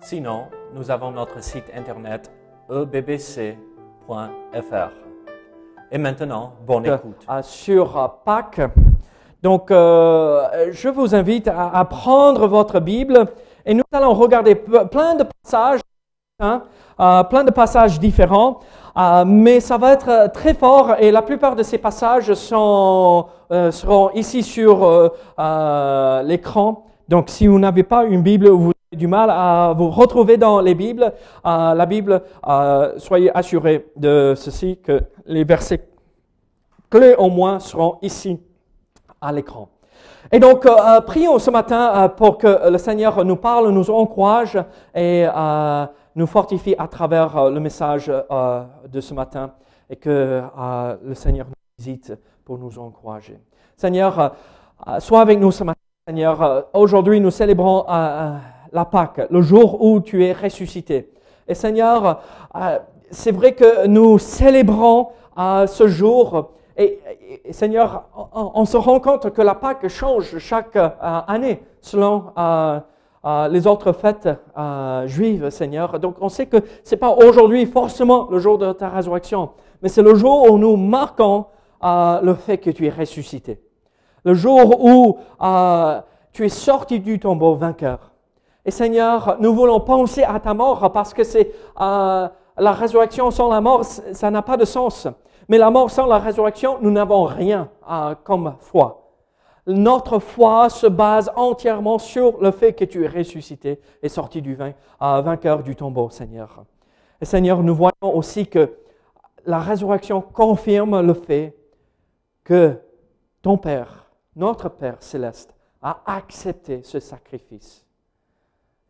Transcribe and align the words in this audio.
Sinon, 0.00 0.46
nous 0.74 0.90
avons 0.90 1.10
notre 1.10 1.42
site 1.42 1.64
internet 1.74 2.30
ebbc.fr. 2.70 3.56
Et 5.90 5.98
maintenant, 5.98 6.52
bonne 6.66 6.86
écoute. 6.86 7.26
sur 7.42 7.98
euh, 7.98 8.06
Pâques. 8.24 8.60
Donc, 9.42 9.70
euh, 9.70 10.68
je 10.70 10.88
vous 10.88 11.14
invite 11.14 11.48
à, 11.48 11.70
à 11.70 11.84
prendre 11.84 12.46
votre 12.46 12.80
Bible 12.80 13.26
et 13.64 13.74
nous 13.74 13.84
allons 13.92 14.14
regarder 14.14 14.54
plein 14.54 15.14
de 15.14 15.24
passages, 15.42 15.80
hein, 16.40 16.62
euh, 17.00 17.22
plein 17.24 17.44
de 17.44 17.50
passages 17.50 17.98
différents, 17.98 18.60
euh, 18.96 19.24
mais 19.26 19.60
ça 19.60 19.78
va 19.78 19.92
être 19.92 20.30
très 20.32 20.54
fort 20.54 20.94
et 20.98 21.10
la 21.10 21.22
plupart 21.22 21.54
de 21.56 21.62
ces 21.62 21.78
passages 21.78 22.34
sont, 22.34 23.26
seront 23.50 24.10
ici 24.14 24.42
sur 24.42 25.12
l'écran. 26.24 26.86
Donc, 27.08 27.30
si 27.30 27.46
vous 27.46 27.58
n'avez 27.58 27.82
pas 27.84 28.04
une 28.04 28.22
Bible 28.22 28.48
ou 28.48 28.58
vous 28.58 28.72
du 28.92 29.06
mal 29.06 29.30
à 29.30 29.74
vous 29.76 29.90
retrouver 29.90 30.36
dans 30.36 30.60
les 30.60 30.74
Bibles, 30.74 31.12
euh, 31.44 31.74
la 31.74 31.86
Bible, 31.86 32.22
euh, 32.46 32.94
soyez 32.98 33.36
assurés 33.36 33.86
de 33.96 34.34
ceci, 34.36 34.78
que 34.82 35.00
les 35.26 35.44
versets 35.44 35.88
clés 36.90 37.14
au 37.16 37.28
moins 37.28 37.58
seront 37.60 37.98
ici 38.00 38.40
à 39.20 39.32
l'écran. 39.32 39.68
Et 40.32 40.38
donc, 40.38 40.64
euh, 40.64 41.00
prions 41.02 41.38
ce 41.38 41.50
matin 41.50 42.08
pour 42.16 42.38
que 42.38 42.70
le 42.70 42.78
Seigneur 42.78 43.24
nous 43.24 43.36
parle, 43.36 43.70
nous 43.70 43.90
encourage 43.90 44.58
et 44.94 45.26
nous 46.14 46.26
fortifie 46.26 46.74
à 46.78 46.88
travers 46.88 47.50
le 47.50 47.60
message 47.60 48.06
de 48.08 49.00
ce 49.00 49.14
matin 49.14 49.52
et 49.88 49.96
que 49.96 50.42
le 51.02 51.14
Seigneur 51.14 51.46
nous 51.46 51.54
visite 51.78 52.12
pour 52.44 52.58
nous 52.58 52.78
encourager. 52.78 53.38
Seigneur, 53.76 54.34
sois 54.98 55.20
avec 55.20 55.38
nous 55.38 55.50
ce 55.50 55.64
matin. 55.64 55.80
Seigneur, 56.06 56.68
aujourd'hui 56.74 57.20
nous 57.20 57.30
célébrons 57.30 57.84
la 58.72 58.84
Pâque, 58.84 59.26
le 59.30 59.42
jour 59.42 59.82
où 59.82 60.00
tu 60.00 60.24
es 60.24 60.32
ressuscité. 60.32 61.10
Et 61.46 61.54
Seigneur, 61.54 62.20
euh, 62.54 62.78
c'est 63.10 63.32
vrai 63.32 63.52
que 63.52 63.86
nous 63.86 64.18
célébrons 64.18 65.08
euh, 65.38 65.66
ce 65.66 65.86
jour. 65.88 66.50
Et, 66.76 67.00
Seigneur, 67.50 68.04
on, 68.32 68.64
se 68.64 68.76
rend 68.76 69.00
compte 69.00 69.30
que 69.30 69.42
la 69.42 69.54
Pâque 69.54 69.88
change 69.88 70.38
chaque 70.38 70.76
euh, 70.76 70.88
année 71.00 71.62
selon 71.80 72.32
euh, 73.24 73.48
les 73.48 73.66
autres 73.66 73.92
fêtes 73.92 74.28
euh, 74.56 75.06
juives, 75.08 75.50
Seigneur. 75.50 75.98
Donc 75.98 76.16
on 76.20 76.28
sait 76.28 76.46
que 76.46 76.58
c'est 76.84 76.96
pas 76.96 77.10
aujourd'hui 77.10 77.66
forcément 77.66 78.28
le 78.30 78.38
jour 78.38 78.58
de 78.58 78.72
ta 78.72 78.88
résurrection, 78.88 79.50
mais 79.82 79.88
c'est 79.88 80.02
le 80.02 80.14
jour 80.14 80.50
où 80.50 80.56
nous 80.56 80.76
marquons 80.76 81.46
euh, 81.82 82.20
le 82.22 82.34
fait 82.34 82.58
que 82.58 82.70
tu 82.70 82.86
es 82.86 82.90
ressuscité. 82.90 83.60
Le 84.24 84.34
jour 84.34 84.84
où 84.84 85.18
tu 86.32 86.44
es 86.44 86.48
sorti 86.48 87.00
du 87.00 87.18
tombeau 87.18 87.54
vainqueur. 87.54 88.12
Et 88.64 88.70
Seigneur, 88.70 89.36
nous 89.40 89.54
voulons 89.54 89.80
penser 89.80 90.22
à 90.22 90.38
ta 90.40 90.52
mort 90.54 90.92
parce 90.92 91.14
que 91.14 91.24
c'est 91.24 91.52
euh, 91.80 92.28
la 92.58 92.72
résurrection 92.72 93.30
sans 93.30 93.48
la 93.48 93.60
mort, 93.60 93.84
ça 93.84 94.30
n'a 94.30 94.42
pas 94.42 94.56
de 94.56 94.64
sens. 94.64 95.06
Mais 95.48 95.56
la 95.58 95.70
mort 95.70 95.90
sans 95.90 96.06
la 96.06 96.18
résurrection, 96.18 96.78
nous 96.82 96.90
n'avons 96.90 97.24
rien 97.24 97.70
euh, 97.90 98.14
comme 98.24 98.54
foi. 98.60 99.04
Notre 99.66 100.18
foi 100.18 100.68
se 100.70 100.86
base 100.86 101.30
entièrement 101.36 101.98
sur 101.98 102.38
le 102.40 102.50
fait 102.50 102.72
que 102.74 102.84
tu 102.84 103.04
es 103.04 103.08
ressuscité 103.08 103.80
et 104.02 104.08
sorti 104.08 104.42
du 104.42 104.54
vain- 104.54 104.72
euh, 105.02 105.20
vainqueur 105.22 105.62
du 105.62 105.76
tombeau, 105.76 106.10
Seigneur. 106.10 106.64
Et 107.20 107.24
Seigneur, 107.24 107.62
nous 107.62 107.74
voyons 107.74 108.14
aussi 108.16 108.46
que 108.46 108.70
la 109.46 109.58
résurrection 109.58 110.20
confirme 110.20 111.00
le 111.00 111.14
fait 111.14 111.56
que 112.44 112.78
ton 113.40 113.56
Père, 113.56 114.10
notre 114.36 114.68
Père 114.68 114.96
céleste, 115.00 115.54
a 115.80 116.00
accepté 116.06 116.82
ce 116.82 116.98
sacrifice. 117.00 117.86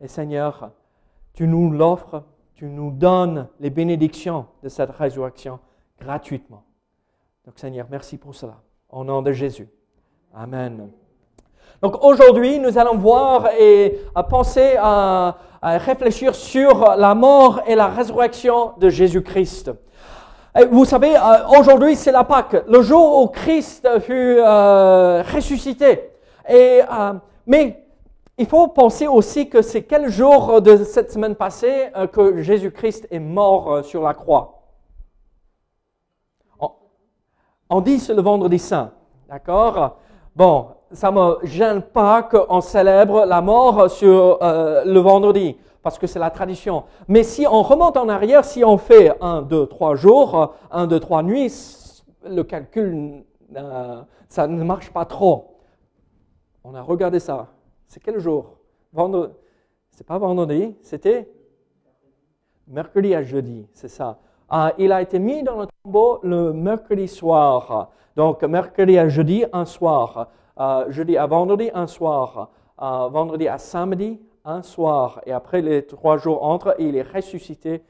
Et 0.01 0.07
Seigneur, 0.07 0.71
tu 1.33 1.47
nous 1.47 1.71
l'offres, 1.71 2.23
tu 2.55 2.65
nous 2.65 2.91
donnes 2.91 3.47
les 3.59 3.69
bénédictions 3.69 4.45
de 4.63 4.69
cette 4.69 4.91
résurrection 4.91 5.59
gratuitement. 5.99 6.63
Donc 7.45 7.59
Seigneur, 7.59 7.87
merci 7.89 8.17
pour 8.17 8.35
cela. 8.35 8.61
Au 8.89 9.03
nom 9.03 9.21
de 9.21 9.31
Jésus. 9.31 9.67
Amen. 10.33 10.89
Donc 11.81 12.03
aujourd'hui, 12.03 12.59
nous 12.59 12.77
allons 12.77 12.95
voir 12.95 13.49
et 13.57 13.99
penser 14.29 14.75
à, 14.77 15.35
réfléchir 15.61 16.35
sur 16.35 16.95
la 16.95 17.13
mort 17.15 17.61
et 17.67 17.75
la 17.75 17.87
résurrection 17.87 18.73
de 18.77 18.89
Jésus-Christ. 18.89 19.71
Vous 20.71 20.85
savez, 20.85 21.15
euh, 21.15 21.59
aujourd'hui 21.59 21.95
c'est 21.95 22.11
la 22.11 22.23
Pâque, 22.23 22.63
le 22.67 22.81
jour 22.81 23.21
où 23.21 23.27
Christ 23.27 23.87
fut 23.99 24.37
euh, 24.39 25.21
ressuscité. 25.33 26.11
Et, 26.47 26.81
euh, 26.81 27.13
mais 27.45 27.88
il 28.39 28.45
faut 28.45 28.69
penser 28.69 29.05
aussi 29.05 29.49
que 29.49 29.61
c'est 29.61 29.83
quel 29.83 30.09
jour 30.09 30.61
de 30.61 30.77
cette 30.77 31.11
semaine 31.11 31.35
passée 31.35 31.89
euh, 31.95 32.07
que 32.07 32.41
Jésus-Christ 32.41 33.07
est 33.11 33.19
mort 33.19 33.71
euh, 33.71 33.83
sur 33.83 34.01
la 34.01 34.13
croix. 34.13 34.55
On, 37.69 37.81
dit 37.81 37.99
c'est 37.99 38.13
le 38.15 38.21
vendredi 38.21 38.57
saint, 38.57 38.91
d'accord? 39.27 39.97
Bon, 40.35 40.69
ça 40.91 41.11
me 41.11 41.45
gêne 41.45 41.81
pas 41.81 42.23
qu'on 42.23 42.61
célèbre 42.61 43.25
la 43.25 43.41
mort 43.41 43.91
sur 43.91 44.39
euh, 44.41 44.83
le 44.85 44.99
vendredi, 45.01 45.57
parce 45.83 45.99
que 45.99 46.07
c'est 46.07 46.17
la 46.17 46.31
tradition. 46.31 46.85
Mais 47.09 47.23
si 47.23 47.45
on 47.45 47.61
remonte 47.61 47.97
en 47.97 48.07
arrière, 48.07 48.45
si 48.45 48.63
on 48.63 48.77
fait 48.77 49.11
un, 49.21 49.41
deux, 49.41 49.67
trois 49.67 49.95
jours, 49.95 50.55
un, 50.71 50.87
deux, 50.87 50.99
trois 50.99 51.21
nuits, 51.21 51.53
le 52.27 52.41
calcul, 52.43 53.23
ça 54.29 54.47
ne 54.47 54.63
marche 54.63 54.91
pas 54.91 55.05
trop. 55.05 55.57
On 56.63 56.73
a 56.73 56.81
regardé 56.81 57.19
ça. 57.19 57.49
C'est 57.89 57.99
quel 57.99 58.19
jour? 58.19 58.57
Vendredi. 58.93 59.33
C'est 59.89 60.05
pas 60.05 60.19
vendredi, 60.19 60.75
c'était 60.83 61.27
mercredi 62.67 63.15
à 63.15 63.23
jeudi, 63.23 63.67
c'est 63.73 63.87
ça. 63.87 64.19
Ah, 64.47 64.73
il 64.77 64.91
a 64.91 65.01
été 65.01 65.17
mis 65.17 65.41
dans 65.41 65.61
le 65.61 65.65
tombeau 65.83 66.19
le 66.21 66.53
mercredi 66.53 67.07
soir. 67.07 67.89
Donc, 68.15 68.43
mercredi 68.43 68.97
à 68.99 69.09
jeudi, 69.09 69.43
un 69.51 69.65
soir. 69.65 70.29
Euh, 70.59 70.85
jeudi 70.89 71.17
à 71.17 71.25
vendredi, 71.25 71.71
un 71.73 71.87
soir. 71.87 72.51
Euh, 72.79 73.07
vendredi 73.07 73.47
à 73.47 73.57
samedi, 73.57 74.21
un 74.45 74.61
soir. 74.61 75.19
Et 75.25 75.31
après 75.31 75.61
les 75.61 75.85
trois 75.87 76.17
jours 76.17 76.43
entre, 76.43 76.75
il 76.77 76.95
est 76.95 77.01
ressuscité 77.01 77.83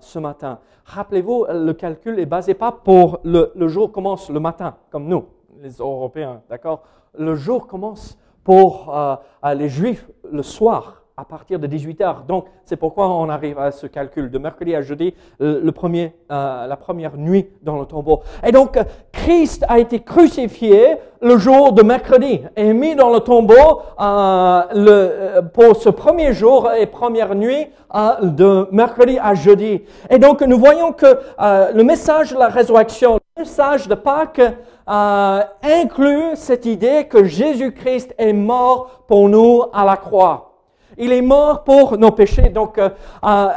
ce 0.00 0.18
matin. 0.18 0.58
Rappelez-vous, 0.84 1.46
le 1.48 1.72
calcul 1.72 2.18
est 2.18 2.26
basé 2.26 2.54
pas 2.54 2.72
pour 2.72 3.20
le, 3.22 3.52
le 3.54 3.68
jour 3.68 3.92
commence 3.92 4.30
le 4.30 4.40
matin, 4.40 4.76
comme 4.90 5.06
nous, 5.06 5.26
les 5.60 5.76
Européens, 5.78 6.42
d'accord? 6.48 6.82
Le 7.16 7.34
jour 7.34 7.66
commence 7.66 8.18
pour 8.48 8.96
euh, 8.96 9.14
euh, 9.44 9.52
les 9.52 9.68
Juifs 9.68 10.08
le 10.32 10.42
soir 10.42 11.02
à 11.18 11.24
partir 11.26 11.58
de 11.58 11.66
18 11.66 12.00
heures. 12.00 12.24
Donc, 12.26 12.46
c'est 12.64 12.76
pourquoi 12.76 13.06
on 13.10 13.28
arrive 13.28 13.58
à 13.58 13.72
ce 13.72 13.86
calcul 13.86 14.30
de 14.30 14.38
mercredi 14.38 14.74
à 14.74 14.80
jeudi, 14.80 15.12
le, 15.38 15.60
le 15.60 15.72
premier, 15.72 16.14
euh, 16.32 16.66
la 16.66 16.76
première 16.78 17.18
nuit 17.18 17.50
dans 17.60 17.78
le 17.78 17.84
tombeau. 17.84 18.22
Et 18.46 18.50
donc, 18.50 18.78
euh, 18.78 18.84
Christ 19.12 19.66
a 19.68 19.78
été 19.78 20.00
crucifié 20.00 20.96
le 21.20 21.36
jour 21.36 21.72
de 21.72 21.82
mercredi 21.82 22.40
et 22.56 22.72
mis 22.72 22.94
dans 22.96 23.12
le 23.12 23.20
tombeau 23.20 23.82
euh, 24.00 24.62
euh, 24.76 25.42
pour 25.42 25.76
ce 25.76 25.90
premier 25.90 26.32
jour 26.32 26.70
et 26.72 26.86
première 26.86 27.34
nuit 27.34 27.66
euh, 27.94 28.22
de 28.22 28.66
mercredi 28.72 29.18
à 29.18 29.34
jeudi. 29.34 29.82
Et 30.08 30.18
donc, 30.18 30.40
nous 30.40 30.58
voyons 30.58 30.92
que 30.92 31.18
euh, 31.38 31.72
le 31.74 31.84
message 31.84 32.32
de 32.32 32.38
la 32.38 32.48
résurrection, 32.48 33.18
le 33.36 33.42
message 33.42 33.88
de 33.88 33.94
Pâques 33.94 34.40
euh, 34.88 35.42
inclut 35.62 36.34
cette 36.34 36.64
idée 36.64 37.06
que 37.08 37.24
Jésus-Christ 37.24 38.14
est 38.16 38.32
mort 38.32 39.04
pour 39.06 39.28
nous 39.28 39.64
à 39.72 39.84
la 39.84 39.96
croix. 39.96 40.62
Il 40.96 41.12
est 41.12 41.22
mort 41.22 41.62
pour 41.64 41.98
nos 41.98 42.10
péchés. 42.10 42.48
Donc, 42.48 42.78
euh, 42.78 42.88
euh, 43.24 43.48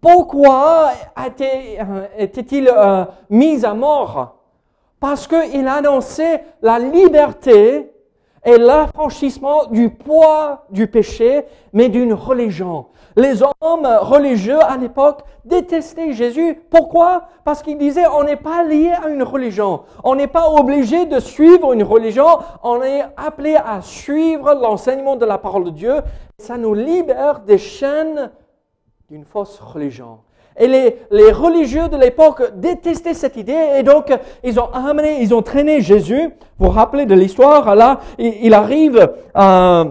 pourquoi 0.00 0.90
était-il 2.18 2.72
mis 3.30 3.64
à 3.64 3.74
mort? 3.74 4.36
Parce 5.00 5.28
qu'il 5.28 5.68
annonçait 5.68 6.44
la 6.62 6.78
liberté 6.78 7.90
est 8.42 8.58
l'affranchissement 8.58 9.66
du 9.66 9.90
poids 9.90 10.64
du 10.70 10.86
péché, 10.86 11.44
mais 11.72 11.88
d'une 11.88 12.14
religion. 12.14 12.86
Les 13.18 13.42
hommes 13.42 13.88
religieux 14.00 14.62
à 14.62 14.76
l'époque 14.76 15.22
détestaient 15.44 16.12
Jésus. 16.12 16.62
Pourquoi? 16.70 17.24
Parce 17.44 17.64
qu'ils 17.64 17.76
disaient 17.76 18.06
on 18.06 18.22
n'est 18.22 18.36
pas 18.36 18.62
lié 18.62 18.92
à 18.92 19.08
une 19.08 19.24
religion. 19.24 19.80
On 20.04 20.14
n'est 20.14 20.28
pas 20.28 20.48
obligé 20.48 21.04
de 21.04 21.18
suivre 21.18 21.72
une 21.72 21.82
religion. 21.82 22.26
On 22.62 22.80
est 22.80 23.02
appelé 23.16 23.56
à 23.56 23.82
suivre 23.82 24.54
l'enseignement 24.54 25.16
de 25.16 25.24
la 25.24 25.36
parole 25.36 25.64
de 25.64 25.70
Dieu. 25.70 25.94
Ça 26.38 26.56
nous 26.56 26.74
libère 26.74 27.40
des 27.40 27.58
chaînes 27.58 28.30
d'une 29.10 29.24
fausse 29.24 29.58
religion. 29.58 30.18
Et 30.56 30.68
les, 30.68 30.98
les 31.10 31.32
religieux 31.32 31.88
de 31.88 31.96
l'époque 31.96 32.52
détestaient 32.54 33.14
cette 33.14 33.36
idée 33.36 33.78
et 33.78 33.82
donc 33.82 34.16
ils 34.44 34.60
ont 34.60 34.70
amené, 34.72 35.22
ils 35.22 35.34
ont 35.34 35.42
traîné 35.42 35.80
Jésus. 35.80 36.30
Vous 36.60 36.66
vous 36.66 36.70
rappelez 36.70 37.04
de 37.04 37.14
l'histoire 37.16 37.74
là? 37.74 37.98
Il, 38.18 38.54
arrive 38.54 39.10
euh, 39.36 39.84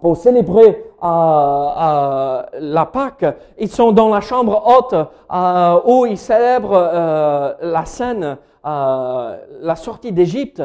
pour 0.00 0.16
célébrer 0.16 0.91
euh, 1.02 2.42
la 2.60 2.86
Pâque. 2.86 3.24
Ils 3.58 3.70
sont 3.70 3.92
dans 3.92 4.08
la 4.08 4.20
chambre 4.20 4.62
haute 4.66 4.94
euh, 4.94 5.80
où 5.84 6.06
ils 6.06 6.18
célèbrent 6.18 6.72
euh, 6.72 7.54
la 7.60 7.84
scène, 7.84 8.36
euh, 8.64 9.36
la 9.60 9.76
sortie 9.76 10.12
d'Égypte. 10.12 10.62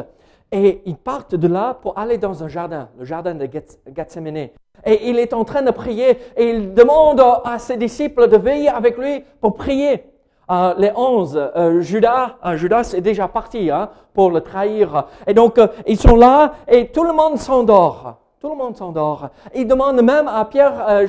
Et 0.50 0.82
ils 0.86 0.96
partent 0.96 1.34
de 1.34 1.48
là 1.48 1.74
pour 1.74 1.98
aller 1.98 2.16
dans 2.18 2.42
un 2.42 2.48
jardin, 2.48 2.88
le 2.98 3.04
jardin 3.04 3.34
de 3.34 3.48
Gethsemane. 3.94 4.48
Et 4.84 5.10
il 5.10 5.18
est 5.18 5.34
en 5.34 5.44
train 5.44 5.62
de 5.62 5.70
prier 5.70 6.18
et 6.36 6.50
il 6.50 6.72
demande 6.72 7.22
à 7.44 7.58
ses 7.58 7.76
disciples 7.76 8.28
de 8.28 8.36
veiller 8.36 8.68
avec 8.68 8.96
lui 8.96 9.24
pour 9.40 9.54
prier. 9.54 10.04
Euh, 10.50 10.74
les 10.78 10.90
onze, 10.96 11.36
euh, 11.36 11.80
Judas, 11.82 12.36
euh, 12.44 12.56
Judas 12.56 12.94
est 12.96 13.02
déjà 13.02 13.28
parti 13.28 13.70
hein, 13.70 13.90
pour 14.14 14.30
le 14.30 14.40
trahir. 14.40 15.04
Et 15.26 15.34
donc, 15.34 15.60
ils 15.86 15.98
sont 15.98 16.16
là 16.16 16.54
et 16.66 16.88
tout 16.88 17.04
le 17.04 17.12
monde 17.12 17.36
s'endort. 17.36 18.16
Tout 18.40 18.50
le 18.50 18.56
monde 18.56 18.76
s'endort. 18.76 19.30
Il 19.54 19.66
demande 19.66 20.02
même 20.02 20.28
à 20.28 20.44
Pierre, 20.44 21.06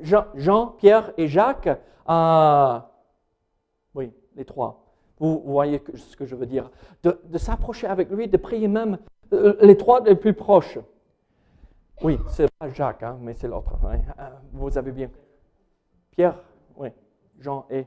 Jean, 0.00 0.24
Jean, 0.34 0.66
Pierre 0.78 1.12
et 1.16 1.28
Jacques, 1.28 1.68
oui, 3.94 4.12
les 4.34 4.44
trois, 4.44 4.84
vous 5.18 5.42
voyez 5.44 5.82
ce 5.94 6.16
que 6.16 6.24
je 6.24 6.34
veux 6.34 6.46
dire, 6.46 6.70
de, 7.02 7.20
de 7.24 7.38
s'approcher 7.38 7.86
avec 7.86 8.10
lui, 8.10 8.28
de 8.28 8.36
prier 8.36 8.68
même 8.68 8.98
les 9.32 9.76
trois 9.76 10.00
les 10.00 10.14
plus 10.14 10.34
proches. 10.34 10.78
Oui, 12.02 12.18
c'est 12.28 12.48
pas 12.58 12.68
Jacques, 12.68 13.02
hein, 13.02 13.18
mais 13.20 13.34
c'est 13.34 13.48
l'autre. 13.48 13.76
Hein. 13.84 13.98
Vous 14.52 14.78
avez 14.78 14.92
bien. 14.92 15.10
Pierre, 16.12 16.38
oui. 16.76 16.90
Jean 17.40 17.66
et. 17.70 17.86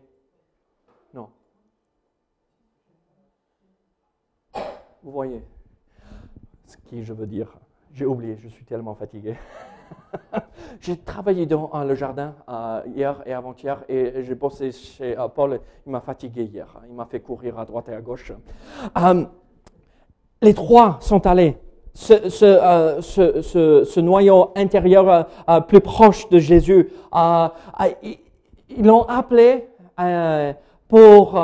Non. 1.13 1.29
Vous 5.01 5.11
voyez 5.11 5.43
ce 6.65 6.75
que 6.77 7.01
je 7.01 7.13
veux 7.13 7.25
dire. 7.25 7.57
J'ai 7.93 8.05
oublié, 8.05 8.37
je 8.41 8.47
suis 8.47 8.65
tellement 8.65 8.95
fatigué. 8.95 9.35
j'ai 10.79 10.97
travaillé 10.97 11.45
dans 11.45 11.69
le 11.83 11.95
jardin 11.95 12.35
euh, 12.47 12.81
hier 12.95 13.21
et 13.25 13.33
avant-hier 13.33 13.83
et 13.89 14.23
j'ai 14.23 14.35
bossé 14.35 14.71
chez 14.71 15.17
euh, 15.17 15.27
Paul. 15.27 15.59
Il 15.85 15.91
m'a 15.91 16.01
fatigué 16.01 16.43
hier. 16.43 16.67
Il 16.87 16.95
m'a 16.95 17.05
fait 17.05 17.19
courir 17.19 17.59
à 17.59 17.65
droite 17.65 17.89
et 17.89 17.93
à 17.93 18.01
gauche. 18.01 18.31
Euh, 18.97 19.25
les 20.41 20.53
trois 20.53 20.97
sont 21.01 21.25
allés 21.27 21.57
ce, 21.93 22.29
ce, 22.29 22.45
euh, 22.45 23.01
ce, 23.01 23.83
ce, 23.83 23.99
noyau 23.99 24.51
intérieur 24.55 25.09
euh, 25.09 25.23
euh, 25.49 25.61
plus 25.61 25.81
proche 25.81 26.29
de 26.29 26.39
Jésus. 26.39 26.89
ils 28.03 28.85
l'ont 28.85 29.03
appelé 29.03 29.67
pour 30.91 31.41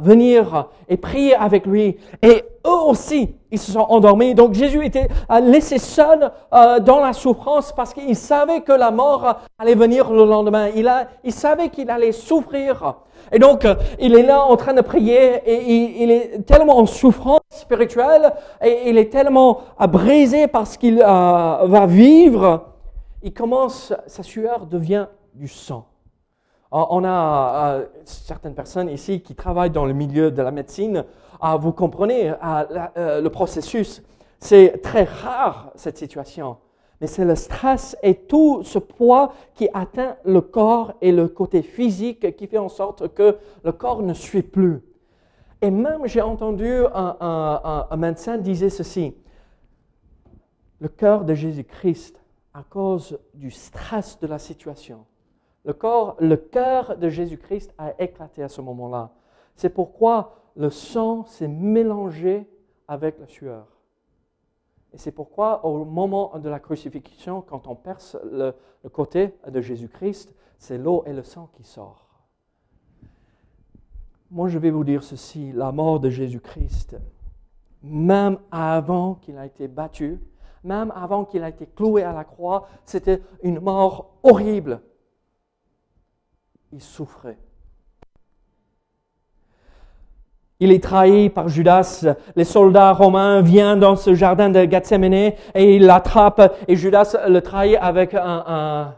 venir 0.00 0.68
et 0.88 0.96
prier 0.96 1.34
avec 1.34 1.66
lui. 1.66 1.98
Et 2.22 2.42
eux 2.66 2.82
aussi, 2.86 3.34
ils 3.50 3.58
se 3.58 3.70
sont 3.70 3.80
endormis. 3.80 4.34
Donc 4.34 4.54
Jésus 4.54 4.82
était 4.82 5.08
laissé 5.42 5.76
seul 5.76 6.32
dans 6.50 7.00
la 7.00 7.12
souffrance 7.12 7.70
parce 7.76 7.92
qu'il 7.92 8.16
savait 8.16 8.62
que 8.62 8.72
la 8.72 8.90
mort 8.90 9.40
allait 9.58 9.74
venir 9.74 10.10
le 10.10 10.24
lendemain. 10.24 10.68
Il, 10.74 10.88
a, 10.88 11.08
il 11.22 11.32
savait 11.32 11.68
qu'il 11.68 11.90
allait 11.90 12.12
souffrir. 12.12 12.94
Et 13.30 13.38
donc, 13.38 13.66
il 14.00 14.16
est 14.16 14.22
là 14.22 14.42
en 14.42 14.56
train 14.56 14.72
de 14.72 14.80
prier 14.80 15.42
et 15.44 16.02
il, 16.02 16.10
est 16.10 16.46
tellement 16.46 16.78
en 16.78 16.86
souffrance 16.86 17.40
spirituelle 17.50 18.32
et 18.64 18.88
il 18.88 18.96
est 18.96 19.12
tellement 19.12 19.60
brisé 19.90 20.46
parce 20.46 20.78
qu'il 20.78 20.96
va 20.96 21.86
vivre. 21.86 22.68
Il 23.22 23.34
commence, 23.34 23.92
sa 24.06 24.22
sueur 24.22 24.64
devient 24.64 25.08
du 25.34 25.46
sang. 25.46 25.91
On 26.74 27.04
a 27.04 27.80
certaines 28.04 28.54
personnes 28.54 28.88
ici 28.88 29.20
qui 29.20 29.34
travaillent 29.34 29.70
dans 29.70 29.84
le 29.84 29.92
milieu 29.92 30.30
de 30.30 30.40
la 30.40 30.50
médecine. 30.50 31.04
Vous 31.60 31.72
comprenez 31.72 32.32
le 32.96 33.28
processus. 33.28 34.02
C'est 34.38 34.80
très 34.82 35.04
rare 35.04 35.70
cette 35.76 35.98
situation 35.98 36.56
mais 37.02 37.08
c'est 37.08 37.24
le 37.24 37.34
stress 37.34 37.96
et 38.04 38.14
tout 38.14 38.62
ce 38.62 38.78
poids 38.78 39.32
qui 39.56 39.68
atteint 39.74 40.16
le 40.24 40.40
corps 40.40 40.94
et 41.00 41.10
le 41.10 41.26
côté 41.26 41.62
physique 41.62 42.36
qui 42.36 42.46
fait 42.46 42.58
en 42.58 42.68
sorte 42.68 43.12
que 43.12 43.38
le 43.64 43.72
corps 43.72 44.02
ne 44.02 44.14
suit 44.14 44.44
plus. 44.44 44.84
Et 45.60 45.72
même 45.72 46.06
j'ai 46.06 46.22
entendu 46.22 46.72
un, 46.94 47.86
un, 47.90 47.96
médecin 47.96 48.38
disait 48.38 48.70
ceci, 48.70 49.16
le 50.78 50.86
cœur 50.86 51.24
de 51.24 51.34
Jésus-Christ, 51.34 52.22
à 52.54 52.62
cause 52.62 53.18
du 53.34 53.50
stress 53.50 54.20
de 54.20 54.28
la 54.28 54.38
situation, 54.38 55.04
le, 55.64 55.72
corps, 55.72 56.16
le 56.20 56.36
cœur 56.36 56.96
de 56.96 57.08
Jésus-Christ 57.08 57.74
a 57.78 57.94
éclaté 58.02 58.42
à 58.42 58.48
ce 58.48 58.60
moment-là. 58.60 59.10
C'est 59.54 59.70
pourquoi 59.70 60.36
le 60.56 60.70
sang 60.70 61.24
s'est 61.24 61.48
mélangé 61.48 62.48
avec 62.88 63.18
la 63.18 63.26
sueur. 63.26 63.66
Et 64.92 64.98
c'est 64.98 65.12
pourquoi 65.12 65.64
au 65.64 65.84
moment 65.84 66.38
de 66.38 66.48
la 66.48 66.60
crucifixion, 66.60 67.40
quand 67.40 67.66
on 67.66 67.74
perce 67.74 68.16
le, 68.30 68.54
côté 68.92 69.34
de 69.48 69.60
Jésus-Christ, 69.60 70.34
c'est 70.58 70.76
l'eau 70.76 71.02
et 71.06 71.12
le 71.12 71.22
sang 71.22 71.48
qui 71.54 71.64
sortent. 71.64 72.08
Moi, 74.30 74.48
je 74.48 74.58
vais 74.58 74.70
vous 74.70 74.84
dire 74.84 75.02
ceci, 75.02 75.52
la 75.52 75.72
mort 75.72 76.00
de 76.00 76.10
Jésus-Christ, 76.10 76.96
même 77.82 78.38
avant 78.50 79.14
qu'il 79.14 79.36
ait 79.36 79.46
été 79.46 79.68
battu, 79.68 80.20
même 80.64 80.92
avant 80.94 81.24
qu'il 81.24 81.42
ait 81.42 81.50
été 81.50 81.66
cloué 81.66 82.02
à 82.02 82.12
la 82.12 82.24
croix, 82.24 82.68
c'était 82.84 83.22
une 83.42 83.60
mort 83.60 84.18
horrible. 84.22 84.80
Il 86.72 86.80
souffrait. 86.80 87.38
Il 90.62 90.70
est 90.70 90.82
trahi 90.82 91.28
par 91.28 91.48
Judas. 91.48 92.06
Les 92.36 92.44
soldats 92.44 92.92
romains 92.92 93.42
viennent 93.42 93.80
dans 93.80 93.96
ce 93.96 94.14
jardin 94.14 94.48
de 94.48 94.64
Gethsemane 94.64 95.12
et 95.12 95.76
ils 95.76 95.84
l'attrapent 95.84 96.54
et 96.68 96.76
Judas 96.76 97.16
le 97.28 97.40
trahit 97.40 97.76
avec 97.80 98.14
un, 98.14 98.94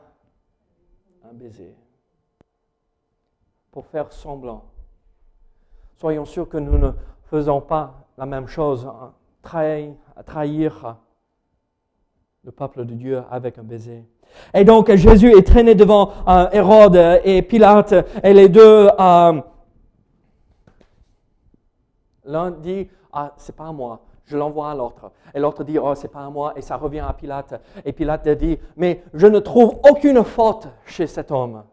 baiser 1.33 1.75
pour 3.73 3.87
faire 3.87 4.13
semblant. 4.13 4.65
Soyons 5.97 6.27
sûrs 6.27 6.51
que 6.51 6.59
nous 6.59 6.77
ne 6.77 6.91
faisons 7.31 7.63
pas 7.63 7.95
la 8.19 8.27
même 8.27 8.47
chose, 8.47 8.87
hein. 8.87 9.15
trahir 9.43 10.97
le 12.45 12.53
peuple 12.53 12.85
de 12.85 12.95
Dieu 12.95 13.23
avec 13.31 13.57
un 13.57 13.63
baiser. 13.63 14.05
Et 14.53 14.65
donc 14.65 14.93
Jésus 14.95 15.37
est 15.37 15.47
traîné 15.47 15.75
devant 15.75 16.11
euh, 16.29 16.49
Hérode 16.53 17.21
et 17.25 17.43
Pilate 17.43 17.95
et 18.23 18.33
les 18.33 18.49
deux 18.49 18.89
euh, 18.99 19.41
L'un 22.27 22.51
dit, 22.51 22.89
ah, 23.13 23.33
c'est 23.37 23.55
pas 23.55 23.69
à 23.69 23.73
moi, 23.73 24.01
je 24.25 24.37
l'envoie 24.37 24.71
à 24.71 24.75
l'autre. 24.75 25.13
Et 25.35 25.41
l'autre 25.41 25.63
dit, 25.63 25.79
oh, 25.79 25.95
c'est 25.95 26.09
pas 26.09 26.25
à 26.25 26.31
moi, 26.31 26.55
et 26.57 26.63
ça 26.63 26.77
revient 26.77 27.05
à 27.07 27.13
Pilate. 27.13 27.61
Et 27.85 27.93
Pilate 27.93 28.29
dit, 28.31 28.59
mais 28.77 29.03
je 29.13 29.27
ne 29.27 29.39
trouve 29.41 29.79
aucune 29.89 30.25
faute 30.25 30.69
chez 30.87 31.07
cet 31.07 31.31
homme. 31.31 31.65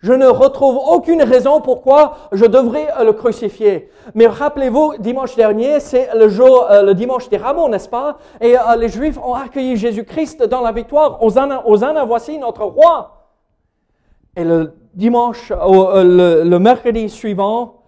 Je 0.00 0.12
ne 0.12 0.26
retrouve 0.26 0.76
aucune 0.76 1.22
raison 1.22 1.60
pourquoi 1.60 2.16
je 2.30 2.44
devrais 2.44 2.86
le 3.04 3.12
crucifier. 3.12 3.90
Mais 4.14 4.28
rappelez-vous, 4.28 4.96
dimanche 4.98 5.34
dernier, 5.34 5.80
c'est 5.80 6.14
le 6.14 6.28
jour, 6.28 6.70
euh, 6.70 6.82
le 6.82 6.94
dimanche 6.94 7.28
des 7.28 7.36
rameaux, 7.36 7.68
n'est-ce 7.68 7.88
pas? 7.88 8.18
Et 8.40 8.56
euh, 8.56 8.76
les 8.76 8.88
Juifs 8.88 9.18
ont 9.18 9.34
accueilli 9.34 9.76
Jésus-Christ 9.76 10.44
dans 10.44 10.60
la 10.60 10.70
victoire. 10.70 11.20
Hosanna, 11.22 11.66
Hosanna, 11.66 12.04
voici 12.04 12.38
notre 12.38 12.62
roi. 12.62 13.26
Et 14.36 14.44
le 14.44 14.74
dimanche, 14.94 15.50
euh, 15.50 16.04
le, 16.04 16.48
le 16.48 16.58
mercredi 16.60 17.08
suivant, 17.08 17.82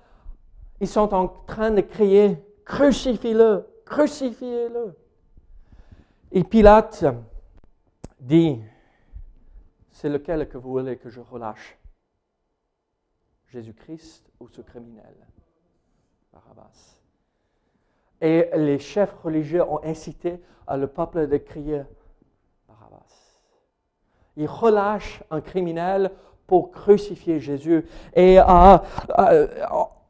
ils 0.81 0.89
sont 0.89 1.15
en 1.15 1.29
train 1.47 1.71
de 1.71 1.81
crier, 1.81 2.39
crucifiez-le, 2.65 3.67
crucifiez-le. 3.87 4.97
Et 6.33 6.43
Pilate 6.43 7.05
dit, 8.19 8.59
c'est 9.93 10.09
lequel 10.09 10.49
que 10.49 10.59
vous 10.59 10.71
voulez 10.71 10.97
que 10.97 11.09
je 11.09 11.21
relâche? 11.21 11.80
Jésus-Christ 13.53 14.31
ou 14.41 14.49
ce 14.49 14.61
criminel 14.61 15.15
Barabbas. 16.33 16.99
Et 18.21 18.49
les 18.55 18.79
chefs 18.79 19.15
religieux 19.23 19.63
ont 19.63 19.81
incité 19.83 20.41
le 20.71 20.87
peuple 20.87 21.27
de 21.27 21.37
crier 21.37 21.83
Barabbas. 22.69 23.41
Ils 24.37 24.47
relâchent 24.47 25.23
un 25.31 25.41
criminel 25.41 26.11
pour 26.47 26.71
crucifier 26.71 27.41
Jésus. 27.41 27.85
Et 28.15 28.39
euh, 28.39 28.79
euh, 29.19 29.47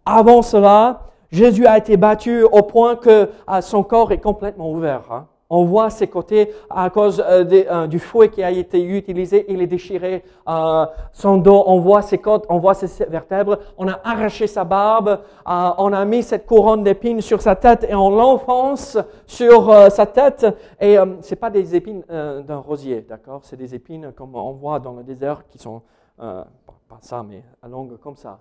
avant 0.04 0.42
cela, 0.42 1.02
Jésus 1.30 1.66
a 1.66 1.78
été 1.78 1.96
battu 1.96 2.42
au 2.42 2.62
point 2.62 2.96
que 2.96 3.30
euh, 3.48 3.60
son 3.60 3.82
corps 3.82 4.12
est 4.12 4.20
complètement 4.20 4.70
ouvert. 4.70 5.10
hein. 5.12 5.28
On 5.52 5.64
voit 5.64 5.90
ses 5.90 6.06
côtés 6.06 6.54
à 6.70 6.88
cause 6.90 7.20
euh, 7.20 7.44
euh, 7.50 7.86
du 7.88 7.98
fouet 7.98 8.30
qui 8.30 8.40
a 8.40 8.52
été 8.52 8.80
utilisé, 8.80 9.44
il 9.48 9.60
est 9.60 9.66
déchiré. 9.66 10.22
Euh, 10.48 10.86
son 11.12 11.38
dos, 11.38 11.64
on 11.66 11.80
voit 11.80 12.02
ses 12.02 12.18
côtes, 12.18 12.46
on 12.48 12.58
voit 12.58 12.74
ses 12.74 13.04
vertèbres. 13.06 13.58
On 13.76 13.88
a 13.88 13.98
arraché 14.04 14.46
sa 14.46 14.62
barbe, 14.62 15.20
on 15.44 15.92
a 15.92 16.04
mis 16.04 16.22
cette 16.22 16.46
couronne 16.46 16.84
d'épines 16.84 17.20
sur 17.20 17.42
sa 17.42 17.56
tête 17.56 17.84
et 17.88 17.96
on 17.96 18.10
l'enfonce 18.10 18.96
sur 19.26 19.90
sa 19.90 20.06
tête. 20.06 20.46
Et 20.80 20.96
c'est 21.20 21.36
pas 21.36 21.50
des 21.50 21.74
épines 21.74 22.04
d'un 22.08 22.58
rosier, 22.58 23.00
d'accord? 23.02 23.40
C'est 23.42 23.56
des 23.56 23.74
épines 23.74 24.12
comme 24.12 24.36
on 24.36 24.52
voit 24.52 24.78
dans 24.78 24.92
le 24.92 25.02
désert 25.02 25.46
qui 25.48 25.58
sont 25.58 25.82
pas 26.16 26.98
ça, 27.00 27.24
mais 27.24 27.42
à 27.60 27.66
longue 27.66 27.98
comme 27.98 28.16
ça, 28.16 28.40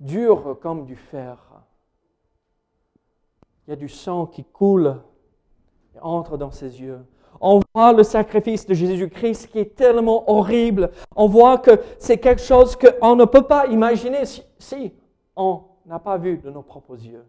dures 0.00 0.58
comme 0.62 0.86
du 0.86 0.96
fer. 0.96 1.36
Il 3.66 3.70
y 3.70 3.72
a 3.74 3.76
du 3.76 3.88
sang 3.88 4.24
qui 4.24 4.44
coule 4.44 4.96
entre 6.02 6.36
dans 6.36 6.50
ses 6.50 6.80
yeux. 6.80 7.00
On 7.40 7.60
voit 7.74 7.92
le 7.92 8.02
sacrifice 8.02 8.66
de 8.66 8.74
Jésus-Christ 8.74 9.48
qui 9.48 9.60
est 9.60 9.76
tellement 9.76 10.30
horrible. 10.30 10.90
On 11.14 11.28
voit 11.28 11.58
que 11.58 11.80
c'est 11.98 12.18
quelque 12.18 12.42
chose 12.42 12.76
qu'on 12.76 13.16
ne 13.16 13.24
peut 13.24 13.42
pas 13.42 13.66
imaginer 13.66 14.24
si, 14.24 14.42
si 14.58 14.92
on 15.36 15.62
n'a 15.86 15.98
pas 15.98 16.18
vu 16.18 16.38
de 16.38 16.50
nos 16.50 16.62
propres 16.62 16.96
yeux. 16.96 17.24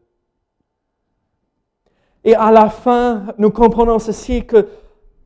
Et 2.23 2.35
à 2.35 2.51
la 2.51 2.69
fin, 2.69 3.27
nous 3.37 3.51
comprenons 3.51 3.99
ceci 3.99 4.45
que 4.45 4.67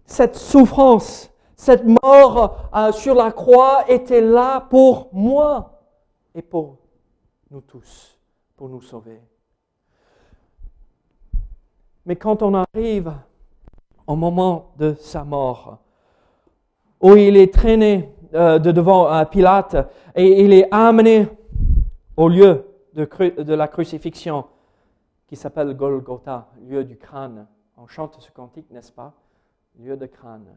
cette 0.06 0.36
souffrance, 0.36 1.32
cette 1.56 1.86
mort 1.86 2.70
euh, 2.76 2.92
sur 2.92 3.16
la 3.16 3.32
croix 3.32 3.86
était 3.88 4.22
là 4.22 4.62
pour 4.70 5.10
moi 5.12 5.82
et 6.36 6.42
pour 6.42 6.78
nous 7.50 7.62
tous, 7.62 8.18
pour 8.56 8.70
nous 8.70 8.82
sauver. 8.82 9.22
Mais 12.06 12.16
quand 12.16 12.44
on 12.44 12.54
arrive 12.54 13.14
au 14.08 14.16
moment 14.16 14.72
de 14.78 14.94
sa 14.96 15.24
mort, 15.24 15.80
où 17.02 17.16
il 17.16 17.38
est 17.38 17.54
traîné 17.54 18.14
euh, 18.34 18.60
de 18.60 18.72
devant 18.72 19.14
euh, 19.14 19.26
Pilate 19.26 19.76
et 20.16 20.44
il 20.44 20.54
est 20.54 20.68
amené 20.74 21.28
au 22.18 22.28
lieu 22.28 22.66
de, 22.94 23.06
de 23.42 23.54
la 23.54 23.68
crucifixion 23.68 24.46
qui 25.28 25.36
s'appelle 25.36 25.74
Golgotha, 25.76 26.48
lieu 26.68 26.84
du 26.84 26.98
crâne. 26.98 27.48
On 27.78 27.88
chante 27.88 28.20
ce 28.20 28.32
cantique, 28.32 28.70
n'est-ce 28.72 28.92
pas? 28.92 29.14
Lieu 29.80 29.98
de 29.98 30.06
crâne. 30.06 30.48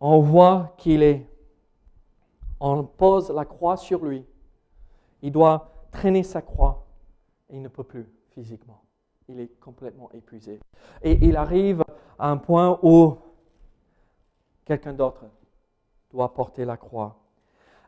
On 0.00 0.20
voit 0.20 0.74
qu'il 0.76 1.02
est, 1.02 1.26
on 2.60 2.84
pose 2.84 3.30
la 3.30 3.44
croix 3.44 3.76
sur 3.76 4.04
lui. 4.04 4.24
Il 5.22 5.32
doit 5.32 5.70
traîner 5.90 6.22
sa 6.22 6.42
croix 6.42 6.86
et 7.48 7.56
il 7.56 7.62
ne 7.62 7.68
peut 7.68 7.84
plus 7.84 8.06
physiquement. 8.30 8.83
Il 9.28 9.40
est 9.40 9.58
complètement 9.60 10.10
épuisé. 10.12 10.60
Et 11.02 11.12
il 11.26 11.36
arrive 11.36 11.82
à 12.18 12.30
un 12.30 12.36
point 12.36 12.78
où 12.82 13.16
quelqu'un 14.64 14.92
d'autre 14.92 15.24
doit 16.10 16.32
porter 16.32 16.64
la 16.64 16.76
croix. 16.76 17.16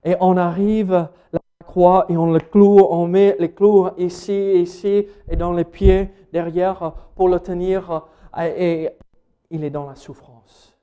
Et 0.04 0.16
on 0.20 0.36
arrive 0.36 0.92
à 0.92 1.10
la 1.32 1.40
croix 1.64 2.06
et 2.08 2.16
on 2.16 2.32
le 2.32 2.40
cloue, 2.40 2.78
on 2.78 3.06
met 3.06 3.36
les 3.38 3.52
clous 3.52 3.88
ici, 3.98 4.52
ici 4.54 5.06
et 5.28 5.36
dans 5.36 5.52
les 5.52 5.64
pieds 5.64 6.10
derrière 6.32 6.92
pour 7.14 7.28
le 7.28 7.40
tenir 7.40 8.06
et 8.38 8.90
il 9.50 9.64
est 9.64 9.70
dans 9.70 9.86
la 9.86 9.94
souffrance. 9.94 10.76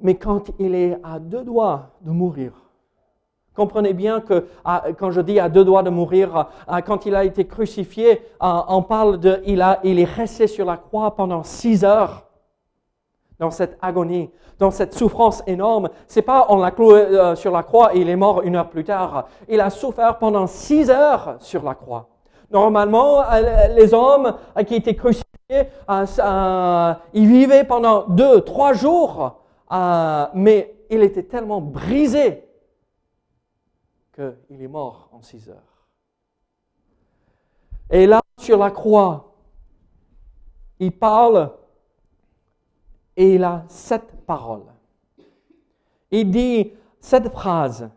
Mais 0.00 0.16
quand 0.16 0.50
il 0.58 0.74
est 0.74 0.98
à 1.02 1.18
deux 1.20 1.44
doigts 1.44 1.92
de 2.00 2.10
mourir, 2.10 2.61
Comprenez 3.54 3.92
bien 3.92 4.20
que 4.20 4.46
ah, 4.64 4.84
quand 4.98 5.10
je 5.10 5.20
dis 5.20 5.38
à 5.38 5.50
deux 5.50 5.64
doigts 5.64 5.82
de 5.82 5.90
mourir, 5.90 6.48
ah, 6.66 6.80
quand 6.80 7.04
il 7.04 7.14
a 7.14 7.24
été 7.24 7.46
crucifié, 7.46 8.22
ah, 8.40 8.64
on 8.68 8.82
parle 8.82 9.20
de, 9.20 9.42
il, 9.44 9.60
est 9.60 10.04
resté 10.04 10.46
sur 10.46 10.64
la 10.64 10.78
croix 10.78 11.14
pendant 11.14 11.42
six 11.42 11.84
heures 11.84 12.24
dans 13.38 13.50
cette 13.50 13.76
agonie, 13.82 14.30
dans 14.58 14.70
cette 14.70 14.94
souffrance 14.94 15.42
énorme. 15.46 15.90
C'est 16.06 16.22
pas 16.22 16.46
on 16.48 16.56
l'a 16.56 16.70
cloué 16.70 17.00
euh, 17.00 17.34
sur 17.34 17.52
la 17.52 17.62
croix 17.62 17.94
et 17.94 17.98
il 17.98 18.08
est 18.08 18.16
mort 18.16 18.40
une 18.42 18.56
heure 18.56 18.70
plus 18.70 18.84
tard. 18.84 19.26
Il 19.48 19.60
a 19.60 19.68
souffert 19.68 20.16
pendant 20.16 20.46
six 20.46 20.88
heures 20.88 21.36
sur 21.40 21.62
la 21.62 21.74
croix. 21.74 22.08
Normalement, 22.50 23.20
euh, 23.20 23.68
les 23.76 23.92
hommes 23.92 24.34
euh, 24.56 24.62
qui 24.62 24.76
étaient 24.76 24.94
crucifiés, 24.94 25.26
ils 27.12 27.26
vivaient 27.26 27.64
pendant 27.64 28.04
deux, 28.08 28.40
trois 28.40 28.72
jours, 28.72 29.40
mais 30.32 30.74
il 30.88 31.02
était 31.02 31.24
tellement 31.24 31.60
brisé 31.60 32.44
qu'il 34.46 34.62
est 34.62 34.68
mort 34.68 35.08
en 35.12 35.22
six 35.22 35.48
heures. 35.48 35.88
Et 37.90 38.06
là, 38.06 38.20
sur 38.38 38.58
la 38.58 38.70
croix, 38.70 39.34
il 40.78 40.92
parle 40.92 41.52
et 43.16 43.34
il 43.34 43.44
a 43.44 43.64
sept 43.68 44.24
paroles. 44.26 44.72
Il 46.10 46.30
dit 46.30 46.72
cette 47.00 47.28
phrase. 47.28 47.90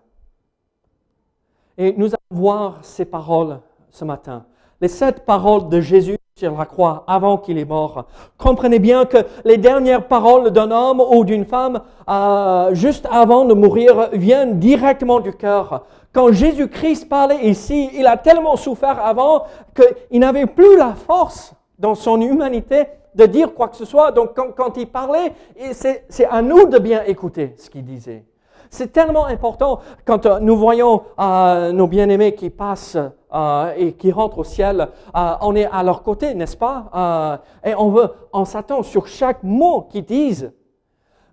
Et 1.77 1.94
nous 1.94 2.08
allons 2.08 2.41
voir 2.41 2.84
ces 2.84 3.05
paroles 3.05 3.60
ce 3.89 4.05
matin. 4.05 4.46
Les 4.82 4.88
sept 4.88 5.25
paroles 5.25 5.70
de 5.70 5.82
Jésus 5.82 6.17
sur 6.38 6.58
la 6.58 6.65
croix 6.65 7.06
avant 7.08 7.38
qu'il 7.38 7.58
est 7.58 7.63
mort. 7.63 8.08
Comprenez 8.38 8.80
bien 8.80 9.06
que 9.06 9.20
les 9.46 9.56
dernières 9.56 10.06
paroles 10.06 10.51
d'un 10.51 10.70
homme 10.70 11.00
ou 11.00 11.24
d'une 11.24 11.46
femme 11.46 11.80
euh, 12.10 12.74
juste 12.74 13.08
avant 13.10 13.46
de 13.46 13.54
mourir 13.54 14.10
viennent 14.12 14.60
directement 14.60 15.22
du 15.22 15.32
cœur. 15.32 15.86
Quand 16.12 16.34
Jésus-Christ 16.34 17.08
parlait 17.08 17.46
ici, 17.46 17.89
il 17.94 18.06
a 18.06 18.18
tellement 18.18 18.58
souffert 18.58 19.00
avant 19.00 19.46
qu'il 19.74 20.20
n'avait 20.20 20.46
plus 20.46 20.75
la 20.75 20.94
force 20.94 21.54
dans 21.80 21.96
son 21.96 22.20
humanité 22.20 22.84
de 23.15 23.27
dire 23.27 23.54
quoi 23.54 23.70
que 23.70 23.77
ce 23.77 23.86
soit. 23.86 24.12
Donc 24.12 24.32
quand, 24.34 24.75
il 24.75 24.88
parlait, 24.88 25.32
c'est 25.72 26.04
c'est 26.10 26.25
à 26.25 26.42
nous 26.42 26.65
de 26.65 26.80
bien 26.80 27.04
écouter 27.06 27.54
ce 27.58 27.70
qu'il 27.70 27.86
disait. 27.86 28.25
C'est 28.70 28.92
tellement 28.92 29.25
important 29.25 29.80
quand 30.04 30.25
euh, 30.25 30.39
nous 30.42 30.58
voyons 30.58 31.04
euh, 31.18 31.72
nos 31.72 31.88
bien-aimés 31.88 32.36
qui 32.36 32.50
passent 32.50 32.98
euh, 33.36 33.74
et 33.77 33.94
qui 33.94 34.12
rentrent 34.12 34.39
au 34.39 34.44
ciel. 34.44 34.88
euh, 35.15 35.34
on 35.42 35.56
est 35.56 35.65
à 35.72 35.84
leur 35.84 36.01
côté, 36.04 36.34
n'est-ce 36.34 36.58
pas 36.58 36.86
Euh, 36.96 37.70
Et 37.70 37.75
on 37.75 37.89
veut, 37.89 38.10
on 38.34 38.46
s'attend 38.46 38.82
sur 38.84 39.06
chaque 39.08 39.44
mot 39.44 39.82
qu'ils 39.89 40.06
disent. 40.06 40.51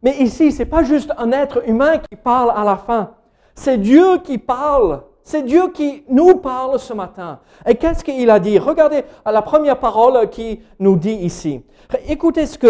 Mais 0.03 0.17
ici, 0.19 0.51
c'est 0.53 0.67
pas 0.67 0.83
juste 0.83 1.13
un 1.17 1.31
être 1.31 1.67
humain 1.69 1.99
qui 1.99 2.17
parle 2.17 2.53
à 2.57 2.65
la 2.65 2.77
fin. 2.77 3.11
C'est 3.55 3.79
Dieu 3.79 4.19
qui 4.25 4.37
parle. 4.39 5.03
C'est 5.23 5.43
Dieu 5.43 5.69
qui 5.69 6.03
nous 6.09 6.35
parle 6.39 6.81
ce 6.81 6.93
matin. 6.93 7.39
Et 7.65 7.77
qu'est-ce 7.77 8.03
qu'il 8.03 8.29
a 8.29 8.41
dit? 8.41 8.59
Regardez 8.59 9.05
la 9.25 9.41
première 9.43 9.79
parole 9.79 10.29
qui 10.31 10.61
nous 10.81 10.97
dit 10.97 11.15
ici. 11.15 11.63
Écoutez 12.09 12.47
ce 12.47 12.59
que 12.59 12.67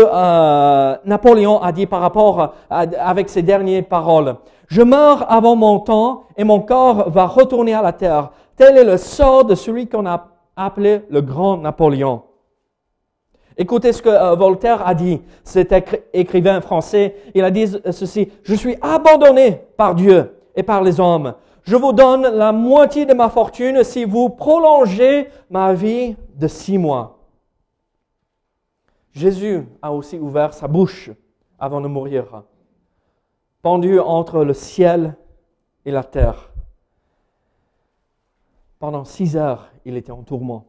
Napoléon 1.08 1.62
a 1.62 1.72
dit 1.72 1.86
par 1.86 2.00
rapport 2.02 2.54
à- 2.68 2.80
avec 3.10 3.30
ses 3.30 3.42
dernières 3.42 3.86
paroles. 3.86 4.36
Je 4.68 4.82
meurs 4.82 5.30
avant 5.32 5.56
mon 5.56 5.78
temps 5.80 6.24
et 6.36 6.44
mon 6.44 6.60
corps 6.60 7.08
va 7.10 7.26
retourner 7.26 7.74
à 7.74 7.82
la 7.82 7.92
terre. 7.92 8.30
Tel 8.56 8.76
est 8.76 8.84
le 8.84 8.96
sort 8.96 9.44
de 9.44 9.54
celui 9.54 9.88
qu'on 9.88 10.06
a 10.06 10.28
appelé 10.56 11.02
le 11.08 11.20
grand 11.22 11.56
Napoléon. 11.56 12.22
Écoutez 13.56 13.92
ce 13.92 14.00
que 14.02 14.08
euh, 14.08 14.34
Voltaire 14.34 14.86
a 14.86 14.94
dit, 14.94 15.20
cet 15.44 15.72
écri- 15.72 16.00
écrivain 16.12 16.60
français. 16.60 17.16
Il 17.34 17.44
a 17.44 17.50
dit 17.50 17.66
ceci, 17.90 18.30
je 18.42 18.54
suis 18.54 18.76
abandonné 18.80 19.62
par 19.76 19.94
Dieu 19.94 20.34
et 20.54 20.62
par 20.62 20.82
les 20.82 21.00
hommes. 21.00 21.34
Je 21.62 21.76
vous 21.76 21.92
donne 21.92 22.22
la 22.22 22.50
moitié 22.52 23.06
de 23.06 23.14
ma 23.14 23.28
fortune 23.28 23.84
si 23.84 24.04
vous 24.04 24.30
prolongez 24.30 25.28
ma 25.50 25.74
vie 25.74 26.16
de 26.34 26.48
six 26.48 26.78
mois. 26.78 27.18
Jésus 29.12 29.66
a 29.82 29.92
aussi 29.92 30.18
ouvert 30.18 30.54
sa 30.54 30.66
bouche 30.66 31.10
avant 31.58 31.80
de 31.80 31.88
mourir, 31.88 32.42
pendu 33.60 34.00
entre 34.00 34.42
le 34.44 34.54
ciel 34.54 35.14
et 35.84 35.90
la 35.90 36.02
terre. 36.02 36.51
Pendant 38.82 39.04
six 39.04 39.36
heures, 39.36 39.68
il 39.84 39.96
était 39.96 40.10
en 40.10 40.24
tourment 40.24 40.64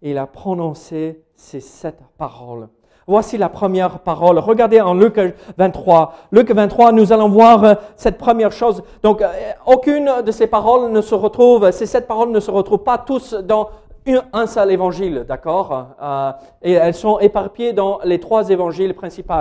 et 0.00 0.12
il 0.12 0.16
a 0.16 0.26
prononcé 0.26 1.22
ces 1.34 1.60
sept 1.60 1.98
paroles. 2.16 2.70
Voici 3.06 3.36
la 3.36 3.50
première 3.50 3.98
parole. 3.98 4.38
Regardez 4.38 4.80
en 4.80 4.94
Luc 4.94 5.20
23. 5.58 6.14
Luc 6.32 6.50
23, 6.50 6.92
nous 6.92 7.12
allons 7.12 7.28
voir 7.28 7.62
euh, 7.62 7.74
cette 7.96 8.16
première 8.16 8.52
chose. 8.52 8.82
Donc, 9.02 9.20
euh, 9.20 9.28
aucune 9.66 10.10
de 10.24 10.32
ces 10.32 10.46
paroles 10.46 10.90
ne 10.90 11.02
se 11.02 11.14
retrouve, 11.14 11.70
ces 11.72 11.84
sept 11.84 12.06
paroles 12.06 12.30
ne 12.30 12.40
se 12.40 12.50
retrouvent 12.50 12.84
pas 12.84 12.96
tous 12.96 13.34
dans 13.34 13.68
un 14.32 14.46
seul 14.46 14.70
évangile, 14.70 15.26
d'accord? 15.28 15.88
Euh, 16.00 16.32
Et 16.62 16.72
elles 16.72 16.94
sont 16.94 17.18
éparpillées 17.18 17.74
dans 17.74 17.98
les 18.02 18.18
trois 18.18 18.48
évangiles 18.48 18.94
principaux. 18.94 19.34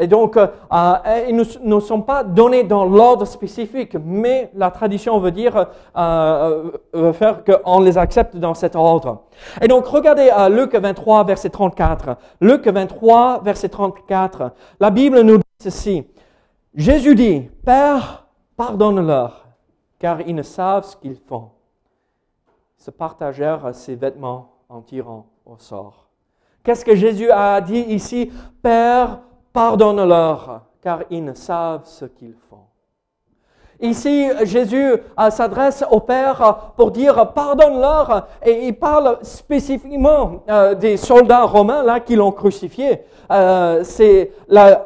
Et 0.00 0.06
donc, 0.06 0.38
euh, 0.38 0.46
euh, 0.72 1.26
ils 1.28 1.36
ne 1.36 1.80
sont 1.80 2.00
pas 2.00 2.24
donnés 2.24 2.64
dans 2.64 2.86
l'ordre 2.86 3.26
spécifique, 3.26 3.94
mais 4.02 4.50
la 4.54 4.70
tradition 4.70 5.18
veut 5.18 5.30
dire, 5.30 5.66
euh, 5.94 6.70
veut 6.94 7.12
faire 7.12 7.44
qu'on 7.44 7.80
les 7.80 7.98
accepte 7.98 8.34
dans 8.36 8.54
cet 8.54 8.74
ordre. 8.76 9.24
Et 9.60 9.68
donc, 9.68 9.86
regardez 9.86 10.30
euh, 10.36 10.48
Luc 10.48 10.74
23, 10.74 11.24
verset 11.24 11.50
34. 11.50 12.16
Luc 12.40 12.66
23, 12.66 13.42
verset 13.44 13.68
34. 13.68 14.52
La 14.80 14.90
Bible 14.90 15.20
nous 15.20 15.36
dit 15.36 15.44
ceci. 15.62 16.06
Jésus 16.74 17.14
dit, 17.14 17.50
Père, 17.62 18.26
pardonne-leur, 18.56 19.48
car 19.98 20.22
ils 20.22 20.34
ne 20.34 20.42
savent 20.42 20.86
ce 20.86 20.96
qu'ils 20.96 21.18
font. 21.28 21.50
se 22.78 22.90
partagèrent 22.90 23.74
ses 23.74 23.96
vêtements 23.96 24.52
en 24.70 24.80
tirant 24.80 25.26
au 25.44 25.58
sort. 25.58 26.06
Qu'est-ce 26.62 26.84
que 26.84 26.94
Jésus 26.94 27.30
a 27.30 27.60
dit 27.60 27.84
ici? 27.88 28.30
Père, 28.62 29.20
pardonne-leur, 29.52 30.62
car 30.82 31.00
ils 31.10 31.24
ne 31.24 31.34
savent 31.34 31.84
ce 31.84 32.04
qu'ils 32.04 32.36
font. 32.48 32.70
Ici, 33.82 34.28
Jésus 34.42 34.92
euh, 35.18 35.30
s'adresse 35.30 35.82
au 35.90 36.00
Père 36.00 36.72
pour 36.76 36.90
dire 36.90 37.32
pardonne-leur 37.32 38.28
et 38.44 38.66
il 38.66 38.74
parle 38.74 39.18
spécifiquement 39.22 40.42
euh, 40.50 40.74
des 40.74 40.98
soldats 40.98 41.44
romains 41.44 41.82
là 41.82 41.98
qui 41.98 42.14
l'ont 42.14 42.32
crucifié. 42.32 43.00
Euh, 43.30 43.82
c'est 43.82 44.32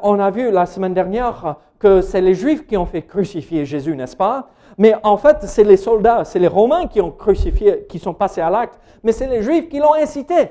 on 0.03 0.21
a 0.21 0.31
vu 0.31 0.53
la 0.53 0.67
semaine 0.67 0.95
dernière 0.95 1.57
que 1.81 2.03
c'est 2.03 2.21
les 2.21 2.35
Juifs 2.35 2.67
qui 2.69 2.77
ont 2.77 2.87
fait 2.87 3.03
crucifier 3.03 3.65
Jésus, 3.65 3.97
n'est-ce 3.97 4.17
pas? 4.17 4.49
Mais 4.79 4.95
en 5.03 5.17
fait, 5.17 5.39
c'est 5.43 5.65
les 5.65 5.77
soldats, 5.77 6.25
c'est 6.25 6.39
les 6.39 6.49
Romains 6.49 6.87
qui 6.87 7.01
ont 7.01 7.11
crucifié, 7.11 7.87
qui 7.89 7.99
sont 7.99 8.15
passés 8.15 8.41
à 8.41 8.51
l'acte, 8.51 8.79
mais 9.03 9.11
c'est 9.11 9.27
les 9.27 9.43
Juifs 9.43 9.69
qui 9.69 9.79
l'ont 9.79 9.95
incité. 9.95 10.51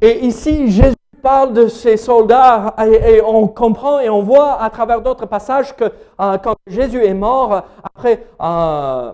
Et 0.00 0.24
ici, 0.24 0.70
Jésus 0.70 0.96
parle 1.24 1.54
de 1.54 1.68
ces 1.68 1.96
soldats 1.96 2.76
et, 2.86 3.22
on 3.22 3.48
comprend 3.48 3.98
et 3.98 4.10
on 4.10 4.20
voit 4.20 4.60
à 4.62 4.68
travers 4.68 5.00
d'autres 5.00 5.24
passages 5.24 5.74
que 5.74 5.84
euh, 5.84 6.36
quand 6.36 6.54
Jésus 6.66 7.02
est 7.02 7.14
mort, 7.14 7.64
après 7.82 8.26
euh, 8.42 9.12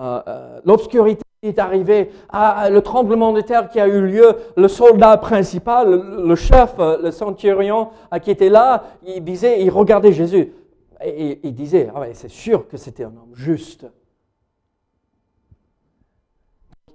euh, 0.00 0.60
l'obscurité 0.64 1.24
est 1.42 1.58
arrivée, 1.58 2.10
le 2.32 2.78
tremblement 2.80 3.32
de 3.32 3.40
terre 3.40 3.68
qui 3.68 3.80
a 3.80 3.88
eu 3.88 4.06
lieu, 4.06 4.36
le 4.56 4.68
soldat 4.68 5.16
principal, 5.18 5.90
le, 6.24 6.34
chef, 6.36 6.76
le 6.78 7.10
centurion 7.10 7.88
qui 8.22 8.30
était 8.30 8.48
là, 8.48 8.84
il 9.04 9.22
disait, 9.22 9.60
il 9.60 9.70
regardait 9.70 10.12
Jésus 10.12 10.52
et 11.04 11.40
il 11.42 11.54
disait, 11.54 11.90
ah 11.94 12.00
c'est 12.14 12.30
sûr 12.30 12.66
que 12.68 12.78
c'était 12.78 13.04
un 13.04 13.08
homme 13.08 13.34
juste. 13.34 13.86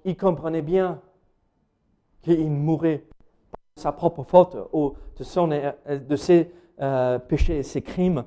Il 0.06 0.16
comprenait 0.18 0.64
bien 0.64 1.00
qu'il 2.24 2.50
mourrait 2.50 3.04
sa 3.76 3.92
propre 3.92 4.24
faute 4.24 4.58
ou 4.74 4.94
de, 5.18 5.24
son, 5.24 5.48
de 5.48 6.16
ses 6.16 6.52
euh, 6.82 7.20
péchés 7.20 7.60
et 7.60 7.64
ses 7.64 7.82
crimes, 7.82 8.24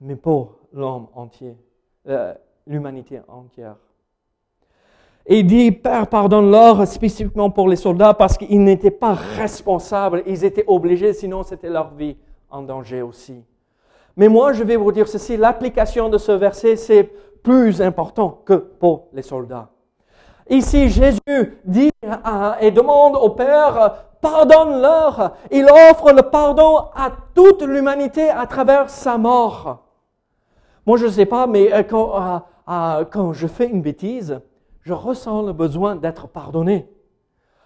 mais 0.00 0.16
pour 0.16 0.58
l'homme 0.72 1.06
entier, 1.14 1.56
euh, 2.08 2.34
l'humanité 2.66 3.20
entière. 3.28 3.76
Et 5.26 5.38
il 5.38 5.46
dit, 5.46 5.70
Père, 5.70 6.08
pardonne-leur 6.08 6.86
spécifiquement 6.86 7.50
pour 7.50 7.68
les 7.68 7.76
soldats 7.76 8.12
parce 8.14 8.36
qu'ils 8.36 8.62
n'étaient 8.62 8.90
pas 8.90 9.12
responsables, 9.12 10.24
ils 10.26 10.44
étaient 10.44 10.64
obligés, 10.66 11.12
sinon 11.12 11.44
c'était 11.44 11.70
leur 11.70 11.94
vie 11.94 12.16
en 12.50 12.62
danger 12.62 13.02
aussi. 13.02 13.44
Mais 14.16 14.28
moi, 14.28 14.52
je 14.52 14.64
vais 14.64 14.76
vous 14.76 14.92
dire 14.92 15.08
ceci, 15.08 15.36
l'application 15.36 16.08
de 16.08 16.18
ce 16.18 16.32
verset, 16.32 16.76
c'est 16.76 17.04
plus 17.42 17.80
important 17.80 18.42
que 18.44 18.54
pour 18.54 19.08
les 19.12 19.22
soldats. 19.22 19.70
Ici, 20.50 20.88
Jésus 20.88 21.58
dit 21.64 21.90
et 22.60 22.70
demande 22.70 23.16
au 23.16 23.30
Père, 23.30 24.04
pardonne-leur. 24.22 25.32
Il 25.50 25.66
offre 25.66 26.12
le 26.12 26.22
pardon 26.22 26.86
à 26.94 27.10
toute 27.34 27.62
l'humanité 27.62 28.30
à 28.30 28.46
travers 28.46 28.88
sa 28.88 29.18
mort. 29.18 29.84
Moi, 30.86 30.96
je 30.96 31.04
ne 31.06 31.10
sais 31.10 31.26
pas, 31.26 31.46
mais 31.46 31.72
euh, 31.72 31.82
quand, 31.82 32.16
euh, 32.16 32.38
euh, 32.68 33.04
quand, 33.04 33.34
je 33.34 33.46
fais 33.46 33.68
une 33.68 33.82
bêtise, 33.82 34.40
je 34.80 34.94
ressens 34.94 35.42
le 35.42 35.52
besoin 35.52 35.96
d'être 35.96 36.26
pardonné. 36.26 36.88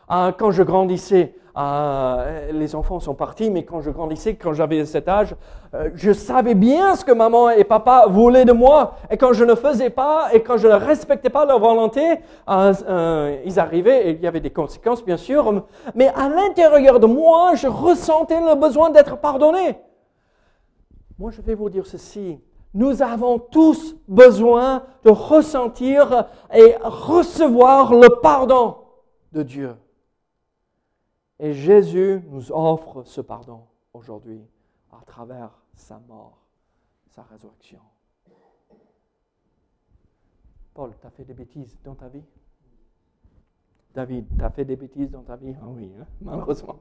Quand 0.08 0.50
je 0.50 0.62
grandissais, 0.62 1.34
euh, 1.58 2.52
les 2.52 2.74
enfants 2.74 3.00
sont 3.00 3.14
partis, 3.14 3.50
mais 3.50 3.64
quand 3.64 3.80
je 3.80 3.90
grandissais, 3.90 4.34
quand 4.34 4.52
j'avais 4.52 4.84
cet 4.84 5.08
âge, 5.08 5.34
euh, 5.74 5.88
je 5.94 6.12
savais 6.12 6.54
bien 6.54 6.94
ce 6.96 7.04
que 7.04 7.12
maman 7.12 7.48
et 7.48 7.64
papa 7.64 8.06
voulaient 8.10 8.44
de 8.44 8.52
moi. 8.52 8.96
Et 9.10 9.16
quand 9.16 9.32
je 9.32 9.44
ne 9.44 9.54
faisais 9.54 9.88
pas, 9.88 10.28
et 10.34 10.42
quand 10.42 10.58
je 10.58 10.68
ne 10.68 10.74
respectais 10.74 11.30
pas 11.30 11.46
leur 11.46 11.58
volonté, 11.58 12.02
euh, 12.50 13.40
ils 13.46 13.58
arrivaient, 13.58 14.08
et 14.08 14.10
il 14.10 14.20
y 14.20 14.26
avait 14.26 14.40
des 14.40 14.50
conséquences, 14.50 15.02
bien 15.02 15.16
sûr, 15.16 15.64
mais 15.94 16.08
à 16.08 16.28
l'intérieur 16.28 17.00
de 17.00 17.06
moi, 17.06 17.54
je 17.54 17.68
ressentais 17.68 18.40
le 18.40 18.54
besoin 18.54 18.90
d'être 18.90 19.16
pardonné. 19.16 19.78
Moi, 21.18 21.30
je 21.30 21.40
vais 21.40 21.54
vous 21.54 21.70
dire 21.70 21.86
ceci. 21.86 22.38
Nous 22.74 23.00
avons 23.00 23.38
tous 23.38 23.96
besoin 24.06 24.82
de 25.04 25.10
ressentir 25.10 26.26
et 26.54 26.74
recevoir 26.82 27.94
le 27.94 28.20
pardon 28.20 28.76
de 29.32 29.42
Dieu. 29.42 29.74
Et 31.38 31.52
Jésus 31.52 32.22
nous 32.28 32.50
offre 32.50 33.04
ce 33.04 33.20
pardon 33.20 33.66
aujourd'hui 33.92 34.42
à 34.90 35.04
travers 35.04 35.50
sa 35.74 35.98
mort, 35.98 36.38
sa 37.08 37.22
résurrection. 37.24 37.80
Paul, 40.72 40.94
tu 40.98 41.06
as 41.06 41.10
fait 41.10 41.24
des 41.24 41.34
bêtises 41.34 41.78
dans 41.84 41.94
ta 41.94 42.08
vie? 42.08 42.24
David, 43.94 44.26
tu 44.36 44.44
as 44.44 44.50
fait 44.50 44.64
des 44.64 44.76
bêtises 44.76 45.10
dans 45.10 45.22
ta 45.22 45.36
vie? 45.36 45.54
Ah 45.60 45.68
Oui, 45.68 45.92
hein, 45.98 46.06
malheureusement. 46.20 46.78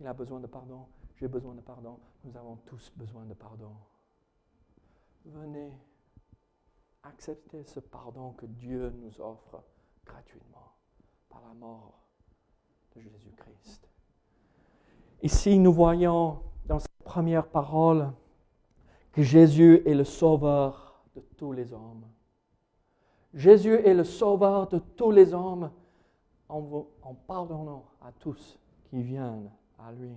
Il 0.00 0.06
a 0.06 0.12
besoin 0.12 0.40
de 0.40 0.46
pardon, 0.46 0.86
j'ai 1.16 1.28
besoin 1.28 1.54
de 1.54 1.60
pardon, 1.60 1.98
nous 2.24 2.36
avons 2.36 2.56
tous 2.66 2.92
besoin 2.96 3.24
de 3.24 3.34
pardon. 3.34 3.72
Venez 5.24 5.72
accepter 7.02 7.64
ce 7.64 7.80
pardon 7.80 8.32
que 8.32 8.46
Dieu 8.46 8.90
nous 8.90 9.20
offre 9.20 9.62
gratuitement 10.04 10.72
par 11.28 11.42
la 11.46 11.54
mort 11.54 12.07
de 12.96 13.00
Jésus-Christ. 13.00 13.88
Ici, 15.22 15.58
nous 15.58 15.72
voyons 15.72 16.38
dans 16.66 16.78
cette 16.78 17.02
première 17.04 17.46
parole 17.46 18.10
que 19.12 19.22
Jésus 19.22 19.82
est 19.86 19.94
le 19.94 20.04
sauveur 20.04 21.02
de 21.16 21.22
tous 21.36 21.52
les 21.52 21.72
hommes. 21.72 22.04
Jésus 23.34 23.74
est 23.74 23.94
le 23.94 24.04
sauveur 24.04 24.68
de 24.68 24.78
tous 24.96 25.10
les 25.10 25.34
hommes 25.34 25.70
en, 26.48 26.62
pardonnant 27.26 27.84
à 28.00 28.10
tous 28.18 28.58
qui 28.88 29.02
viennent 29.02 29.50
à 29.78 29.92
lui. 29.92 30.10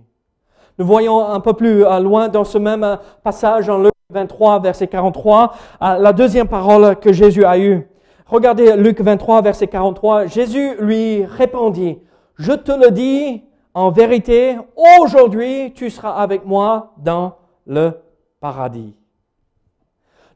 Nous 0.78 0.86
voyons 0.86 1.20
un 1.26 1.40
peu 1.40 1.52
plus 1.52 1.84
euh, 1.84 2.00
loin 2.00 2.28
dans 2.28 2.44
ce 2.44 2.58
même 2.58 2.98
passage 3.22 3.68
en 3.68 3.78
Luc 3.78 3.92
23, 4.10 4.60
verset 4.60 4.88
43, 4.88 5.54
euh, 5.82 5.98
la 5.98 6.12
deuxième 6.12 6.48
parole 6.48 6.96
que 6.96 7.12
Jésus 7.12 7.44
a 7.44 7.58
eue. 7.58 7.86
Regardez 8.26 8.76
Luc 8.76 9.00
23, 9.00 9.42
verset 9.42 9.66
43. 9.66 10.26
Jésus 10.26 10.74
lui 10.80 11.26
répondit, 11.26 11.98
je 12.36 12.52
te 12.52 12.72
le 12.72 12.90
dis 12.90 13.42
en 13.74 13.90
vérité, 13.90 14.56
aujourd'hui 14.76 15.72
tu 15.74 15.90
seras 15.90 16.12
avec 16.12 16.44
moi 16.44 16.92
dans 16.98 17.36
le 17.66 17.92
paradis. 18.40 18.94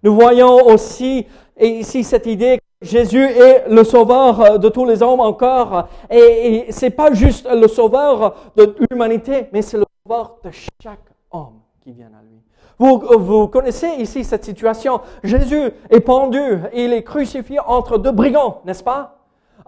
Nous 0.03 0.15
voyons 0.15 0.67
aussi 0.67 1.27
ici 1.61 2.05
cette 2.05 2.27
idée 2.27 2.59
que 2.59 2.87
Jésus 2.87 3.25
est 3.25 3.69
le 3.69 3.83
sauveur 3.83 4.59
de 4.59 4.69
tous 4.69 4.85
les 4.85 5.03
hommes 5.03 5.21
encore. 5.21 5.89
Et, 6.11 6.67
et 6.69 6.73
c'est 6.73 6.91
pas 6.91 7.13
juste 7.13 7.49
le 7.51 7.67
sauveur 7.67 8.53
de 8.57 8.77
l'humanité, 8.91 9.49
mais 9.53 9.63
c'est 9.63 9.79
le 9.79 9.85
sauveur 10.07 10.37
de 10.45 10.51
chaque 10.83 11.01
homme 11.31 11.61
qui 11.83 11.93
vient 11.93 12.07
à 12.07 12.23
lui. 12.23 12.41
Vous, 12.79 13.03
vous 13.19 13.49
connaissez 13.49 13.89
ici 13.99 14.23
cette 14.23 14.45
situation. 14.45 15.01
Jésus 15.25 15.71
est 15.89 16.01
pendu, 16.01 16.61
il 16.75 16.93
est 16.93 17.03
crucifié 17.03 17.59
entre 17.67 17.97
deux 17.97 18.13
brigands, 18.13 18.61
n'est-ce 18.65 18.85
pas? 18.85 19.16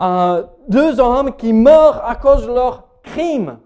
Euh, 0.00 0.44
Deux 0.68 1.00
hommes 1.00 1.34
qui 1.36 1.52
meurent 1.52 2.04
à 2.04 2.14
cause 2.14 2.46
de 2.46 2.52
leur 2.52 2.84
crime, 3.02 3.58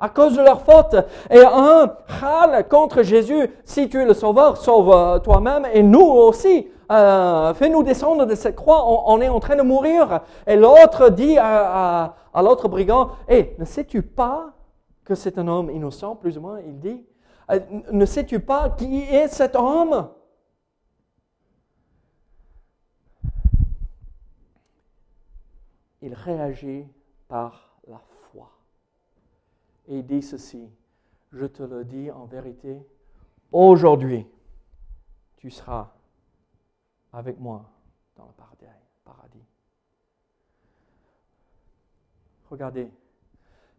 à 0.00 0.08
cause 0.08 0.36
de 0.36 0.42
leur 0.42 0.62
faute. 0.62 0.96
Et 1.30 1.42
un 1.44 1.90
râle 2.20 2.68
contre 2.68 3.02
Jésus, 3.02 3.50
si 3.64 3.88
tu 3.88 4.00
es 4.00 4.04
le 4.04 4.14
sauveur, 4.14 4.56
sauve 4.56 4.92
euh, 4.92 5.18
toi-même 5.18 5.66
et 5.72 5.82
nous 5.82 6.00
aussi. 6.00 6.68
Euh, 6.90 7.52
Fais-nous 7.54 7.82
descendre 7.82 8.24
de 8.24 8.34
cette 8.34 8.56
croix, 8.56 8.82
on, 9.06 9.20
est 9.20 9.28
en 9.28 9.40
train 9.40 9.56
de 9.56 9.62
mourir. 9.62 10.20
Et 10.46 10.56
l'autre 10.56 11.10
dit 11.10 11.36
à, 11.38 12.14
l'autre 12.36 12.68
brigand, 12.68 13.10
Eh, 13.28 13.54
ne 13.58 13.64
sais-tu 13.64 14.02
pas 14.02 14.52
que 15.04 15.14
c'est 15.14 15.38
un 15.38 15.48
homme 15.48 15.70
innocent, 15.70 16.16
plus 16.16 16.38
ou 16.38 16.40
moins, 16.40 16.60
il 16.66 16.78
dit, 16.78 17.04
ne 17.92 18.04
sais-tu 18.04 18.40
pas 18.40 18.70
qui 18.70 19.02
est 19.02 19.28
cet 19.28 19.56
homme? 19.56 20.08
Il 26.02 26.14
réagit 26.14 26.86
par 27.26 27.78
la 27.86 27.98
foi. 27.98 28.50
Et 29.86 29.98
il 29.98 30.06
dit 30.06 30.22
ceci, 30.22 30.68
je 31.32 31.46
te 31.46 31.62
le 31.62 31.84
dis 31.84 32.10
en 32.10 32.26
vérité, 32.26 32.86
aujourd'hui, 33.52 34.26
tu 35.36 35.50
seras 35.50 35.92
avec 37.12 37.38
moi 37.38 37.70
dans 38.16 38.26
le 38.26 38.32
paradis. 38.32 39.44
Regardez, 42.50 42.90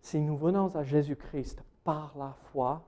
si 0.02 0.20
nous 0.20 0.38
venons 0.38 0.76
à 0.76 0.84
Jésus-Christ 0.84 1.64
par 1.84 2.18
la 2.18 2.34
foi, 2.52 2.86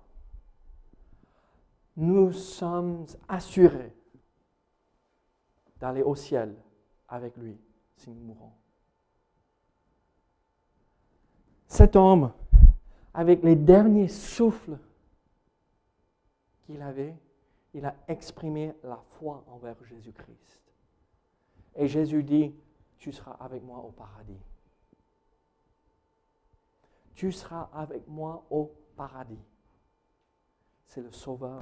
nous 1.98 2.32
sommes 2.32 3.06
assurés 3.28 3.94
d'aller 5.80 6.04
au 6.04 6.15
ciel 6.15 6.56
avec 7.08 7.36
lui 7.38 7.60
si 7.98 8.10
nous 8.12 8.22
mourons. 8.22 8.54
Cet 11.71 11.95
homme, 11.95 12.34
avec 13.13 13.43
les 13.43 13.55
derniers 13.55 14.10
souffles 14.10 14.77
qu'il 16.65 16.81
avait, 16.81 17.15
il 17.73 17.86
a 17.86 17.95
exprimé 18.10 18.73
la 18.84 18.99
foi 19.12 19.41
envers 19.47 19.77
Jésus-Christ. 19.86 20.60
Et 21.77 21.88
Jésus 21.88 22.23
dit, 22.23 22.53
tu 22.97 23.13
seras 23.13 23.38
avec 23.39 23.63
moi 23.63 23.77
au 23.77 23.91
paradis. 23.91 24.41
Tu 27.15 27.31
seras 27.31 27.69
avec 27.73 28.05
moi 28.05 28.43
au 28.49 28.69
paradis. 28.97 29.39
C'est 30.88 31.01
le 31.01 31.12
Sauveur 31.12 31.62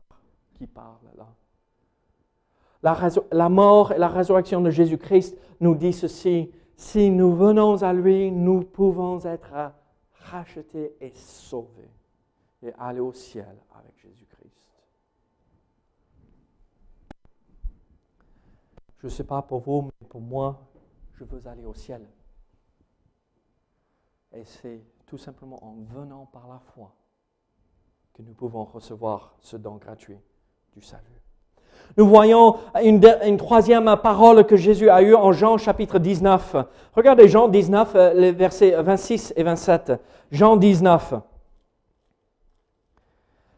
qui 0.55 0.65
parle 0.65 1.05
là. 1.17 1.27
La, 3.31 3.49
mort 3.49 3.91
et 3.91 3.99
la 3.99 4.07
résurrection 4.07 4.59
de 4.59 4.71
Jésus-Christ 4.71 5.37
nous 5.59 5.75
dit 5.75 5.93
ceci. 5.93 6.51
Si 6.75 7.11
nous 7.11 7.35
venons 7.35 7.83
à 7.83 7.93
lui, 7.93 8.31
nous 8.31 8.61
pouvons 8.61 9.23
être 9.23 9.53
rachetés 10.29 10.95
et 10.99 11.11
sauvés 11.13 11.91
et 12.61 12.73
aller 12.73 12.99
au 12.99 13.13
ciel 13.13 13.57
avec 13.73 13.97
Jésus-Christ. 13.97 14.69
Je 18.99 19.07
ne 19.07 19.11
sais 19.11 19.23
pas 19.23 19.41
pour 19.41 19.61
vous, 19.61 19.83
mais 20.01 20.07
pour 20.07 20.21
moi, 20.21 20.67
je 21.13 21.23
veux 21.23 21.47
aller 21.47 21.65
au 21.65 21.73
ciel. 21.73 22.05
Et 24.33 24.43
c'est 24.43 24.83
tout 25.05 25.17
simplement 25.17 25.63
en 25.63 25.75
venant 25.83 26.25
par 26.25 26.47
la 26.47 26.59
foi 26.59 26.93
que 28.13 28.21
nous 28.21 28.33
pouvons 28.33 28.65
recevoir 28.65 29.35
ce 29.39 29.55
don 29.55 29.77
gratuit 29.77 30.19
du 30.73 30.81
salut. 30.81 31.21
Nous 31.97 32.07
voyons 32.07 32.57
une, 32.83 33.37
troisième 33.37 33.95
parole 34.01 34.45
que 34.45 34.55
Jésus 34.55 34.89
a 34.89 35.01
eue 35.01 35.15
en 35.15 35.31
Jean 35.31 35.57
chapitre 35.57 35.99
19. 35.99 36.55
Regardez 36.95 37.27
Jean 37.27 37.47
19, 37.47 37.91
euh, 37.95 38.13
les 38.13 38.31
versets 38.31 38.71
26 38.81 39.33
et 39.35 39.43
27. 39.43 39.93
Jean 40.31 40.55
19. 40.55 41.15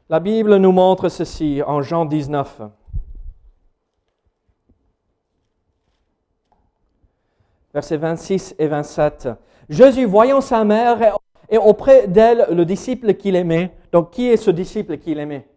La 0.09 0.19
Bible 0.19 0.55
nous 0.57 0.71
montre 0.71 1.09
ceci 1.09 1.61
en 1.65 1.81
Jean 1.81 2.05
19. 2.05 2.61
Versets 7.73 7.97
26 7.97 8.55
et 8.59 8.67
27. 8.67 9.29
Jésus, 9.69 10.05
voyant 10.05 10.41
sa 10.41 10.63
mère 10.63 11.17
et 11.49 11.57
auprès 11.57 12.07
d'elle 12.07 12.47
le 12.51 12.65
disciple 12.65 13.13
qu'il 13.13 13.35
aimait. 13.35 13.71
Donc, 13.91 14.11
qui 14.11 14.27
est 14.27 14.37
ce 14.37 14.51
disciple 14.51 14.97
qu'il 14.97 15.19
aimait? 15.19 15.47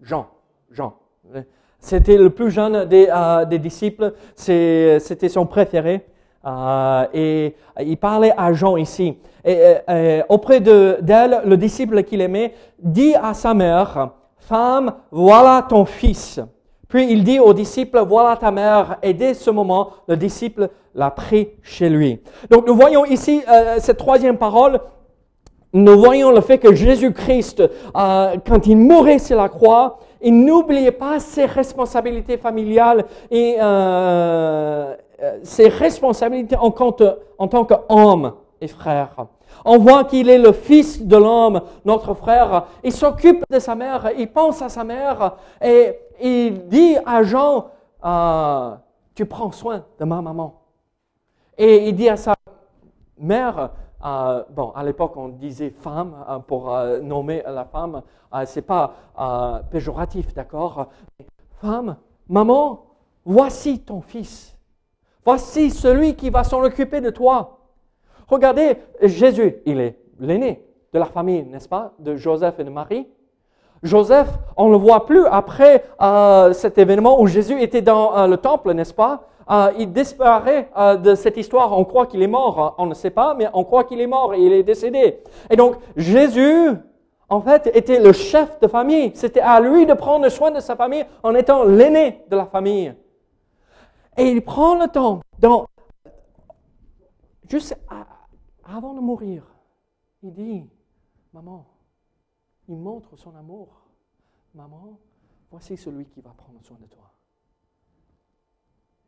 Jean. 0.00 0.28
Jean. 0.70 0.98
C'était 1.84 2.16
le 2.16 2.30
plus 2.30 2.50
jeune 2.50 2.86
des, 2.86 3.10
euh, 3.14 3.44
disciples. 3.44 4.14
C'était 4.36 5.28
son 5.28 5.44
préféré. 5.44 6.06
Euh, 6.46 7.04
et 7.12 7.54
il 7.80 7.98
parlait 7.98 8.32
à 8.38 8.54
Jean 8.54 8.78
ici. 8.78 9.18
Et, 9.44 9.74
euh, 9.90 10.22
auprès 10.30 10.60
d'elle, 10.60 11.42
le 11.44 11.56
disciple 11.58 12.02
qu'il 12.04 12.22
aimait 12.22 12.54
dit 12.82 13.14
à 13.14 13.34
sa 13.34 13.52
mère, 13.52 14.12
Femme, 14.38 14.94
voilà 15.10 15.66
ton 15.68 15.84
fils. 15.84 16.40
Puis 16.88 17.06
il 17.10 17.22
dit 17.22 17.38
au 17.38 17.52
disciple, 17.52 18.02
voilà 18.08 18.38
ta 18.38 18.50
mère. 18.50 18.96
Et 19.02 19.12
dès 19.12 19.34
ce 19.34 19.50
moment, 19.50 19.90
le 20.08 20.16
disciple 20.16 20.70
l'a 20.94 21.10
pris 21.10 21.50
chez 21.62 21.90
lui. 21.90 22.18
Donc 22.50 22.66
nous 22.66 22.74
voyons 22.74 23.04
ici 23.04 23.42
euh, 23.46 23.76
cette 23.78 23.98
troisième 23.98 24.38
parole. 24.38 24.80
Nous 25.74 25.98
voyons 25.98 26.30
le 26.30 26.40
fait 26.40 26.56
que 26.56 26.72
Jésus-Christ, 26.72 27.62
quand 27.94 28.66
il 28.66 28.76
mourait 28.76 29.18
sur 29.18 29.36
la 29.36 29.48
croix, 29.48 29.98
il 30.24 30.44
n'oubliait 30.44 30.90
pas 30.90 31.20
ses 31.20 31.44
responsabilités 31.44 32.38
familiales 32.38 33.04
et 33.30 33.56
euh, 33.60 34.96
euh, 35.22 35.38
ses 35.42 35.68
responsabilités 35.68 36.56
en, 36.56 36.74
en 37.38 37.48
tant 37.48 37.64
qu'homme 37.64 38.32
et 38.60 38.66
frère. 38.66 39.26
On 39.64 39.78
voit 39.78 40.04
qu'il 40.04 40.28
est 40.28 40.38
le 40.38 40.52
fils 40.52 41.02
de 41.02 41.16
l'homme, 41.16 41.60
notre 41.84 42.14
frère. 42.14 42.66
Il 42.82 42.92
s'occupe 42.92 43.44
de 43.48 43.58
sa 43.58 43.74
mère, 43.74 44.10
il 44.18 44.28
pense 44.28 44.62
à 44.62 44.68
sa 44.68 44.82
mère 44.82 45.36
et 45.62 45.94
il 46.20 46.68
dit 46.68 46.96
à 47.04 47.22
Jean, 47.22 47.66
euh, 48.04 48.74
tu 49.14 49.26
prends 49.26 49.52
soin 49.52 49.84
de 49.98 50.04
ma 50.04 50.20
maman. 50.20 50.60
Et 51.56 51.88
il 51.88 51.94
dit 51.94 52.08
à 52.08 52.16
sa 52.16 52.34
mère, 53.18 53.70
euh, 54.04 54.44
bon, 54.50 54.70
à 54.70 54.84
l'époque 54.84 55.16
on 55.16 55.28
disait 55.28 55.70
femme 55.70 56.42
pour 56.46 56.76
nommer 57.02 57.42
la 57.46 57.64
femme, 57.64 58.02
c'est 58.44 58.62
pas 58.62 58.94
péjoratif, 59.70 60.34
d'accord? 60.34 60.88
Femme, 61.60 61.96
maman, 62.28 62.84
voici 63.24 63.80
ton 63.80 64.00
fils. 64.00 64.56
Voici 65.24 65.70
celui 65.70 66.14
qui 66.14 66.28
va 66.28 66.44
s'en 66.44 66.62
occuper 66.62 67.00
de 67.00 67.10
toi. 67.10 67.58
Regardez, 68.28 68.76
Jésus, 69.00 69.56
il 69.64 69.80
est 69.80 69.98
l'aîné 70.18 70.64
de 70.92 70.98
la 70.98 71.06
famille, 71.06 71.42
n'est-ce 71.44 71.68
pas, 71.68 71.92
de 71.98 72.14
Joseph 72.14 72.58
et 72.58 72.64
de 72.64 72.70
Marie. 72.70 73.08
Joseph, 73.84 74.28
on 74.56 74.66
ne 74.68 74.72
le 74.72 74.78
voit 74.78 75.04
plus 75.04 75.26
après 75.26 75.84
euh, 76.00 76.54
cet 76.54 76.78
événement 76.78 77.20
où 77.20 77.26
Jésus 77.26 77.60
était 77.60 77.82
dans 77.82 78.16
euh, 78.16 78.26
le 78.26 78.38
temple, 78.38 78.72
n'est-ce 78.72 78.94
pas? 78.94 79.28
Euh, 79.50 79.70
Il 79.78 79.92
disparaît 79.92 80.70
de 81.02 81.14
cette 81.14 81.36
histoire. 81.36 81.78
On 81.78 81.84
croit 81.84 82.06
qu'il 82.06 82.22
est 82.22 82.26
mort, 82.26 82.74
on 82.78 82.86
ne 82.86 82.94
sait 82.94 83.10
pas, 83.10 83.34
mais 83.34 83.46
on 83.52 83.62
croit 83.62 83.84
qu'il 83.84 84.00
est 84.00 84.06
mort 84.06 84.32
et 84.32 84.40
il 84.40 84.52
est 84.54 84.62
décédé. 84.62 85.22
Et 85.50 85.56
donc 85.56 85.76
Jésus, 85.96 86.70
en 87.28 87.42
fait, 87.42 87.70
était 87.74 88.00
le 88.00 88.12
chef 88.12 88.58
de 88.60 88.68
famille. 88.68 89.12
C'était 89.14 89.40
à 89.40 89.60
lui 89.60 89.84
de 89.84 89.92
prendre 89.92 90.26
soin 90.30 90.50
de 90.50 90.60
sa 90.60 90.76
famille 90.76 91.04
en 91.22 91.34
étant 91.34 91.64
l'aîné 91.64 92.24
de 92.30 92.36
la 92.36 92.46
famille. 92.46 92.94
Et 94.16 94.30
il 94.30 94.42
prend 94.42 94.76
le 94.76 94.88
temps, 94.88 95.20
donc, 95.40 95.66
juste 97.50 97.76
avant 98.64 98.94
de 98.94 99.00
mourir, 99.00 99.42
il 100.22 100.32
dit, 100.32 100.64
maman, 101.34 101.66
il 102.68 102.76
montre 102.76 103.16
son 103.16 103.34
amour. 103.36 103.82
Maman, 104.54 104.98
voici 105.50 105.76
celui 105.76 106.06
qui 106.06 106.20
va 106.20 106.30
prendre 106.30 106.62
soin 106.62 106.78
de 106.78 106.86
toi. 106.86 107.12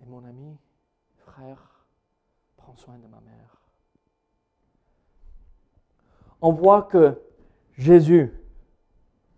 Et 0.00 0.06
mon 0.06 0.24
ami, 0.24 0.58
frère, 1.16 1.86
prends 2.56 2.76
soin 2.76 2.98
de 2.98 3.06
ma 3.06 3.20
mère. 3.20 3.62
On 6.40 6.52
voit 6.52 6.82
que 6.82 7.20
Jésus, 7.76 8.32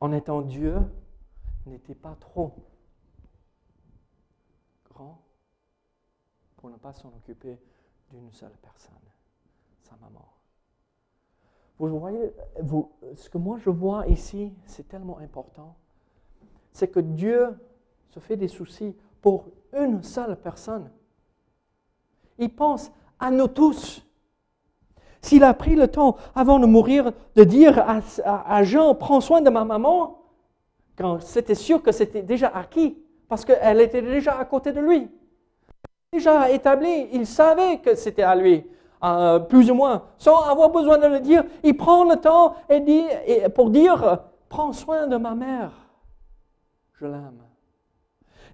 en 0.00 0.12
étant 0.12 0.42
Dieu, 0.42 0.80
n'était 1.66 1.94
pas 1.94 2.16
trop 2.16 2.54
grand 4.90 5.22
pour 6.56 6.70
ne 6.70 6.76
pas 6.76 6.92
s'en 6.92 7.08
occuper 7.08 7.58
d'une 8.10 8.32
seule 8.32 8.56
personne, 8.62 8.94
sa 9.82 9.96
maman. 9.96 10.37
Vous 11.78 11.98
voyez, 11.98 12.32
ce 13.14 13.30
que 13.30 13.38
moi 13.38 13.58
je 13.58 13.70
vois 13.70 14.06
ici, 14.08 14.52
c'est 14.66 14.88
tellement 14.88 15.18
important. 15.18 15.76
C'est 16.72 16.88
que 16.88 17.00
Dieu 17.00 17.56
se 18.10 18.20
fait 18.20 18.36
des 18.36 18.48
soucis 18.48 18.96
pour 19.22 19.46
une 19.76 20.02
seule 20.02 20.36
personne. 20.36 20.90
Il 22.38 22.54
pense 22.54 22.90
à 23.20 23.30
nous 23.30 23.48
tous. 23.48 24.04
S'il 25.20 25.44
a 25.44 25.54
pris 25.54 25.74
le 25.74 25.88
temps 25.88 26.16
avant 26.34 26.58
de 26.58 26.66
mourir 26.66 27.12
de 27.34 27.44
dire 27.44 27.78
à, 27.78 28.00
à 28.24 28.62
Jean, 28.64 28.94
prends 28.94 29.20
soin 29.20 29.40
de 29.40 29.50
ma 29.50 29.64
maman, 29.64 30.22
quand 30.96 31.20
c'était 31.20 31.54
sûr 31.54 31.82
que 31.82 31.92
c'était 31.92 32.22
déjà 32.22 32.48
acquis, 32.48 32.98
parce 33.28 33.44
qu'elle 33.44 33.80
était 33.80 34.02
déjà 34.02 34.38
à 34.38 34.44
côté 34.44 34.72
de 34.72 34.80
lui 34.80 35.08
déjà 36.12 36.50
établi, 36.50 37.08
il 37.12 37.26
savait 37.26 37.78
que 37.78 37.94
c'était 37.94 38.22
à 38.22 38.34
lui, 38.34 38.64
euh, 39.02 39.38
plus 39.38 39.70
ou 39.70 39.74
moins, 39.74 40.02
sans 40.18 40.42
avoir 40.42 40.70
besoin 40.70 40.98
de 40.98 41.06
le 41.06 41.20
dire. 41.20 41.44
Il 41.62 41.76
prend 41.76 42.04
le 42.04 42.16
temps 42.16 42.54
et 42.68 42.80
dit, 42.80 43.04
pour 43.54 43.70
dire, 43.70 44.18
prends 44.48 44.72
soin 44.72 45.06
de 45.06 45.16
ma 45.16 45.34
mère, 45.34 45.70
je 47.00 47.06
l'aime. 47.06 47.48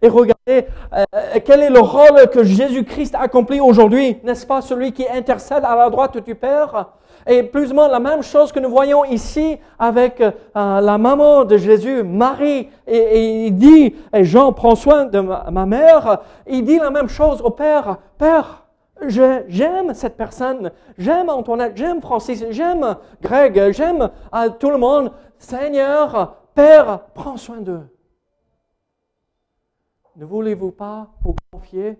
Et 0.04 0.08
regardez, 0.08 0.66
euh, 0.92 1.04
quel 1.46 1.62
est 1.62 1.70
le 1.70 1.80
rôle 1.80 2.28
que 2.30 2.44
Jésus-Christ 2.44 3.14
accomplit 3.18 3.60
aujourd'hui, 3.60 4.18
n'est-ce 4.22 4.46
pas, 4.46 4.60
celui 4.60 4.92
qui 4.92 5.08
intercède 5.08 5.64
à 5.64 5.74
la 5.74 5.88
droite 5.88 6.22
du 6.22 6.34
Père? 6.34 6.90
Et 7.26 7.42
plus 7.42 7.72
ou 7.72 7.74
moins 7.74 7.88
la 7.88 8.00
même 8.00 8.22
chose 8.22 8.52
que 8.52 8.60
nous 8.60 8.68
voyons 8.68 9.04
ici 9.06 9.56
avec 9.78 10.20
euh, 10.20 10.30
la 10.52 10.98
maman 10.98 11.44
de 11.44 11.56
Jésus, 11.56 12.02
Marie. 12.02 12.68
Et, 12.86 13.46
il 13.46 13.56
dit, 13.56 13.94
et 14.12 14.24
Jean 14.24 14.52
prend 14.52 14.74
soin 14.74 15.06
de 15.06 15.20
ma, 15.20 15.64
mère, 15.64 16.18
il 16.46 16.64
dit 16.64 16.78
la 16.78 16.90
même 16.90 17.08
chose 17.08 17.40
au 17.40 17.48
Père. 17.48 17.96
Père, 18.18 18.63
j'aime 19.02 19.94
cette 19.94 20.16
personne, 20.16 20.70
j'aime 20.98 21.28
Antoinette, 21.28 21.76
j'aime 21.76 22.00
Francis, 22.00 22.44
j'aime 22.50 22.96
Greg, 23.20 23.72
j'aime 23.72 24.10
euh, 24.34 24.50
tout 24.58 24.70
le 24.70 24.78
monde. 24.78 25.12
Seigneur, 25.38 26.36
Père, 26.54 27.06
prends 27.14 27.36
soin 27.36 27.60
d'eux. 27.60 27.86
Ne 30.16 30.24
voulez-vous 30.24 30.70
pas 30.70 31.10
vous 31.22 31.34
confier 31.50 31.98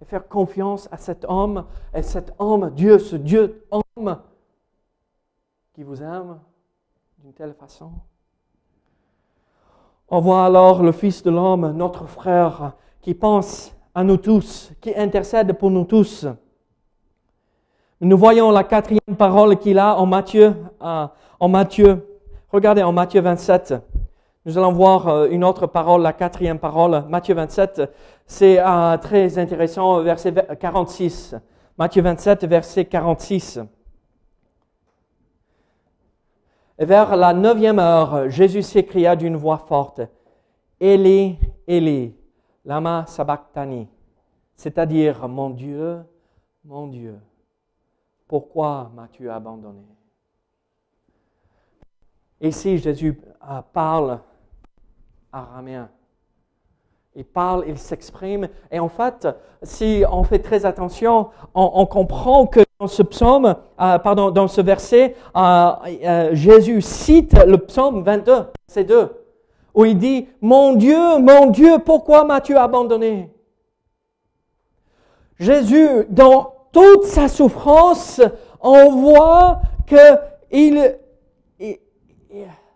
et 0.00 0.04
faire 0.04 0.28
confiance 0.28 0.88
à 0.92 0.96
cet 0.96 1.24
homme, 1.28 1.66
et 1.92 2.02
cet 2.02 2.32
homme, 2.38 2.70
Dieu, 2.70 2.98
ce 2.98 3.16
Dieu 3.16 3.66
homme 3.70 4.20
qui 5.74 5.82
vous 5.82 6.02
aime 6.02 6.38
d'une 7.18 7.32
telle 7.32 7.54
façon? 7.54 7.90
On 10.08 10.20
voit 10.20 10.44
alors 10.44 10.82
le 10.82 10.92
Fils 10.92 11.22
de 11.24 11.30
l'homme, 11.30 11.72
notre 11.72 12.06
frère, 12.06 12.74
qui 13.00 13.14
pense 13.14 13.75
à 13.96 14.04
nous 14.04 14.18
tous, 14.18 14.72
qui 14.82 14.94
intercède 14.94 15.54
pour 15.54 15.70
nous 15.70 15.84
tous. 15.84 16.26
Nous 17.98 18.18
voyons 18.18 18.50
la 18.50 18.62
quatrième 18.62 19.16
parole 19.16 19.56
qu'il 19.56 19.78
a 19.78 19.96
en 19.96 20.04
Matthieu, 20.04 20.54
euh, 20.82 21.06
en 21.40 21.48
Matthieu. 21.48 22.06
Regardez 22.52 22.82
en 22.82 22.92
Matthieu 22.92 23.22
27, 23.22 23.74
Nous 24.44 24.58
allons 24.58 24.72
voir 24.72 25.08
euh, 25.08 25.28
une 25.30 25.42
autre 25.42 25.66
parole, 25.66 26.02
la 26.02 26.12
quatrième 26.12 26.58
parole, 26.58 27.04
Matthieu 27.08 27.34
27. 27.34 27.90
C'est 28.26 28.58
euh, 28.60 28.98
très 28.98 29.38
intéressant, 29.38 30.02
verset 30.02 30.34
46. 30.60 31.34
Matthieu 31.78 32.02
27, 32.02 32.44
verset 32.44 32.84
46. 32.84 33.60
Et 36.78 36.84
vers 36.84 37.16
la 37.16 37.32
neuvième 37.32 37.78
heure, 37.78 38.28
Jésus 38.28 38.60
s'écria 38.60 39.16
d'une 39.16 39.36
voix 39.36 39.64
forte, 39.66 40.02
Eli, 40.78 41.38
Eli, 41.66 42.14
lama 42.66 43.04
sabachthani, 43.06 43.88
c'est-à-dire, 44.56 45.28
mon 45.28 45.50
Dieu, 45.50 46.00
mon 46.64 46.88
Dieu, 46.88 47.18
pourquoi 48.26 48.90
m'as-tu 48.94 49.30
abandonné? 49.30 49.84
Ici, 52.40 52.76
Jésus 52.78 53.18
euh, 53.48 53.60
parle 53.72 54.18
araméen. 55.32 55.88
Il 57.14 57.24
parle, 57.24 57.64
il 57.66 57.78
s'exprime. 57.78 58.48
Et 58.70 58.78
en 58.78 58.90
fait, 58.90 59.26
si 59.62 60.04
on 60.10 60.22
fait 60.22 60.40
très 60.40 60.66
attention, 60.66 61.30
on, 61.54 61.86
comprend 61.86 62.46
que 62.46 62.60
dans 62.78 62.88
ce 62.88 63.02
psaume, 63.02 63.56
euh, 63.80 63.98
pardon, 63.98 64.30
dans 64.30 64.48
ce 64.48 64.60
verset, 64.60 65.16
euh, 65.34 66.34
Jésus 66.34 66.82
cite 66.82 67.32
le 67.46 67.56
psaume 67.56 68.02
22, 68.02 68.48
c'est 68.66 68.84
2, 68.84 69.25
où 69.76 69.84
il 69.84 69.96
dit, 69.98 70.26
Mon 70.40 70.72
Dieu, 70.72 71.18
mon 71.18 71.50
Dieu, 71.50 71.78
pourquoi 71.78 72.24
m'as-tu 72.24 72.56
abandonné? 72.56 73.30
Jésus, 75.38 76.06
dans 76.08 76.54
toute 76.72 77.04
sa 77.04 77.28
souffrance, 77.28 78.22
on 78.60 78.90
voit 78.90 79.60
que 79.86 79.96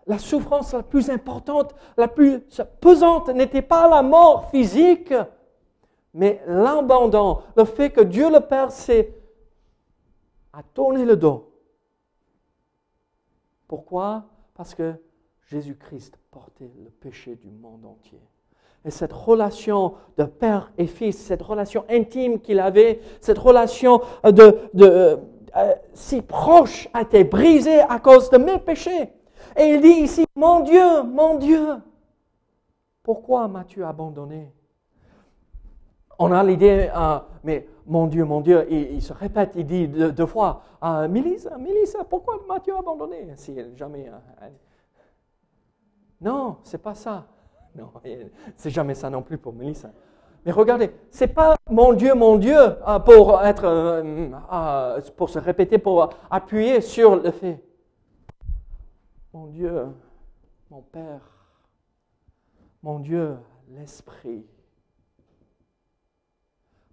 la 0.05 0.19
souffrance 0.19 0.73
la 0.73 0.83
plus 0.83 1.09
importante, 1.09 1.73
la 1.97 2.07
plus 2.07 2.39
pesante 2.79 3.29
n'était 3.29 3.63
pas 3.63 3.89
la 3.89 4.03
mort 4.03 4.51
physique, 4.51 5.13
mais 6.13 6.41
l'abandon, 6.45 7.41
le 7.57 7.65
fait 7.65 7.89
que 7.89 8.01
Dieu 8.01 8.31
le 8.31 8.41
Père 8.41 8.71
s'est 8.71 9.17
a 10.53 10.61
tourné 10.61 11.03
le 11.03 11.15
dos. 11.15 11.51
Pourquoi? 13.67 14.25
Parce 14.53 14.75
que 14.75 14.93
Jésus-Christ 15.47 16.20
portait 16.31 16.71
le 16.81 16.89
péché 16.89 17.35
du 17.35 17.51
monde 17.51 17.85
entier. 17.85 18.21
Et 18.85 18.89
cette 18.89 19.11
relation 19.11 19.95
de 20.17 20.23
père 20.23 20.71
et 20.77 20.87
fils, 20.87 21.17
cette 21.17 21.41
relation 21.41 21.83
intime 21.89 22.39
qu'il 22.39 22.59
avait, 22.59 23.01
cette 23.19 23.37
relation 23.37 24.01
de, 24.23 24.69
euh, 24.73 25.17
si 25.93 26.21
proche 26.21 26.87
a 26.93 27.01
été 27.01 27.25
brisée 27.25 27.81
à 27.81 27.99
cause 27.99 28.29
de 28.29 28.37
mes 28.37 28.57
péchés. 28.57 29.11
Et 29.57 29.65
il 29.65 29.81
dit 29.81 30.03
ici, 30.03 30.25
mon 30.35 30.61
Dieu, 30.61 31.03
mon 31.03 31.35
Dieu, 31.35 31.75
pourquoi 33.03 33.49
m'as-tu 33.49 33.83
abandonné? 33.83 34.49
On 36.17 36.31
a 36.31 36.43
l'idée, 36.43 36.89
euh, 36.95 37.19
mais 37.43 37.67
mon 37.85 38.07
Dieu, 38.07 38.23
mon 38.23 38.39
Dieu, 38.39 38.65
il, 38.71 39.01
se 39.01 39.11
répète, 39.11 39.51
il 39.55 39.65
dit 39.65 39.87
deux, 39.87 40.25
fois, 40.25 40.61
euh, 40.81 41.09
Mélissa, 41.09 41.57
Mélissa, 41.57 42.05
pourquoi 42.05 42.39
m'as-tu 42.47 42.71
abandonné? 42.71 43.27
Si 43.35 43.53
jamais. 43.75 44.09
Euh, 46.21 46.25
non, 46.25 46.57
c'est 46.63 46.81
pas 46.81 46.95
ça. 46.95 47.27
Non, 47.73 47.89
c'est 48.57 48.69
jamais 48.69 48.93
ça 48.93 49.09
non 49.09 49.21
plus 49.21 49.37
pour 49.37 49.53
Mélissa. 49.53 49.93
Mais 50.45 50.51
regardez, 50.51 50.91
c'est 51.09 51.33
pas 51.33 51.55
mon 51.69 51.93
Dieu, 51.93 52.13
mon 52.15 52.35
Dieu 52.35 52.57
euh, 52.57 52.99
pour 52.99 53.41
être, 53.41 54.03
pour 55.15 55.29
se 55.29 55.39
répéter, 55.39 55.77
pour 55.77 56.09
appuyer 56.29 56.81
sur 56.81 57.15
le 57.15 57.31
fait. 57.31 57.63
Mon 59.31 59.47
Dieu, 59.47 59.87
mon 60.69 60.81
Père, 60.81 61.21
mon 62.83 62.99
Dieu, 62.99 63.37
l'Esprit. 63.69 64.45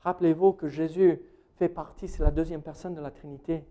Rappelez-vous 0.03 0.53
que 0.53 0.69
Jésus 0.69 1.21
fait 1.57 1.69
partie, 1.69 2.07
c'est 2.07 2.23
la 2.23 2.31
deuxième 2.31 2.63
personne 2.63 2.95
de 2.95 3.01
la 3.01 3.11
Trinité. 3.11 3.65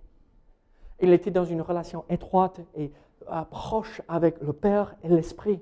Il 1.00 1.14
était 1.14 1.32
dans 1.32 1.46
une 1.46 1.62
relation 1.62 2.04
étroite 2.10 2.60
et 2.76 2.92
proche 3.52 4.02
avec 4.08 4.42
le 4.42 4.54
Père 4.54 4.96
et 5.04 5.10
l'Esprit. 5.10 5.62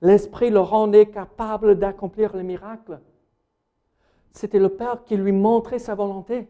L'Esprit 0.00 0.50
le 0.50 0.60
rendait 0.60 1.06
capable 1.06 1.78
d'accomplir 1.78 2.36
les 2.36 2.42
miracles. 2.42 3.00
C'était 4.32 4.58
le 4.58 4.68
Père 4.68 5.04
qui 5.04 5.16
lui 5.16 5.32
montrait 5.32 5.78
sa 5.78 5.94
volonté. 5.94 6.48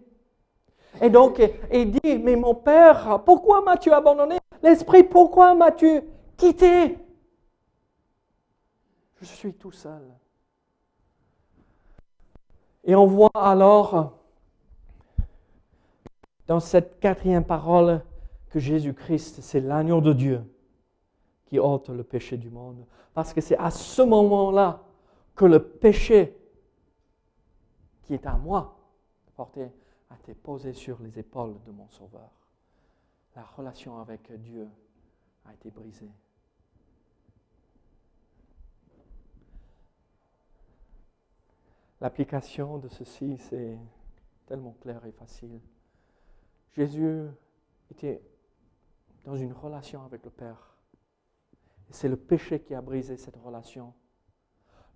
Et 1.00 1.10
donc, 1.10 1.42
il 1.72 1.90
dit, 1.90 2.18
mais 2.18 2.36
mon 2.36 2.54
Père, 2.54 3.22
pourquoi 3.24 3.62
m'as-tu 3.62 3.92
abandonné? 3.92 4.38
L'Esprit, 4.62 5.04
pourquoi 5.04 5.54
m'as-tu 5.54 6.02
quitté? 6.36 6.98
Je 9.20 9.24
suis 9.24 9.54
tout 9.54 9.72
seul. 9.72 10.02
Et 12.84 12.94
on 12.94 13.06
voit 13.06 13.30
alors 13.34 14.18
dans 16.46 16.60
cette 16.60 17.00
quatrième 17.00 17.44
parole 17.44 18.02
que 18.54 18.60
Jésus-Christ, 18.60 19.40
c'est 19.40 19.58
l'agneau 19.58 20.00
de 20.00 20.12
Dieu 20.12 20.40
qui 21.46 21.58
ôte 21.58 21.88
le 21.88 22.04
péché 22.04 22.36
du 22.36 22.50
monde. 22.50 22.86
Parce 23.12 23.32
que 23.32 23.40
c'est 23.40 23.58
à 23.58 23.72
ce 23.72 24.00
moment-là 24.00 24.84
que 25.34 25.44
le 25.44 25.60
péché 25.60 26.38
qui 28.04 28.14
est 28.14 28.24
à 28.26 28.36
moi 28.36 28.78
a 29.36 30.14
été 30.20 30.34
posé 30.34 30.72
sur 30.72 31.02
les 31.02 31.18
épaules 31.18 31.56
de 31.66 31.72
mon 31.72 31.88
Sauveur 31.88 32.30
la 33.34 33.42
relation 33.42 33.98
avec 33.98 34.30
Dieu 34.40 34.68
a 35.46 35.52
été 35.52 35.68
brisée. 35.68 36.12
L'application 42.00 42.78
de 42.78 42.86
ceci, 42.86 43.36
c'est 43.38 43.76
tellement 44.46 44.76
clair 44.80 45.04
et 45.06 45.10
facile. 45.10 45.58
Jésus 46.76 47.26
était 47.90 48.22
dans 49.24 49.36
une 49.36 49.52
relation 49.52 50.04
avec 50.04 50.24
le 50.24 50.30
Père. 50.30 50.76
C'est 51.90 52.08
le 52.08 52.16
péché 52.16 52.60
qui 52.60 52.74
a 52.74 52.80
brisé 52.80 53.16
cette 53.16 53.36
relation. 53.36 53.94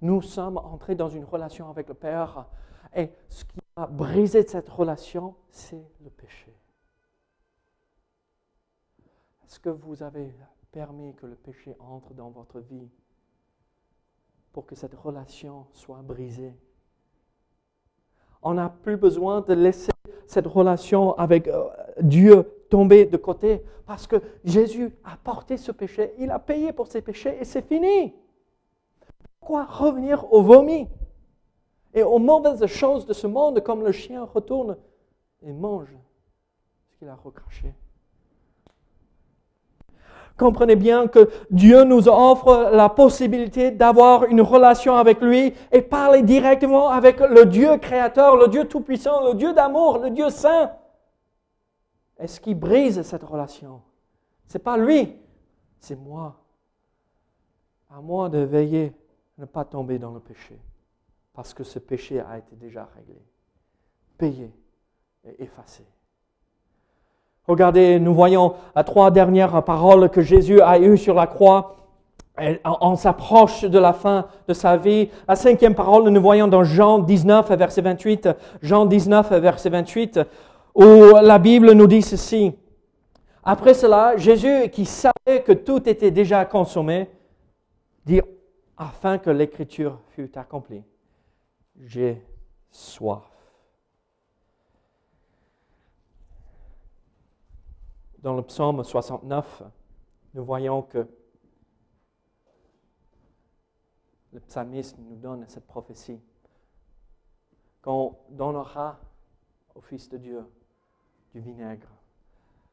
Nous 0.00 0.22
sommes 0.22 0.58
entrés 0.58 0.94
dans 0.94 1.08
une 1.08 1.24
relation 1.24 1.68
avec 1.70 1.88
le 1.88 1.94
Père 1.94 2.46
et 2.94 3.10
ce 3.28 3.44
qui 3.44 3.58
a 3.76 3.86
brisé 3.86 4.46
cette 4.46 4.68
relation, 4.68 5.34
c'est 5.50 5.84
le 6.02 6.10
péché. 6.10 6.54
Est-ce 9.44 9.60
que 9.60 9.70
vous 9.70 10.02
avez 10.02 10.34
permis 10.72 11.14
que 11.14 11.26
le 11.26 11.34
péché 11.34 11.76
entre 11.80 12.12
dans 12.14 12.30
votre 12.30 12.60
vie 12.60 12.88
pour 14.52 14.66
que 14.66 14.74
cette 14.74 14.94
relation 14.94 15.66
soit 15.72 16.02
brisée? 16.02 16.54
On 18.42 18.54
n'a 18.54 18.68
plus 18.68 18.96
besoin 18.96 19.40
de 19.40 19.54
laisser 19.54 19.92
cette 20.26 20.46
relation 20.46 21.16
avec 21.18 21.48
euh, 21.48 21.68
Dieu 22.00 22.57
tomber 22.68 23.06
de 23.06 23.16
côté 23.16 23.62
parce 23.86 24.06
que 24.06 24.16
Jésus 24.44 24.90
a 25.04 25.16
porté 25.16 25.56
ce 25.56 25.72
péché, 25.72 26.12
il 26.18 26.30
a 26.30 26.38
payé 26.38 26.72
pour 26.72 26.88
ses 26.88 27.00
péchés 27.00 27.36
et 27.40 27.44
c'est 27.44 27.66
fini. 27.66 28.14
Pourquoi 29.40 29.64
revenir 29.64 30.32
au 30.32 30.42
vomi? 30.42 30.88
Et 31.94 32.02
aux 32.02 32.18
mauvaises 32.18 32.66
choses 32.66 33.06
de 33.06 33.14
ce 33.14 33.26
monde 33.26 33.62
comme 33.62 33.82
le 33.82 33.92
chien 33.92 34.24
retourne 34.24 34.76
et 35.42 35.52
mange 35.52 35.96
ce 36.90 36.98
qu'il 36.98 37.08
a 37.08 37.14
recraché 37.14 37.72
Comprenez 40.38 40.76
bien 40.76 41.08
que 41.08 41.28
Dieu 41.50 41.82
nous 41.82 42.08
offre 42.08 42.70
la 42.72 42.88
possibilité 42.88 43.72
d'avoir 43.72 44.24
une 44.24 44.40
relation 44.40 44.94
avec 44.96 45.20
lui 45.20 45.52
et 45.72 45.82
parler 45.82 46.22
directement 46.22 46.90
avec 46.90 47.18
le 47.18 47.44
Dieu 47.44 47.76
créateur, 47.78 48.36
le 48.36 48.46
Dieu 48.46 48.66
tout-puissant, 48.66 49.26
le 49.26 49.34
Dieu 49.34 49.52
d'amour, 49.52 49.98
le 49.98 50.10
Dieu 50.10 50.30
saint. 50.30 50.70
Est-ce 52.18 52.40
qui 52.40 52.54
brise 52.54 53.02
cette 53.02 53.22
relation? 53.22 53.80
C'est 54.46 54.58
pas 54.58 54.76
lui, 54.76 55.14
c'est 55.78 55.96
moi. 55.96 56.36
À 57.90 58.00
moi 58.00 58.28
de 58.28 58.38
veiller 58.38 58.92
à 59.38 59.42
ne 59.42 59.46
pas 59.46 59.64
tomber 59.64 59.98
dans 59.98 60.10
le 60.10 60.20
péché, 60.20 60.58
parce 61.32 61.54
que 61.54 61.64
ce 61.64 61.78
péché 61.78 62.20
a 62.20 62.38
été 62.38 62.56
déjà 62.56 62.88
réglé, 62.96 63.22
payé 64.18 64.52
et 65.24 65.42
effacé. 65.42 65.84
Regardez, 67.46 67.98
nous 67.98 68.12
voyons 68.12 68.56
les 68.76 68.84
trois 68.84 69.10
dernières 69.10 69.64
paroles 69.64 70.10
que 70.10 70.20
Jésus 70.20 70.60
a 70.60 70.78
eues 70.78 70.98
sur 70.98 71.14
la 71.14 71.26
croix. 71.26 71.76
On 72.64 72.94
s'approche 72.94 73.64
de 73.64 73.78
la 73.78 73.94
fin 73.94 74.26
de 74.46 74.52
sa 74.52 74.76
vie. 74.76 75.08
La 75.26 75.34
cinquième 75.34 75.74
parole, 75.74 76.08
nous 76.08 76.20
voyons 76.20 76.46
dans 76.46 76.62
Jean 76.62 76.98
19, 76.98 77.50
verset 77.52 77.80
28. 77.80 78.28
Jean 78.60 78.84
19, 78.84 79.32
verset 79.40 79.70
28, 79.70 80.20
où 80.78 81.16
la 81.20 81.38
Bible 81.38 81.72
nous 81.72 81.88
dit 81.88 82.02
ceci. 82.02 82.54
Après 83.42 83.74
cela, 83.74 84.16
Jésus, 84.16 84.70
qui 84.70 84.84
savait 84.84 85.42
que 85.44 85.52
tout 85.52 85.88
était 85.88 86.12
déjà 86.12 86.44
consommé, 86.44 87.10
dit, 88.06 88.20
afin 88.76 89.18
que 89.18 89.30
l'écriture 89.30 89.98
fût 90.10 90.30
accomplie, 90.38 90.84
j'ai 91.80 92.22
soif. 92.70 93.24
dans 98.18 98.34
le 98.34 98.42
psaume 98.42 98.82
69, 98.82 99.62
nous 100.34 100.44
voyons 100.44 100.82
que 100.82 101.06
le 104.32 104.40
psalmiste 104.40 104.98
nous 104.98 105.16
donne 105.16 105.46
cette 105.48 105.66
prophétie. 105.66 106.20
Qu'on 107.80 108.18
donnera 108.30 108.98
au 109.74 109.80
Fils 109.80 110.08
de 110.08 110.18
Dieu 110.18 110.44
vinaigre, 111.38 111.88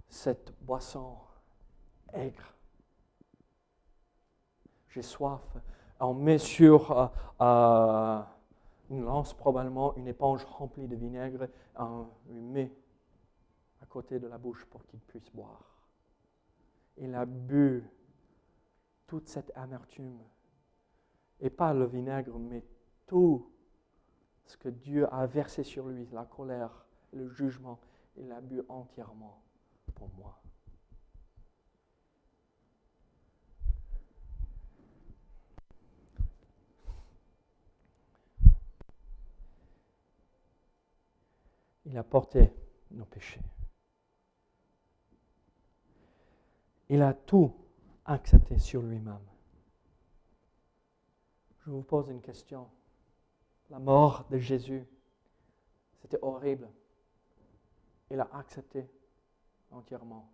cette 0.10 0.54
boisson 0.62 1.16
aigre. 2.14 2.54
J'ai 4.90 5.02
soif. 5.02 5.42
On 6.00 6.14
met 6.14 6.38
sur 6.38 6.92
euh, 6.92 7.08
euh, 7.42 8.22
une 8.90 9.04
lance 9.04 9.34
probablement 9.34 9.96
une 9.96 10.08
éponge 10.08 10.44
remplie 10.46 10.88
de 10.88 10.96
vinaigre, 10.96 11.48
on 11.76 12.08
lui 12.30 12.42
met 12.42 12.72
à 13.82 13.86
côté 13.86 14.20
de 14.20 14.28
la 14.28 14.38
bouche 14.38 14.66
pour 14.66 14.86
qu'il 14.86 15.00
puisse 15.00 15.30
boire. 15.32 15.64
Il 16.98 17.14
a 17.16 17.26
bu 17.26 17.84
toute 19.08 19.28
cette 19.28 19.52
amertume, 19.56 20.20
et 21.40 21.50
pas 21.50 21.74
le 21.74 21.86
vinaigre, 21.86 22.38
mais 22.40 22.64
tout 23.06 23.52
ce 24.46 24.58
que 24.58 24.70
Dieu 24.70 25.12
a 25.14 25.26
versé 25.26 25.64
sur 25.64 25.88
lui, 25.88 26.08
la 26.12 26.26
colère, 26.26 26.86
le 27.14 27.28
jugement, 27.30 27.80
il 28.18 28.28
l'a 28.28 28.42
bu 28.42 28.62
entièrement 28.70 29.42
pour 29.94 30.10
moi. 30.18 30.42
Il 41.86 41.98
a 41.98 42.04
porté 42.04 42.52
nos 42.92 43.06
péchés. 43.06 43.42
Il 46.90 47.02
a 47.02 47.14
tout 47.14 47.54
accepté 48.06 48.58
sur 48.60 48.82
lui-même. 48.82 49.20
Je 51.66 51.72
vous 51.72 51.84
pose 51.84 52.10
une 52.10 52.22
question. 52.22 52.68
La 53.70 53.80
mort 53.80 54.28
de 54.30 54.38
Jésus, 54.38 54.86
c'était 56.02 56.20
horrible. 56.22 56.70
Il 58.12 58.20
a 58.20 58.30
accepté 58.34 58.88
entièrement. 59.72 60.32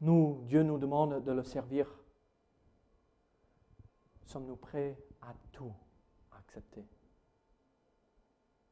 Nous, 0.00 0.42
Dieu 0.46 0.62
nous 0.62 0.78
demande 0.78 1.22
de 1.24 1.32
le 1.32 1.42
servir. 1.42 1.86
Sommes-nous 4.24 4.56
prêts 4.56 4.98
à 5.22 5.34
tout 5.52 5.72
accepter 6.32 6.84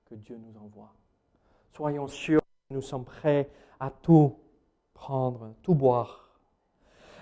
que 0.06 0.14
Dieu 0.14 0.36
nous 0.36 0.58
envoie? 0.58 0.92
Soyons 1.72 2.08
sûrs 2.08 2.40
que 2.68 2.74
nous 2.74 2.82
sommes 2.82 3.04
prêts 3.04 3.50
à 3.80 3.90
tout 3.90 4.36
prendre, 4.92 5.54
tout 5.62 5.74
boire. 5.74 6.24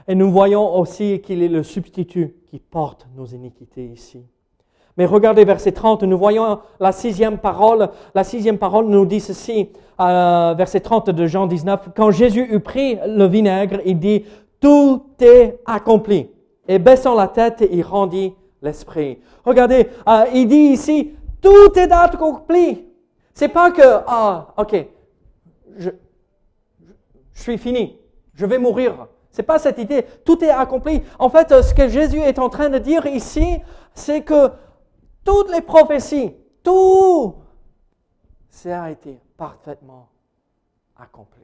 Et 0.09 0.15
nous 0.15 0.31
voyons 0.31 0.77
aussi 0.77 1.21
qu'il 1.21 1.43
est 1.43 1.49
le 1.49 1.63
substitut 1.63 2.35
qui 2.47 2.59
porte 2.59 3.07
nos 3.15 3.27
iniquités 3.27 3.87
ici. 3.87 4.27
Mais 4.97 5.07
regardez 5.07 5.45
verset 5.45 5.73
30, 5.73 6.03
nous 6.03 6.19
voyons 6.19 6.59
la 6.79 6.93
sixième 6.93 7.39
parole. 7.39 7.89
La 8.15 8.25
sixième 8.25 8.59
parole 8.59 8.87
nous 8.87 9.07
dit 9.07 9.21
ceci, 9.21 9.71
euh, 10.01 10.55
verset 10.57 10.81
30 10.81 11.11
de 11.11 11.27
Jean 11.27 11.47
19. 11.47 11.89
Quand 11.97 12.11
Jésus 12.11 12.47
eut 12.51 12.61
pris 12.61 12.99
le 13.07 13.25
vinaigre, 13.27 13.81
il 13.85 13.99
dit, 13.99 14.25
tout 14.61 15.03
est 15.21 15.61
accompli. 15.65 16.29
Et 16.69 16.79
baissant 16.79 17.15
la 17.15 17.29
tête, 17.29 17.67
il 17.71 17.83
rendit 17.83 18.35
l'esprit. 18.61 19.19
Regardez, 19.45 19.89
euh, 20.09 20.25
il 20.35 20.47
dit 20.47 20.57
ici, 20.57 21.13
tout 21.41 21.77
est 21.77 21.91
accompli. 21.91 22.87
C'est 23.35 23.49
pas 23.49 23.71
que, 23.71 23.83
ah, 24.07 24.49
ok, 24.59 24.87
je, 25.79 25.91
je 27.33 27.43
suis 27.43 27.59
fini, 27.59 27.99
je 28.35 28.45
vais 28.45 28.59
mourir. 28.59 29.07
C'est 29.31 29.43
pas 29.43 29.59
cette 29.59 29.79
idée. 29.79 30.05
Tout 30.27 30.45
est 30.45 30.51
accompli. 30.51 31.03
En 31.19 31.31
fait, 31.31 31.63
ce 31.63 31.73
que 31.73 31.89
Jésus 31.89 32.21
est 32.21 32.39
en 32.39 32.51
train 32.51 32.69
de 32.69 32.79
dire 32.79 33.07
ici, 33.07 33.59
c'est 33.95 34.21
que 34.21 34.51
toutes 35.25 35.51
les 35.51 35.61
prophéties, 35.61 36.35
tout, 36.63 37.35
ça 38.49 38.85
a 38.85 38.91
été 38.91 39.21
parfaitement 39.37 40.09
accompli. 40.97 41.43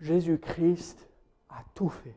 Jésus-Christ 0.00 1.08
a 1.50 1.62
tout 1.74 1.88
fait. 1.88 2.14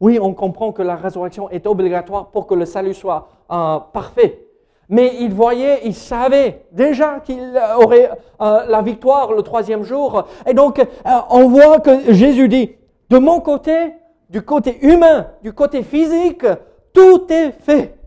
Oui, 0.00 0.18
on 0.20 0.32
comprend 0.32 0.72
que 0.72 0.82
la 0.82 0.96
résurrection 0.96 1.50
est 1.50 1.66
obligatoire 1.66 2.30
pour 2.30 2.46
que 2.46 2.54
le 2.54 2.66
salut 2.66 2.94
soit 2.94 3.28
euh, 3.50 3.78
parfait. 3.92 4.44
Mais 4.88 5.16
il 5.20 5.34
voyait, 5.34 5.80
il 5.84 5.94
savait 5.94 6.66
déjà 6.72 7.20
qu'il 7.20 7.60
aurait 7.76 8.10
euh, 8.40 8.64
la 8.66 8.80
victoire 8.80 9.32
le 9.32 9.42
troisième 9.42 9.82
jour. 9.82 10.24
Et 10.46 10.54
donc, 10.54 10.78
euh, 10.78 10.84
on 11.30 11.48
voit 11.48 11.80
que 11.80 12.12
Jésus 12.12 12.48
dit, 12.48 12.76
de 13.10 13.18
mon 13.18 13.40
côté, 13.40 13.94
du 14.30 14.42
côté 14.42 14.78
humain, 14.86 15.28
du 15.42 15.52
côté 15.52 15.82
physique, 15.82 16.46
tout 16.92 17.26
est 17.32 17.52
fait. 17.52 17.98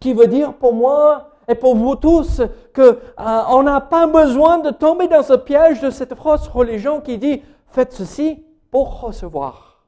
Qui 0.00 0.12
veut 0.12 0.26
dire 0.26 0.54
pour 0.54 0.74
moi 0.74 1.30
et 1.48 1.54
pour 1.54 1.76
vous 1.76 1.96
tous 1.96 2.42
que 2.72 2.82
euh, 2.82 3.42
on 3.48 3.62
n'a 3.62 3.80
pas 3.80 4.06
besoin 4.06 4.58
de 4.58 4.70
tomber 4.70 5.08
dans 5.08 5.22
ce 5.22 5.34
piège 5.34 5.80
de 5.80 5.90
cette 5.90 6.14
fausse 6.14 6.48
religion 6.48 7.00
qui 7.00 7.18
dit 7.18 7.42
faites 7.68 7.92
ceci 7.92 8.44
pour 8.70 9.00
recevoir. 9.00 9.84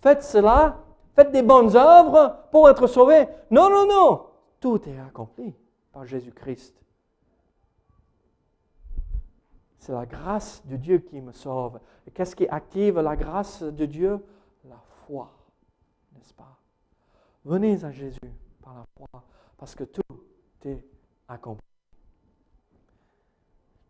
Faites 0.00 0.22
cela 0.22 0.84
Faites 1.14 1.30
des 1.30 1.42
bonnes 1.42 1.76
œuvres 1.76 2.36
pour 2.50 2.68
être 2.68 2.86
sauvés. 2.86 3.28
Non, 3.50 3.70
non, 3.70 3.86
non. 3.86 4.26
Tout 4.60 4.80
est 4.88 4.98
accompli 4.98 5.54
par 5.92 6.04
Jésus-Christ. 6.04 6.74
C'est 9.78 9.92
la 9.92 10.06
grâce 10.06 10.62
de 10.66 10.76
Dieu 10.76 10.98
qui 10.98 11.20
me 11.20 11.30
sauve. 11.30 11.78
Et 12.06 12.10
qu'est-ce 12.10 12.34
qui 12.34 12.48
active 12.48 12.98
la 12.98 13.14
grâce 13.14 13.62
de 13.62 13.84
Dieu? 13.84 14.24
La 14.68 14.80
foi, 15.06 15.30
n'est-ce 16.24 16.34
pas? 16.34 16.56
Venez 17.44 17.84
à 17.84 17.90
Jésus 17.90 18.18
par 18.62 18.74
la 18.74 18.84
foi, 18.96 19.22
parce 19.58 19.74
que 19.74 19.84
tout 19.84 20.02
est 20.64 20.82
accompli. 21.28 21.62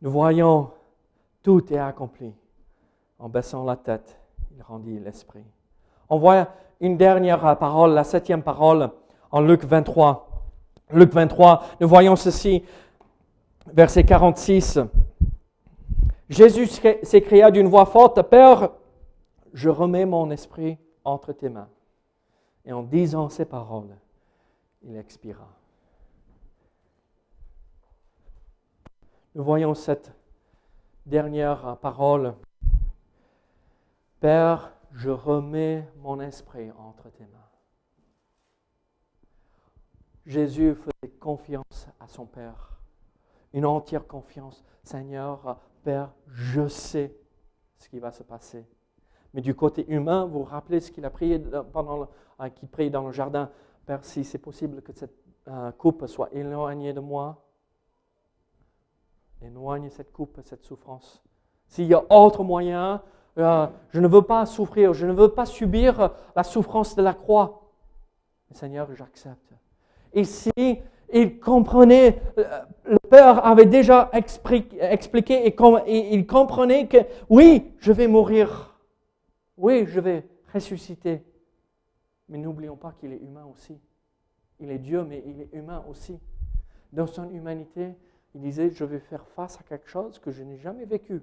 Nous 0.02 0.10
voyons, 0.10 0.72
tout 1.44 1.72
est 1.72 1.78
accompli. 1.78 2.34
En 3.20 3.28
baissant 3.28 3.64
la 3.64 3.76
tête, 3.76 4.18
il 4.50 4.62
rendit 4.62 4.98
l'esprit. 4.98 5.44
On 6.08 6.18
voit 6.18 6.48
une 6.80 6.96
dernière 6.96 7.56
parole, 7.56 7.92
la 7.92 8.02
septième 8.02 8.42
parole 8.42 8.90
en 9.30 9.40
Luc 9.40 9.64
23. 9.64 10.28
Luc 10.90 11.12
23, 11.12 11.62
nous 11.80 11.88
voyons 11.88 12.16
ceci, 12.16 12.64
verset 13.72 14.02
46. 14.02 14.80
Jésus 16.28 16.66
s'écria 17.04 17.52
d'une 17.52 17.68
voix 17.68 17.86
forte, 17.86 18.20
Père, 18.22 18.70
je 19.52 19.68
remets 19.68 20.04
mon 20.04 20.32
esprit 20.32 20.78
entre 21.04 21.32
tes 21.32 21.48
mains. 21.48 21.68
Et 22.64 22.72
en 22.72 22.82
disant 22.82 23.28
ces 23.28 23.44
paroles, 23.44 23.96
il 24.82 24.96
expira. 24.96 25.48
Nous 29.34 29.42
voyons 29.42 29.74
cette 29.74 30.12
dernière 31.04 31.76
parole. 31.78 32.34
Père, 34.20 34.72
je 34.92 35.10
remets 35.10 35.88
mon 35.96 36.20
esprit 36.20 36.70
entre 36.78 37.10
tes 37.10 37.26
mains. 37.26 37.50
Jésus 40.24 40.74
faisait 40.74 41.12
confiance 41.20 41.88
à 42.00 42.08
son 42.08 42.24
Père, 42.24 42.78
une 43.52 43.66
entière 43.66 44.06
confiance. 44.06 44.64
Seigneur, 44.82 45.60
Père, 45.82 46.14
je 46.28 46.66
sais 46.68 47.14
ce 47.76 47.88
qui 47.88 47.98
va 47.98 48.10
se 48.12 48.22
passer. 48.22 48.64
Mais 49.34 49.40
du 49.40 49.54
côté 49.54 49.84
humain, 49.88 50.24
vous 50.24 50.38
vous 50.38 50.44
rappelez 50.44 50.80
ce 50.80 50.90
qu'il 50.90 51.04
a 51.04 51.10
prié 51.10 51.40
pendant 51.72 52.08
euh, 52.40 52.48
qu'il 52.48 52.68
prie 52.68 52.90
dans 52.90 53.04
le 53.04 53.12
jardin. 53.12 53.50
Père, 53.84 54.04
si 54.04 54.24
c'est 54.24 54.38
possible 54.38 54.80
que 54.80 54.92
cette 54.92 55.14
euh, 55.48 55.72
coupe 55.72 56.06
soit 56.06 56.32
éloignée 56.32 56.92
de 56.92 57.00
moi, 57.00 57.44
éloigne 59.42 59.90
cette 59.90 60.12
coupe, 60.12 60.40
cette 60.44 60.64
souffrance. 60.64 61.22
S'il 61.66 61.86
y 61.86 61.94
a 61.94 62.02
autre 62.10 62.42
moyen, 62.42 63.02
euh, 63.36 63.66
je 63.90 64.00
ne 64.00 64.06
veux 64.06 64.22
pas 64.22 64.46
souffrir, 64.46 64.94
je 64.94 65.06
ne 65.06 65.12
veux 65.12 65.28
pas 65.28 65.46
subir 65.46 66.12
la 66.36 66.44
souffrance 66.44 66.94
de 66.94 67.02
la 67.02 67.12
croix. 67.12 67.72
Seigneur, 68.52 68.88
j'accepte. 68.94 69.52
Ici, 70.14 70.52
il 71.12 71.40
comprenait, 71.40 72.20
euh, 72.38 72.60
le 72.84 72.98
Père 73.10 73.44
avait 73.44 73.66
déjà 73.66 74.10
expliqué 74.12 75.46
et 75.46 76.14
il 76.14 76.26
comprenait 76.26 76.86
que 76.86 76.98
oui, 77.28 77.72
je 77.78 77.92
vais 77.92 78.06
mourir. 78.06 78.73
Oui, 79.56 79.86
je 79.86 80.00
vais 80.00 80.28
ressusciter. 80.52 81.24
Mais 82.28 82.38
n'oublions 82.38 82.76
pas 82.76 82.92
qu'il 82.92 83.12
est 83.12 83.18
humain 83.18 83.44
aussi. 83.44 83.78
Il 84.60 84.70
est 84.70 84.78
Dieu, 84.78 85.04
mais 85.04 85.22
il 85.26 85.40
est 85.42 85.52
humain 85.52 85.84
aussi. 85.88 86.18
Dans 86.92 87.06
son 87.06 87.30
humanité, 87.30 87.94
il 88.34 88.40
disait, 88.40 88.70
je 88.70 88.84
vais 88.84 89.00
faire 89.00 89.26
face 89.28 89.58
à 89.60 89.62
quelque 89.62 89.88
chose 89.88 90.18
que 90.18 90.30
je 90.30 90.42
n'ai 90.42 90.56
jamais 90.56 90.84
vécu 90.84 91.22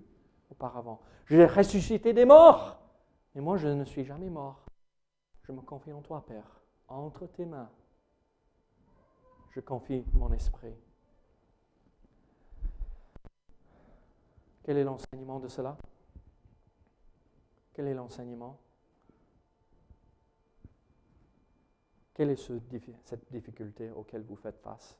auparavant. 0.50 1.02
J'ai 1.26 1.46
ressuscité 1.46 2.14
des 2.14 2.26
morts. 2.26 2.78
Mais 3.34 3.42
moi, 3.42 3.58
je 3.58 3.68
ne 3.68 3.86
suis 3.86 4.04
jamais 4.04 4.30
mort. 4.30 4.66
Je 5.44 5.52
me 5.52 5.62
confie 5.62 5.94
en 5.94 6.02
toi, 6.02 6.24
Père. 6.26 6.62
Entre 6.88 7.26
tes 7.26 7.46
mains, 7.46 7.70
je 9.52 9.62
confie 9.62 10.04
mon 10.14 10.32
esprit. 10.34 10.76
Quel 14.64 14.78
est 14.78 14.84
l'enseignement 14.84 15.40
de 15.40 15.48
cela? 15.48 15.78
Quel 17.74 17.88
est 17.88 17.94
l'enseignement? 17.94 18.60
Quelle 22.14 22.32
est 22.32 22.52
cette 23.06 23.32
difficulté 23.32 23.90
auquel 23.92 24.22
vous 24.24 24.36
faites 24.36 24.60
face? 24.60 24.98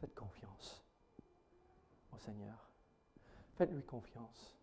Faites 0.00 0.14
confiance 0.14 0.82
au 2.12 2.18
Seigneur. 2.18 2.70
Faites-lui 3.56 3.82
confiance. 3.84 4.56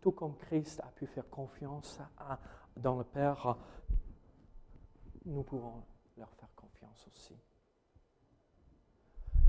Tout 0.00 0.12
comme 0.12 0.36
Christ 0.36 0.80
a 0.80 0.88
pu 0.92 1.06
faire 1.06 1.28
confiance 1.28 1.98
à, 2.18 2.38
dans 2.76 2.96
le 2.96 3.04
Père, 3.04 3.56
nous 5.24 5.42
pouvons 5.42 5.82
leur 6.16 6.30
faire 6.34 6.54
confiance 6.54 7.06
aussi. 7.08 7.34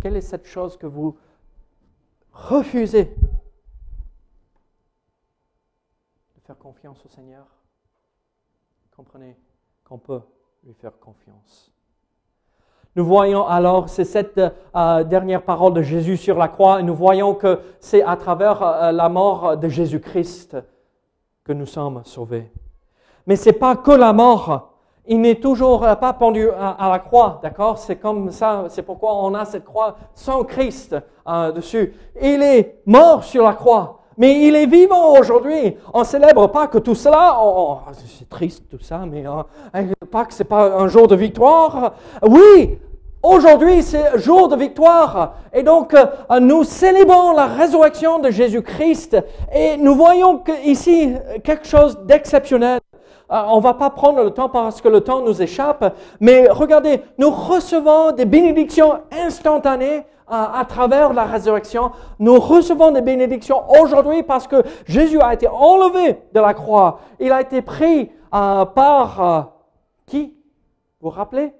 Quelle 0.01 0.15
est 0.15 0.21
cette 0.21 0.45
chose 0.45 0.77
que 0.77 0.87
vous 0.87 1.17
refusez 2.31 3.15
faire 6.45 6.57
confiance 6.57 7.03
au 7.05 7.09
Seigneur 7.09 7.45
Comprenez 8.95 9.35
qu'on 9.83 9.97
peut 9.97 10.21
lui 10.63 10.73
faire 10.73 10.97
confiance. 10.99 11.71
Nous 12.95 13.03
voyons 13.03 13.45
alors, 13.45 13.89
c'est 13.89 14.05
cette 14.05 14.39
euh, 14.39 15.03
dernière 15.03 15.41
parole 15.41 15.73
de 15.73 15.81
Jésus 15.81 16.15
sur 16.15 16.37
la 16.37 16.47
croix, 16.47 16.79
et 16.79 16.83
nous 16.83 16.95
voyons 16.95 17.35
que 17.35 17.59
c'est 17.81 18.03
à 18.03 18.15
travers 18.15 18.61
euh, 18.61 18.91
la 18.93 19.09
mort 19.09 19.57
de 19.57 19.67
Jésus-Christ 19.67 20.55
que 21.43 21.51
nous 21.51 21.65
sommes 21.65 22.03
sauvés. 22.05 22.49
Mais 23.27 23.35
ce 23.35 23.49
n'est 23.49 23.53
pas 23.53 23.75
que 23.75 23.91
la 23.91 24.13
mort. 24.13 24.71
Il 25.07 25.21
n'est 25.21 25.39
toujours 25.39 25.81
pas 25.81 26.13
pendu 26.13 26.49
à, 26.49 26.89
la 26.89 26.99
croix, 26.99 27.39
d'accord? 27.43 27.77
C'est 27.77 27.97
comme 27.97 28.31
ça, 28.31 28.65
c'est 28.69 28.81
pourquoi 28.81 29.15
on 29.23 29.35
a 29.35 29.45
cette 29.45 29.65
croix 29.65 29.97
sans 30.13 30.43
Christ 30.43 30.95
euh, 31.27 31.51
dessus. 31.51 31.93
Il 32.19 32.41
est 32.41 32.81
mort 32.85 33.23
sur 33.23 33.43
la 33.43 33.53
croix, 33.53 34.04
mais 34.17 34.47
il 34.47 34.55
est 34.55 34.65
vivant 34.65 35.17
aujourd'hui. 35.19 35.75
On 35.93 36.03
célèbre 36.03 36.47
pas 36.47 36.67
que 36.67 36.77
tout 36.77 36.95
cela, 36.95 37.37
c'est 38.19 38.29
triste 38.29 38.63
tout 38.69 38.79
ça, 38.81 39.03
mais 39.09 39.23
pas 40.11 40.25
que 40.25 40.33
c'est 40.33 40.43
pas 40.43 40.77
un 40.77 40.87
jour 40.87 41.07
de 41.07 41.15
victoire. 41.15 41.93
Oui, 42.27 42.79
Aujourd'hui, 43.27 43.81
c'est 43.81 44.19
jour 44.19 44.49
de 44.49 44.55
victoire. 44.55 45.37
Et 45.51 45.63
donc, 45.63 45.95
euh, 45.95 46.05
nous 46.39 46.63
célébrons 46.63 47.31
la 47.31 47.47
résurrection 47.47 48.19
de 48.19 48.29
Jésus-Christ. 48.29 49.17
Et 49.51 49.77
nous 49.77 49.95
voyons 49.95 50.43
ici 50.63 51.15
quelque 51.43 51.65
chose 51.67 51.97
d'exceptionnel. 52.05 52.79
Euh, 53.31 53.41
on 53.47 53.57
ne 53.57 53.63
va 53.63 53.73
pas 53.73 53.89
prendre 53.89 54.23
le 54.23 54.29
temps 54.29 54.49
parce 54.49 54.79
que 54.79 54.89
le 54.89 55.01
temps 55.01 55.21
nous 55.21 55.41
échappe. 55.41 55.95
Mais 56.19 56.47
regardez, 56.51 57.01
nous 57.17 57.31
recevons 57.31 58.11
des 58.11 58.25
bénédictions 58.25 58.99
instantanées 59.11 60.03
euh, 60.27 60.33
à 60.33 60.65
travers 60.65 61.13
la 61.13 61.25
résurrection. 61.25 61.91
Nous 62.19 62.39
recevons 62.39 62.91
des 62.91 63.01
bénédictions 63.01 63.69
aujourd'hui 63.81 64.23
parce 64.23 64.47
que 64.47 64.63
Jésus 64.85 65.19
a 65.21 65.33
été 65.33 65.47
enlevé 65.47 66.19
de 66.33 66.39
la 66.39 66.53
croix. 66.53 66.99
Il 67.19 67.31
a 67.31 67.41
été 67.41 67.61
pris 67.61 68.11
par 68.31 69.53
qui? 70.05 70.35
Vous 70.99 71.09
vous 71.09 71.15
rappelez? 71.15 71.53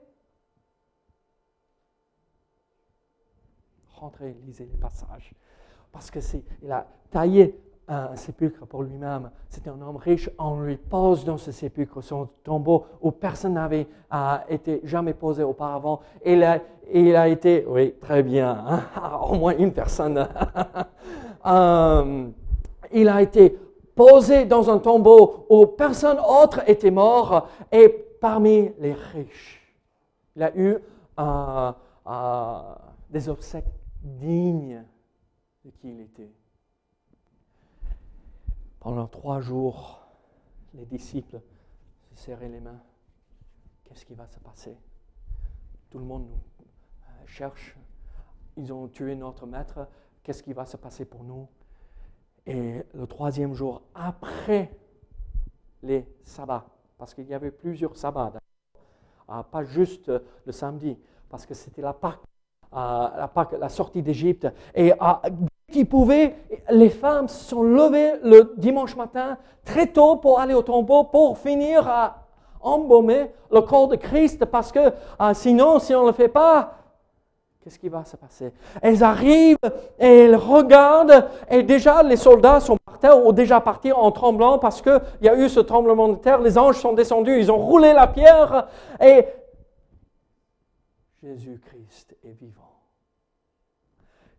Rentrez, 3.96 4.36
lisez 4.46 4.68
les 4.72 4.78
passages. 4.78 5.34
Parce 5.92 6.12
que 6.12 6.20
c'est, 6.20 6.44
il 6.62 6.72
a 6.72 6.86
taillé 7.12 7.58
un 7.88 8.16
sépulcre 8.16 8.66
pour 8.66 8.84
lui-même. 8.84 9.30
C'était 9.50 9.70
un 9.70 9.82
homme 9.82 9.98
riche. 9.98 10.30
On 10.40 10.60
lui 10.62 10.78
pose 10.78 11.24
dans 11.26 11.38
ce 11.38 11.52
sépulcre 11.52 12.02
son 12.04 12.28
tombeau 12.44 12.86
où 13.02 13.12
personne 13.12 13.54
n'avait 13.54 13.88
été 14.50 14.82
jamais 14.84 15.14
posé 15.14 15.44
auparavant. 15.44 16.02
Il 16.26 16.44
a, 16.44 16.60
il 16.92 17.16
a 17.16 17.28
été, 17.28 17.66
oui, 17.68 17.94
très 18.00 18.24
bien, 18.24 18.66
hein, 18.68 18.84
au 19.30 19.36
moins 19.36 19.56
une 19.58 19.74
personne. 19.74 20.28
Euh, 21.48 22.28
il 22.92 23.08
a 23.08 23.22
été 23.22 23.56
posé 23.94 24.46
dans 24.46 24.70
un 24.70 24.80
tombeau 24.80 25.46
où 25.48 25.68
personne 25.68 26.18
autre 26.20 26.68
était 26.68 26.90
mort 26.90 27.50
et 27.72 27.88
parmi 28.20 28.72
les 28.80 28.94
riches. 28.94 29.62
Il 30.36 30.42
a 30.42 30.58
eu 30.58 30.78
euh, 31.20 31.72
euh, 32.08 32.60
des 33.10 33.30
obsèques 33.30 33.72
digne 34.02 34.84
de 35.64 35.70
qui 35.70 35.90
il 35.92 36.02
était. 36.02 36.32
Pendant 38.86 39.08
trois 39.08 39.42
jours, 39.42 40.00
les 40.76 40.86
disciples 40.86 41.42
se 42.12 42.24
serraient 42.24 42.50
les 42.50 42.60
mains. 42.60 42.80
Qu'est-ce 43.84 44.06
qui 44.06 44.14
va 44.14 44.28
se 44.28 44.38
passer? 44.38 44.78
Tout 45.90 45.98
le 45.98 46.06
monde 46.06 46.28
nous 46.30 46.36
euh, 46.36 47.26
cherche. 47.26 47.76
Ils 48.58 48.72
ont 48.72 48.88
tué 48.88 49.16
notre 49.16 49.48
maître. 49.48 49.88
Qu'est-ce 50.22 50.44
qui 50.44 50.54
va 50.54 50.68
se 50.68 50.78
passer 50.78 51.04
pour 51.04 51.24
nous? 51.24 51.48
Et 52.46 52.84
le 52.94 53.08
troisième 53.08 53.56
jour, 53.56 53.82
après 53.96 54.70
les 55.82 56.08
sabbats, 56.24 56.68
parce 57.00 57.16
qu'il 57.16 57.26
y 57.26 57.34
avait 57.34 57.50
plusieurs 57.50 57.98
sabbats, 57.98 58.34
ah, 59.28 59.44
pas 59.46 59.64
juste 59.64 60.12
le 60.46 60.52
samedi, 60.52 60.96
parce 61.28 61.48
que 61.48 61.56
c'était 61.56 61.82
la 61.82 61.94
Pâque 61.94 62.22
la, 62.72 63.32
la 63.60 63.70
sortie 63.70 64.04
d'Égypte. 64.04 64.48
Et 64.76 64.92
dès 64.92 65.55
qu'ils 65.76 65.86
pouvaient, 65.88 66.34
les 66.70 66.90
femmes 66.90 67.28
se 67.28 67.50
sont 67.50 67.62
levées 67.62 68.14
le 68.24 68.54
dimanche 68.56 68.96
matin 68.96 69.38
très 69.66 69.88
tôt 69.88 70.16
pour 70.16 70.40
aller 70.40 70.54
au 70.54 70.62
tombeau 70.62 71.04
pour 71.04 71.38
finir 71.38 71.86
à 71.88 72.24
embaumer 72.62 73.32
le 73.52 73.60
corps 73.60 73.90
de 73.90 73.98
Christ 73.98 74.46
parce 74.46 74.72
que 74.72 74.94
ah, 75.20 75.34
sinon, 75.34 75.80
si 75.80 75.94
on 75.94 76.04
ne 76.04 76.08
le 76.08 76.14
fait 76.14 76.30
pas, 76.30 76.76
qu'est-ce 77.62 77.78
qui 77.78 77.90
va 77.90 78.06
se 78.06 78.16
passer? 78.16 78.54
Elles 78.82 79.04
arrivent 79.04 79.58
et 80.00 80.20
elles 80.24 80.38
regardent 80.38 81.28
et 81.50 81.62
déjà 81.62 82.02
les 82.04 82.16
soldats 82.18 82.62
sont 82.62 82.78
partis 82.86 83.08
ou 83.26 83.34
déjà 83.34 83.60
partis 83.60 83.92
en 83.92 84.12
tremblant 84.12 84.58
parce 84.58 84.82
qu'il 84.82 85.02
y 85.22 85.28
a 85.28 85.36
eu 85.36 85.50
ce 85.50 85.60
tremblement 85.60 86.08
de 86.08 86.16
terre. 86.16 86.40
Les 86.40 86.58
anges 86.58 86.80
sont 86.80 86.94
descendus, 86.94 87.38
ils 87.38 87.52
ont 87.52 87.58
roulé 87.58 87.92
la 87.92 88.08
pierre 88.08 88.70
et 89.04 89.26
Jésus-Christ 91.22 92.16
est 92.24 92.40
vivant. 92.40 92.65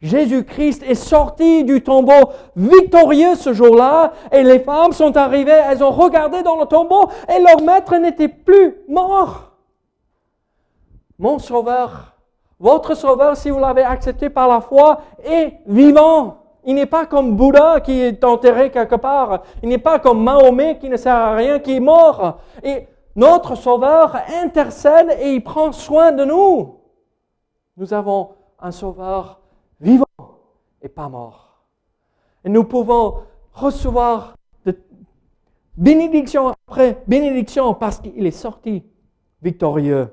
Jésus-Christ 0.03 0.82
est 0.82 0.94
sorti 0.94 1.64
du 1.64 1.82
tombeau 1.82 2.30
victorieux 2.55 3.34
ce 3.34 3.53
jour-là 3.55 4.12
et 4.30 4.42
les 4.42 4.61
femmes 4.61 4.92
sont 4.92 5.16
arrivées, 5.16 5.61
elles 5.68 5.82
ont 5.82 5.90
regardé 5.90 6.42
dans 6.42 6.57
le 6.57 6.66
tombeau 6.66 7.09
et 7.28 7.40
leur 7.40 7.62
maître 7.62 7.97
n'était 7.97 8.28
plus 8.28 8.76
mort. 8.88 9.53
Mon 11.18 11.38
sauveur, 11.38 12.14
votre 12.61 12.94
sauveur, 12.94 13.36
si 13.36 13.49
vous 13.49 13.59
l'avez 13.59 13.84
accepté 13.84 14.28
par 14.28 14.49
la 14.49 14.61
foi, 14.61 15.01
est 15.24 15.61
vivant. 15.66 16.42
Il 16.64 16.74
n'est 16.74 16.84
pas 16.84 17.07
comme 17.07 17.36
Bouddha 17.36 17.80
qui 17.80 18.01
est 18.01 18.22
enterré 18.22 18.70
quelque 18.70 18.97
part. 18.97 19.42
Il 19.62 19.68
n'est 19.70 19.78
pas 19.78 19.99
comme 19.99 20.22
Mahomet 20.22 20.78
qui 20.78 20.90
ne 20.90 20.97
sert 20.97 21.14
à 21.14 21.34
rien, 21.34 21.59
qui 21.59 21.76
est 21.76 21.80
mort. 21.80 22.38
Et 22.62 22.86
notre 23.14 23.55
sauveur 23.55 24.16
intercède 24.42 25.16
et 25.20 25.32
il 25.32 25.42
prend 25.42 25.72
soin 25.72 26.12
de 26.12 26.24
nous. 26.24 26.80
Nous 27.78 27.94
avons 27.94 28.30
un 28.61 28.72
sauveur 28.72 29.40
pas 30.97 31.09
mort. 31.11 31.59
Nous 32.47 32.64
pouvons 32.64 33.16
recevoir 33.53 34.34
bénédiction 35.76 36.49
après 36.49 37.03
bénédiction 37.07 37.74
parce 37.74 37.99
qu'il 38.01 38.26
est 38.26 38.30
sorti 38.30 38.82
victorieux. 39.42 40.09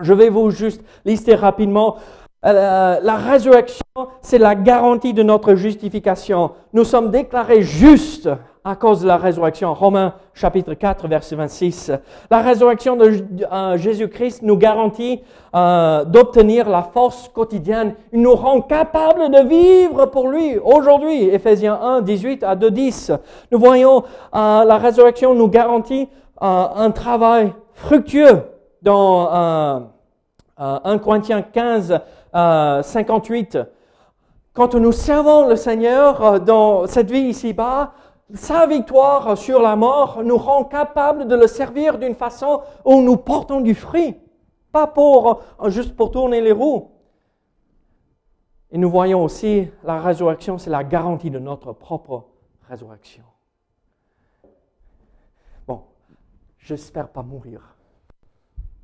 Je 0.00 0.12
vais 0.12 0.28
vous 0.28 0.50
juste 0.50 0.82
lister 1.06 1.34
rapidement. 1.34 1.96
Euh, 2.44 3.00
la 3.02 3.16
résurrection, 3.16 3.82
c'est 4.20 4.38
la 4.38 4.54
garantie 4.54 5.14
de 5.14 5.22
notre 5.22 5.54
justification. 5.54 6.52
Nous 6.74 6.84
sommes 6.84 7.10
déclarés 7.10 7.62
justes 7.62 8.28
à 8.68 8.76
cause 8.76 9.00
de 9.00 9.06
la 9.06 9.16
résurrection. 9.16 9.72
Romains 9.72 10.12
chapitre 10.34 10.74
4, 10.74 11.08
verset 11.08 11.36
26. 11.36 11.90
La 12.30 12.42
résurrection 12.42 12.96
de 12.96 13.24
euh, 13.50 13.78
Jésus-Christ 13.78 14.42
nous 14.42 14.58
garantit 14.58 15.22
euh, 15.54 16.04
d'obtenir 16.04 16.68
la 16.68 16.82
force 16.82 17.28
quotidienne. 17.28 17.94
Il 18.12 18.20
nous 18.20 18.34
rend 18.34 18.60
capables 18.60 19.30
de 19.30 19.48
vivre 19.48 20.06
pour 20.06 20.28
lui 20.28 20.58
aujourd'hui. 20.58 21.28
Ephésiens 21.28 21.78
1, 21.80 22.02
18 22.02 22.42
à 22.42 22.56
2, 22.56 22.70
10. 22.70 23.12
Nous 23.50 23.58
voyons 23.58 24.04
euh, 24.34 24.64
la 24.64 24.76
résurrection 24.76 25.34
nous 25.34 25.48
garantit 25.48 26.08
un 26.40 26.92
travail 26.92 27.52
fructueux 27.72 28.42
dans 28.82 29.28
1 30.56 30.98
Corinthiens 30.98 31.42
15, 31.42 32.00
58. 32.32 33.58
Quand 34.52 34.76
nous 34.76 34.92
servons 34.92 35.48
le 35.48 35.56
Seigneur 35.56 36.40
dans 36.40 36.86
cette 36.86 37.10
vie 37.10 37.28
ici-bas, 37.28 37.92
sa 38.34 38.66
victoire 38.66 39.38
sur 39.38 39.60
la 39.60 39.76
mort 39.76 40.22
nous 40.22 40.36
rend 40.36 40.64
capables 40.64 41.26
de 41.28 41.34
le 41.34 41.46
servir 41.46 41.98
d'une 41.98 42.14
façon 42.14 42.62
où 42.84 43.00
nous 43.00 43.16
portons 43.16 43.60
du 43.60 43.74
fruit, 43.74 44.16
pas 44.70 44.86
pour 44.86 45.42
juste 45.66 45.96
pour 45.96 46.10
tourner 46.10 46.40
les 46.40 46.52
roues. 46.52 46.90
Et 48.70 48.76
nous 48.76 48.90
voyons 48.90 49.24
aussi 49.24 49.70
la 49.82 50.00
résurrection, 50.00 50.58
c'est 50.58 50.70
la 50.70 50.84
garantie 50.84 51.30
de 51.30 51.38
notre 51.38 51.72
propre 51.72 52.26
résurrection. 52.68 53.24
Bon, 55.66 55.84
j'espère 56.58 57.08
pas 57.08 57.22
mourir. 57.22 57.76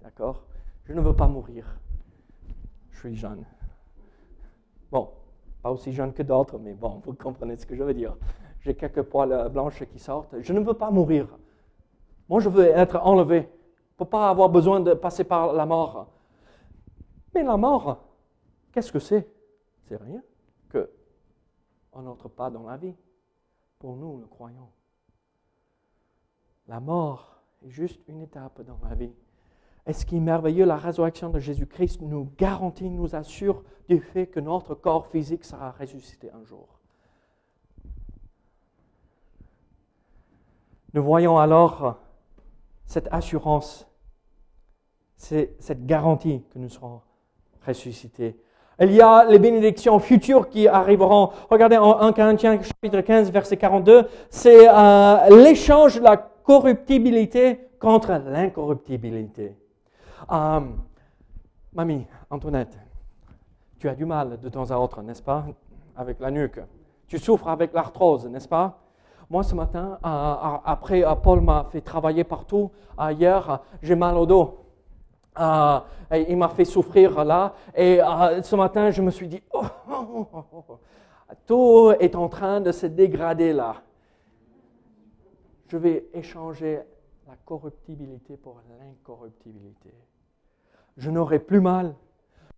D'accord? 0.03 0.43
Je 0.85 0.95
ne 0.95 1.03
veux 1.03 1.15
pas 1.15 1.29
mourir. 1.29 1.67
Je 2.93 2.99
suis 3.01 3.15
jeune. 3.15 3.45
Bon, 4.91 5.11
pas 5.63 5.71
aussi 5.71 5.93
jeune 5.93 6.15
que 6.15 6.23
d'autres, 6.23 6.59
mais 6.59 6.73
bon, 6.73 7.03
vous 7.05 7.13
comprenez 7.13 7.57
ce 7.57 7.67
que 7.67 7.77
je 7.77 7.83
veux 7.83 7.95
dire 7.95 8.17
j'ai 8.65 8.75
quelques 8.75 9.03
poils 9.03 9.51
blanches 9.51 9.85
qui 9.85 9.99
sortent. 9.99 10.41
Je 10.41 10.53
ne 10.53 10.61
veux 10.61 10.75
pas 10.75 10.91
mourir. 10.91 11.29
Moi, 12.29 12.41
je 12.41 12.49
veux 12.49 12.65
être 12.65 12.97
enlevé 12.97 13.49
pour 13.97 14.09
pas 14.09 14.31
avoir 14.31 14.49
besoin 14.49 14.81
de 14.81 14.95
passer 14.95 15.25
par 15.25 15.53
la 15.53 15.67
mort. 15.67 16.09
Mais 17.35 17.43
la 17.43 17.59
mort, 17.59 18.03
qu'est-ce 18.73 18.91
que 18.91 18.99
c'est? 18.99 19.29
C'est 19.83 19.97
rien 19.97 20.23
que 20.71 20.91
on 21.93 22.03
n'entre 22.03 22.29
pas 22.29 22.51
dans 22.51 22.63
la 22.63 22.79
vie. 22.79 22.95
Pour 23.79 23.97
nous, 23.97 24.19
le 24.19 24.27
croyants. 24.27 24.71
La 26.67 26.81
mort 26.81 27.43
est 27.63 27.69
juste 27.69 28.01
une 28.09 28.23
étape 28.23 28.63
dans 28.63 28.79
la 28.89 28.95
vie. 28.95 29.13
Et 29.87 29.93
ce 29.93 30.07
qui 30.07 30.17
est 30.17 30.21
merveilleux, 30.21 30.65
la 30.65 30.79
résurrection 30.79 31.29
de 31.29 31.39
Jésus-Christ 31.39 32.01
nous 32.01 32.33
garantit, 32.39 32.89
nous 32.89 33.15
assure 33.15 33.63
du 33.91 34.01
fait 34.01 34.27
que 34.27 34.41
notre 34.41 34.75
corps 34.75 35.09
physique 35.09 35.45
sera 35.45 35.73
ressuscité 35.73 36.31
un 36.31 36.43
jour. 36.45 36.81
Nous 40.95 41.03
voyons 41.03 41.39
alors 41.39 41.97
cette 42.87 43.09
assurance, 43.11 43.85
cette 45.17 45.85
garantie 45.87 46.45
que 46.53 46.59
nous 46.61 46.69
serons 46.69 47.01
ressuscités. 47.67 48.39
Il 48.81 48.93
y 48.93 49.01
a 49.01 49.25
les 49.25 49.41
bénédictions 49.41 49.99
futures 49.99 50.49
qui 50.49 50.69
arriveront. 50.69 51.31
Regardez 51.51 51.79
en 51.79 52.01
1 52.01 52.13
Corinthiens 52.13 52.63
chapitre 52.63 53.01
15 53.01 53.33
verset 53.33 53.57
42, 53.57 54.07
c'est 54.31 54.69
euh, 54.69 55.43
l'échange 55.43 55.99
de 55.99 56.05
la 56.05 56.17
corruptibilité 56.17 57.71
contre 57.81 58.13
l'incorruptibilité. 58.13 59.57
Euh, 60.31 60.61
mamie, 61.73 62.07
Antoinette, 62.31 62.79
tu 63.81 63.89
as 63.89 63.97
du 63.97 64.05
mal 64.05 64.39
de 64.41 64.49
temps 64.49 64.71
à 64.71 64.77
autre, 64.77 65.03
n'est-ce 65.03 65.23
pas, 65.23 65.45
avec 65.97 66.21
la 66.21 66.31
nuque. 66.31 66.61
Tu 67.09 67.19
souffres 67.19 67.49
avec 67.49 67.73
l'arthrose, 67.73 68.27
n'est-ce 68.27 68.49
pas? 68.49 68.84
Moi, 69.31 69.43
ce 69.43 69.55
matin, 69.55 69.99
euh, 70.05 70.59
après 70.65 71.03
Paul 71.23 71.41
m'a 71.41 71.67
fait 71.71 71.81
travailler 71.81 72.25
partout, 72.25 72.71
hier, 73.11 73.61
j'ai 73.83 73.95
mal 73.95 74.17
au 74.17 74.27
dos. 74.27 74.61
Euh, 75.39 75.81
il 76.29 76.37
m'a 76.37 76.49
fait 76.49 76.65
souffrir 76.65 77.25
là. 77.25 77.55
Et 77.75 77.99
ce 78.43 78.57
matin, 78.57 78.91
je 78.91 79.03
me 79.03 79.11
suis 79.11 79.29
dit, 79.29 79.43
oh, 79.53 79.63
oh, 79.91 80.27
oh, 80.33 80.79
tout 81.47 81.93
est 81.99 82.15
en 82.15 82.29
train 82.29 82.61
de 82.61 82.71
se 82.71 82.87
dégrader 82.87 83.53
là. 83.53 83.77
Je 85.69 85.77
vais 85.77 86.07
échanger 86.13 86.81
la 87.27 87.35
corruptibilité 87.45 88.37
pour 88.37 88.61
l'incorruptibilité. 88.79 89.93
Je 90.97 91.11
n'aurai 91.11 91.39
plus 91.39 91.61
mal. 91.61 91.95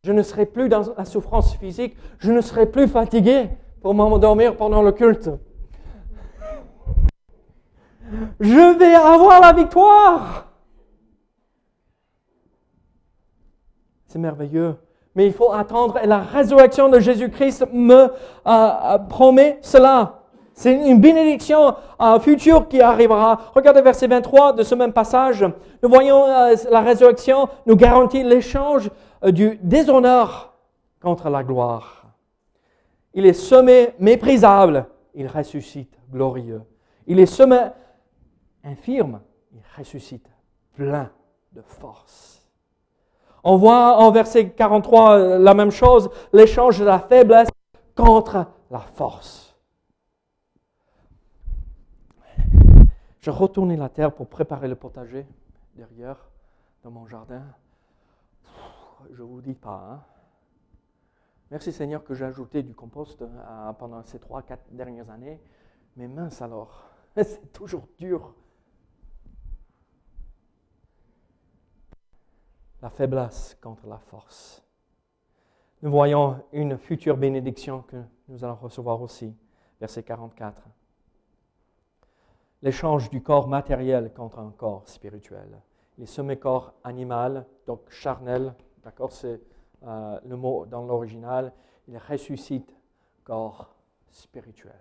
Je 0.02 0.12
ne 0.12 0.22
serai 0.22 0.46
plus 0.46 0.68
dans 0.68 0.82
la 0.96 1.04
souffrance 1.04 1.56
physique. 1.56 1.96
Je 2.18 2.32
ne 2.32 2.40
serai 2.40 2.66
plus 2.66 2.88
fatigué 2.88 3.48
pour 3.80 3.94
m'endormir 3.94 4.56
pendant 4.56 4.82
le 4.82 4.92
culte. 4.92 5.30
Je 8.40 8.78
vais 8.78 8.94
avoir 8.94 9.40
la 9.40 9.52
victoire. 9.52 10.46
C'est 14.06 14.18
merveilleux. 14.18 14.76
Mais 15.14 15.26
il 15.26 15.32
faut 15.32 15.52
attendre 15.52 15.98
et 16.02 16.06
la 16.06 16.18
résurrection 16.18 16.90
de 16.90 17.00
Jésus-Christ 17.00 17.66
me 17.72 17.94
euh, 17.94 18.08
euh, 18.46 18.98
promet 18.98 19.58
cela. 19.62 20.20
C'est 20.52 20.72
une 20.72 21.00
bénédiction 21.00 21.74
euh, 22.00 22.20
future 22.20 22.68
qui 22.68 22.82
arrivera. 22.82 23.40
Regardez 23.54 23.80
verset 23.80 24.06
23 24.06 24.52
de 24.52 24.62
ce 24.62 24.74
même 24.74 24.92
passage. 24.92 25.44
Nous 25.82 25.88
voyons 25.88 26.26
la 26.70 26.80
résurrection 26.80 27.48
nous 27.66 27.76
garantit 27.76 28.22
l'échange 28.22 28.90
du 29.24 29.58
déshonneur 29.62 30.54
contre 31.00 31.30
la 31.30 31.42
gloire. 31.42 32.04
Il 33.14 33.24
est 33.24 33.32
semé 33.32 33.94
méprisable, 33.98 34.86
il 35.14 35.26
ressuscite 35.26 35.98
glorieux. 36.12 36.60
Il 37.06 37.20
est 37.20 37.26
semé 37.26 37.56
infirme, 38.66 39.22
il 39.52 39.62
ressuscite 39.76 40.28
plein 40.74 41.10
de 41.52 41.62
force. 41.62 42.46
On 43.42 43.56
voit 43.56 43.98
en 43.98 44.10
verset 44.10 44.50
43 44.50 45.38
la 45.38 45.54
même 45.54 45.70
chose, 45.70 46.10
l'échange 46.32 46.80
de 46.80 46.84
la 46.84 46.98
faiblesse 46.98 47.48
contre 47.94 48.46
la 48.70 48.80
force. 48.80 49.56
Je 53.20 53.30
retournais 53.30 53.76
la 53.76 53.88
terre 53.88 54.12
pour 54.12 54.28
préparer 54.28 54.68
le 54.68 54.76
potager 54.76 55.26
derrière, 55.74 56.16
dans 56.82 56.90
mon 56.90 57.06
jardin. 57.06 57.42
Je 59.12 59.22
ne 59.22 59.26
vous 59.26 59.40
dis 59.40 59.54
pas. 59.54 59.84
Hein. 59.90 60.02
Merci 61.50 61.72
Seigneur 61.72 62.02
que 62.02 62.14
j'ai 62.14 62.24
ajouté 62.24 62.62
du 62.62 62.74
compost 62.74 63.22
euh, 63.22 63.72
pendant 63.74 64.02
ces 64.02 64.18
trois, 64.18 64.42
quatre 64.42 64.64
dernières 64.72 65.10
années. 65.10 65.40
Mais 65.96 66.08
mince 66.08 66.42
alors, 66.42 66.90
c'est 67.16 67.52
toujours 67.52 67.86
dur. 67.98 68.34
La 72.82 72.90
faiblesse 72.90 73.56
contre 73.60 73.86
la 73.86 73.98
force. 73.98 74.62
Nous 75.82 75.90
voyons 75.90 76.42
une 76.52 76.78
future 76.78 77.16
bénédiction 77.16 77.82
que 77.82 78.02
nous 78.28 78.44
allons 78.44 78.56
recevoir 78.56 79.00
aussi. 79.00 79.34
Verset 79.80 80.02
44 80.02 80.62
l'échange 82.62 83.10
du 83.10 83.22
corps 83.22 83.48
matériel 83.48 84.12
contre 84.12 84.38
un 84.38 84.50
corps 84.50 84.88
spirituel. 84.88 85.62
Les 85.98 86.06
semi-corps 86.06 86.74
animal, 86.84 87.46
donc 87.66 87.88
charnel, 87.90 88.54
d'accord, 88.82 89.12
c'est 89.12 89.40
euh, 89.84 90.20
le 90.24 90.36
mot 90.36 90.66
dans 90.66 90.82
l'original, 90.82 91.52
il 91.88 91.96
ressuscite 91.96 92.74
corps 93.24 93.74
spirituel. 94.10 94.74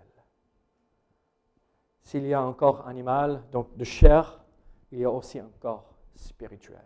S'il 2.01 2.25
y 2.25 2.33
a 2.33 2.41
un 2.41 2.53
corps 2.53 2.87
animal, 2.87 3.43
donc 3.51 3.75
de 3.77 3.83
chair, 3.83 4.43
il 4.91 4.99
y 4.99 5.05
a 5.05 5.11
aussi 5.11 5.39
un 5.39 5.51
corps 5.59 5.93
spirituel. 6.15 6.81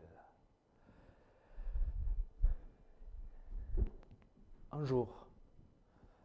Un 4.72 4.86
jour, 4.86 5.08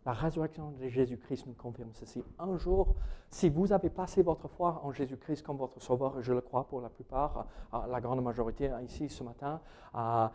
la 0.04 0.12
résurrection 0.12 0.70
de 0.72 0.86
Jésus-Christ 0.86 1.46
nous 1.46 1.54
confirme 1.54 1.90
ceci. 1.94 2.22
Un 2.38 2.56
jour, 2.58 2.94
si 3.30 3.48
vous 3.48 3.72
avez 3.72 3.88
passé 3.88 4.22
votre 4.22 4.48
foi 4.48 4.80
en 4.84 4.92
Jésus-Christ 4.92 5.42
comme 5.42 5.56
votre 5.56 5.80
sauveur, 5.80 6.20
je 6.20 6.32
le 6.32 6.42
crois 6.42 6.64
pour 6.64 6.82
la 6.82 6.90
plupart, 6.90 7.46
la 7.88 8.00
grande 8.00 8.22
majorité 8.22 8.70
ici 8.84 9.08
ce 9.08 9.24
matin, 9.24 9.60
un 9.94 10.30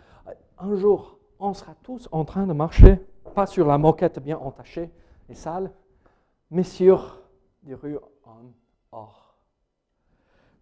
jour, 0.76 1.20
on 1.40 1.54
sera 1.54 1.76
tous 1.84 2.10
en 2.12 2.26
train 2.26 2.48
de 2.48 2.54
marcher, 2.54 3.00
pas 3.36 3.46
sur 3.46 3.68
la 3.68 3.78
moquette 3.78 4.20
bien 4.20 4.40
entachée 4.40 4.92
et 5.30 5.36
sale, 5.36 5.72
mais 6.50 6.64
sur 6.64 7.22
des 7.62 7.76
rues 7.76 8.00
en 8.24 8.42
or. 8.92 9.38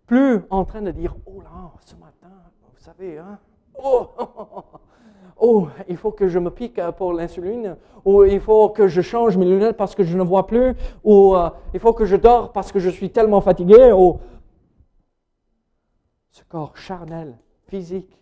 Plus 0.05 0.41
en 0.49 0.65
train 0.65 0.81
de 0.81 0.91
dire, 0.91 1.15
oh 1.25 1.41
là, 1.41 1.71
ce 1.85 1.95
matin, 1.95 2.31
vous 2.61 2.79
savez, 2.79 3.17
hein, 3.17 3.39
oh, 3.83 4.07
oh, 5.39 5.67
il 5.87 5.97
faut 5.97 6.11
que 6.11 6.27
je 6.27 6.39
me 6.39 6.49
pique 6.49 6.81
pour 6.97 7.13
l'insuline, 7.13 7.77
ou 8.05 8.23
il 8.23 8.39
faut 8.39 8.69
que 8.69 8.87
je 8.87 9.01
change 9.01 9.37
mes 9.37 9.45
lunettes 9.45 9.77
parce 9.77 9.95
que 9.95 10.03
je 10.03 10.17
ne 10.17 10.23
vois 10.23 10.47
plus, 10.47 10.75
ou 11.03 11.35
euh, 11.35 11.49
il 11.73 11.79
faut 11.79 11.93
que 11.93 12.05
je 12.05 12.15
dors 12.15 12.51
parce 12.51 12.71
que 12.71 12.79
je 12.79 12.89
suis 12.89 13.09
tellement 13.09 13.41
fatigué, 13.41 13.91
ce 16.31 16.43
corps 16.43 16.77
charnel, 16.77 17.37
physique, 17.67 18.17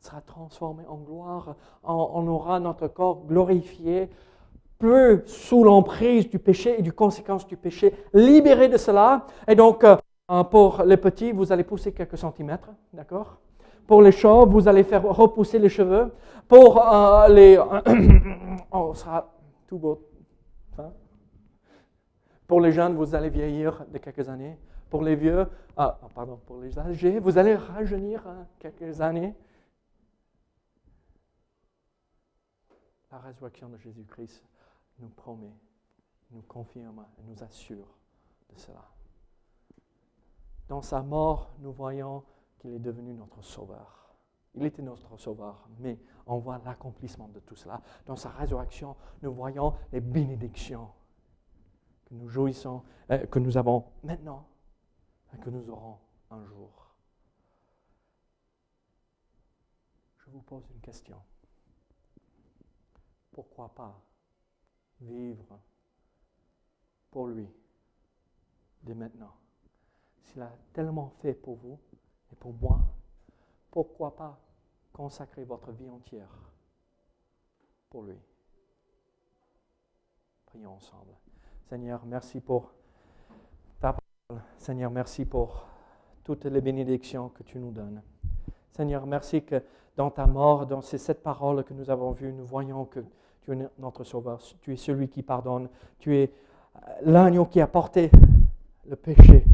sera 0.00 0.20
transformé 0.20 0.84
en 0.86 0.96
gloire, 0.96 1.56
on, 1.82 2.26
aura 2.28 2.60
notre 2.60 2.86
corps 2.88 3.24
glorifié, 3.26 4.08
plus 4.78 5.22
sous 5.26 5.64
l'emprise 5.64 6.28
du 6.28 6.38
péché 6.38 6.78
et 6.78 6.82
du 6.82 6.92
conséquence 6.92 7.46
du 7.46 7.56
péché, 7.56 7.92
libéré 8.14 8.68
de 8.68 8.76
cela. 8.76 9.26
Et 9.48 9.56
donc, 9.56 9.82
euh, 9.82 9.96
pour 10.44 10.82
les 10.84 10.96
petits, 10.96 11.32
vous 11.32 11.52
allez 11.52 11.64
pousser 11.64 11.92
quelques 11.92 12.16
centimètres, 12.18 12.70
d'accord? 12.92 13.38
Pour 13.88 14.02
les 14.02 14.12
chauves, 14.12 14.50
vous 14.50 14.68
allez 14.68 14.84
faire 14.84 15.02
repousser 15.02 15.58
les 15.58 15.70
cheveux. 15.70 16.12
Pour 16.46 16.86
euh, 16.86 17.26
les... 17.28 17.58
oh, 18.70 18.92
ça 18.92 19.00
sera 19.00 19.34
tout 19.66 19.78
beau. 19.78 20.06
Hein? 20.76 20.92
Pour 22.46 22.60
les 22.60 22.70
jeunes, 22.70 22.94
vous 22.94 23.14
allez 23.14 23.30
vieillir 23.30 23.86
de 23.90 23.96
quelques 23.96 24.28
années. 24.28 24.58
Pour 24.90 25.02
les 25.02 25.16
vieux, 25.16 25.46
ah, 25.74 25.98
ah 26.02 26.08
pardon, 26.14 26.38
pour 26.44 26.60
les 26.60 26.78
âgés, 26.78 27.18
vous 27.18 27.38
allez 27.38 27.54
rajeunir 27.54 28.26
hein, 28.26 28.46
quelques 28.58 29.00
années. 29.00 29.34
La 33.10 33.18
résurrection 33.20 33.70
de 33.70 33.78
Jésus-Christ 33.78 34.44
nous 34.98 35.08
promet, 35.08 35.56
nous 36.30 36.42
confirme 36.42 37.06
et 37.18 37.22
nous 37.22 37.42
assure 37.42 37.96
de 38.52 38.58
cela. 38.58 38.84
Dans 40.68 40.82
sa 40.82 41.00
mort, 41.00 41.54
nous 41.60 41.72
voyons 41.72 42.22
qu'il 42.58 42.72
est 42.72 42.78
devenu 42.78 43.14
notre 43.14 43.42
sauveur. 43.42 44.14
Il 44.54 44.64
était 44.64 44.82
notre 44.82 45.16
sauveur, 45.16 45.68
mais 45.78 45.98
on 46.26 46.38
voit 46.38 46.60
l'accomplissement 46.64 47.28
de 47.28 47.40
tout 47.40 47.54
cela. 47.54 47.80
Dans 48.06 48.16
sa 48.16 48.30
résurrection, 48.30 48.96
nous 49.22 49.32
voyons 49.32 49.74
les 49.92 50.00
bénédictions 50.00 50.88
que 52.06 52.14
nous 52.14 52.28
jouissons, 52.28 52.82
euh, 53.10 53.26
que 53.26 53.38
nous 53.38 53.56
avons 53.56 53.84
maintenant 54.02 54.48
et 55.34 55.38
que 55.38 55.50
nous 55.50 55.68
aurons 55.70 55.98
un 56.30 56.44
jour. 56.44 56.94
Je 60.18 60.30
vous 60.30 60.40
pose 60.40 60.68
une 60.70 60.80
question. 60.80 61.20
Pourquoi 63.30 63.68
pas 63.74 64.00
vivre 65.00 65.60
pour 67.10 67.28
lui 67.28 67.48
dès 68.82 68.94
maintenant? 68.94 69.34
S'il 70.24 70.42
a 70.42 70.52
tellement 70.72 71.10
fait 71.20 71.34
pour 71.34 71.56
vous, 71.56 71.78
pour 72.38 72.54
moi, 72.60 72.80
pourquoi 73.70 74.14
pas 74.16 74.38
consacrer 74.92 75.44
votre 75.44 75.72
vie 75.72 75.90
entière 75.90 76.30
pour 77.90 78.02
lui? 78.02 78.18
Prions 80.46 80.74
ensemble. 80.74 81.12
Seigneur, 81.68 82.00
merci 82.06 82.40
pour 82.40 82.72
ta 83.80 83.94
parole. 83.94 84.42
Seigneur, 84.56 84.90
merci 84.90 85.24
pour 85.24 85.66
toutes 86.24 86.46
les 86.46 86.60
bénédictions 86.60 87.28
que 87.28 87.42
tu 87.42 87.58
nous 87.58 87.70
donnes. 87.70 88.02
Seigneur, 88.72 89.06
merci 89.06 89.42
que 89.42 89.62
dans 89.96 90.10
ta 90.10 90.26
mort, 90.26 90.66
dans 90.66 90.80
ces 90.80 90.98
sept 90.98 91.22
paroles 91.22 91.64
que 91.64 91.74
nous 91.74 91.90
avons 91.90 92.12
vues, 92.12 92.32
nous 92.32 92.44
voyons 92.44 92.84
que 92.84 93.00
tu 93.42 93.52
es 93.52 93.68
notre 93.78 94.04
sauveur, 94.04 94.40
tu 94.60 94.72
es 94.72 94.76
celui 94.76 95.08
qui 95.08 95.22
pardonne, 95.22 95.68
tu 95.98 96.16
es 96.16 96.32
l'agneau 97.02 97.46
qui 97.46 97.60
a 97.60 97.66
porté 97.66 98.10
le 98.86 98.96
péché. 98.96 99.44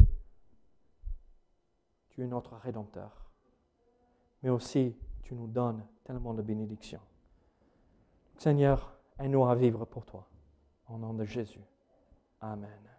Tu 2.15 2.23
es 2.23 2.27
notre 2.27 2.55
rédempteur. 2.55 3.25
Mais 4.41 4.49
aussi, 4.49 4.95
tu 5.21 5.35
nous 5.35 5.47
donnes 5.47 5.85
tellement 6.05 6.33
de 6.33 6.41
bénédictions. 6.41 7.01
Seigneur, 8.37 8.97
aide-nous 9.19 9.45
à 9.45 9.53
vivre 9.53 9.83
pour 9.83 10.05
toi. 10.05 10.25
Au 10.87 10.97
nom 10.97 11.13
de 11.13 11.25
Jésus. 11.25 11.65
Amen. 12.39 12.94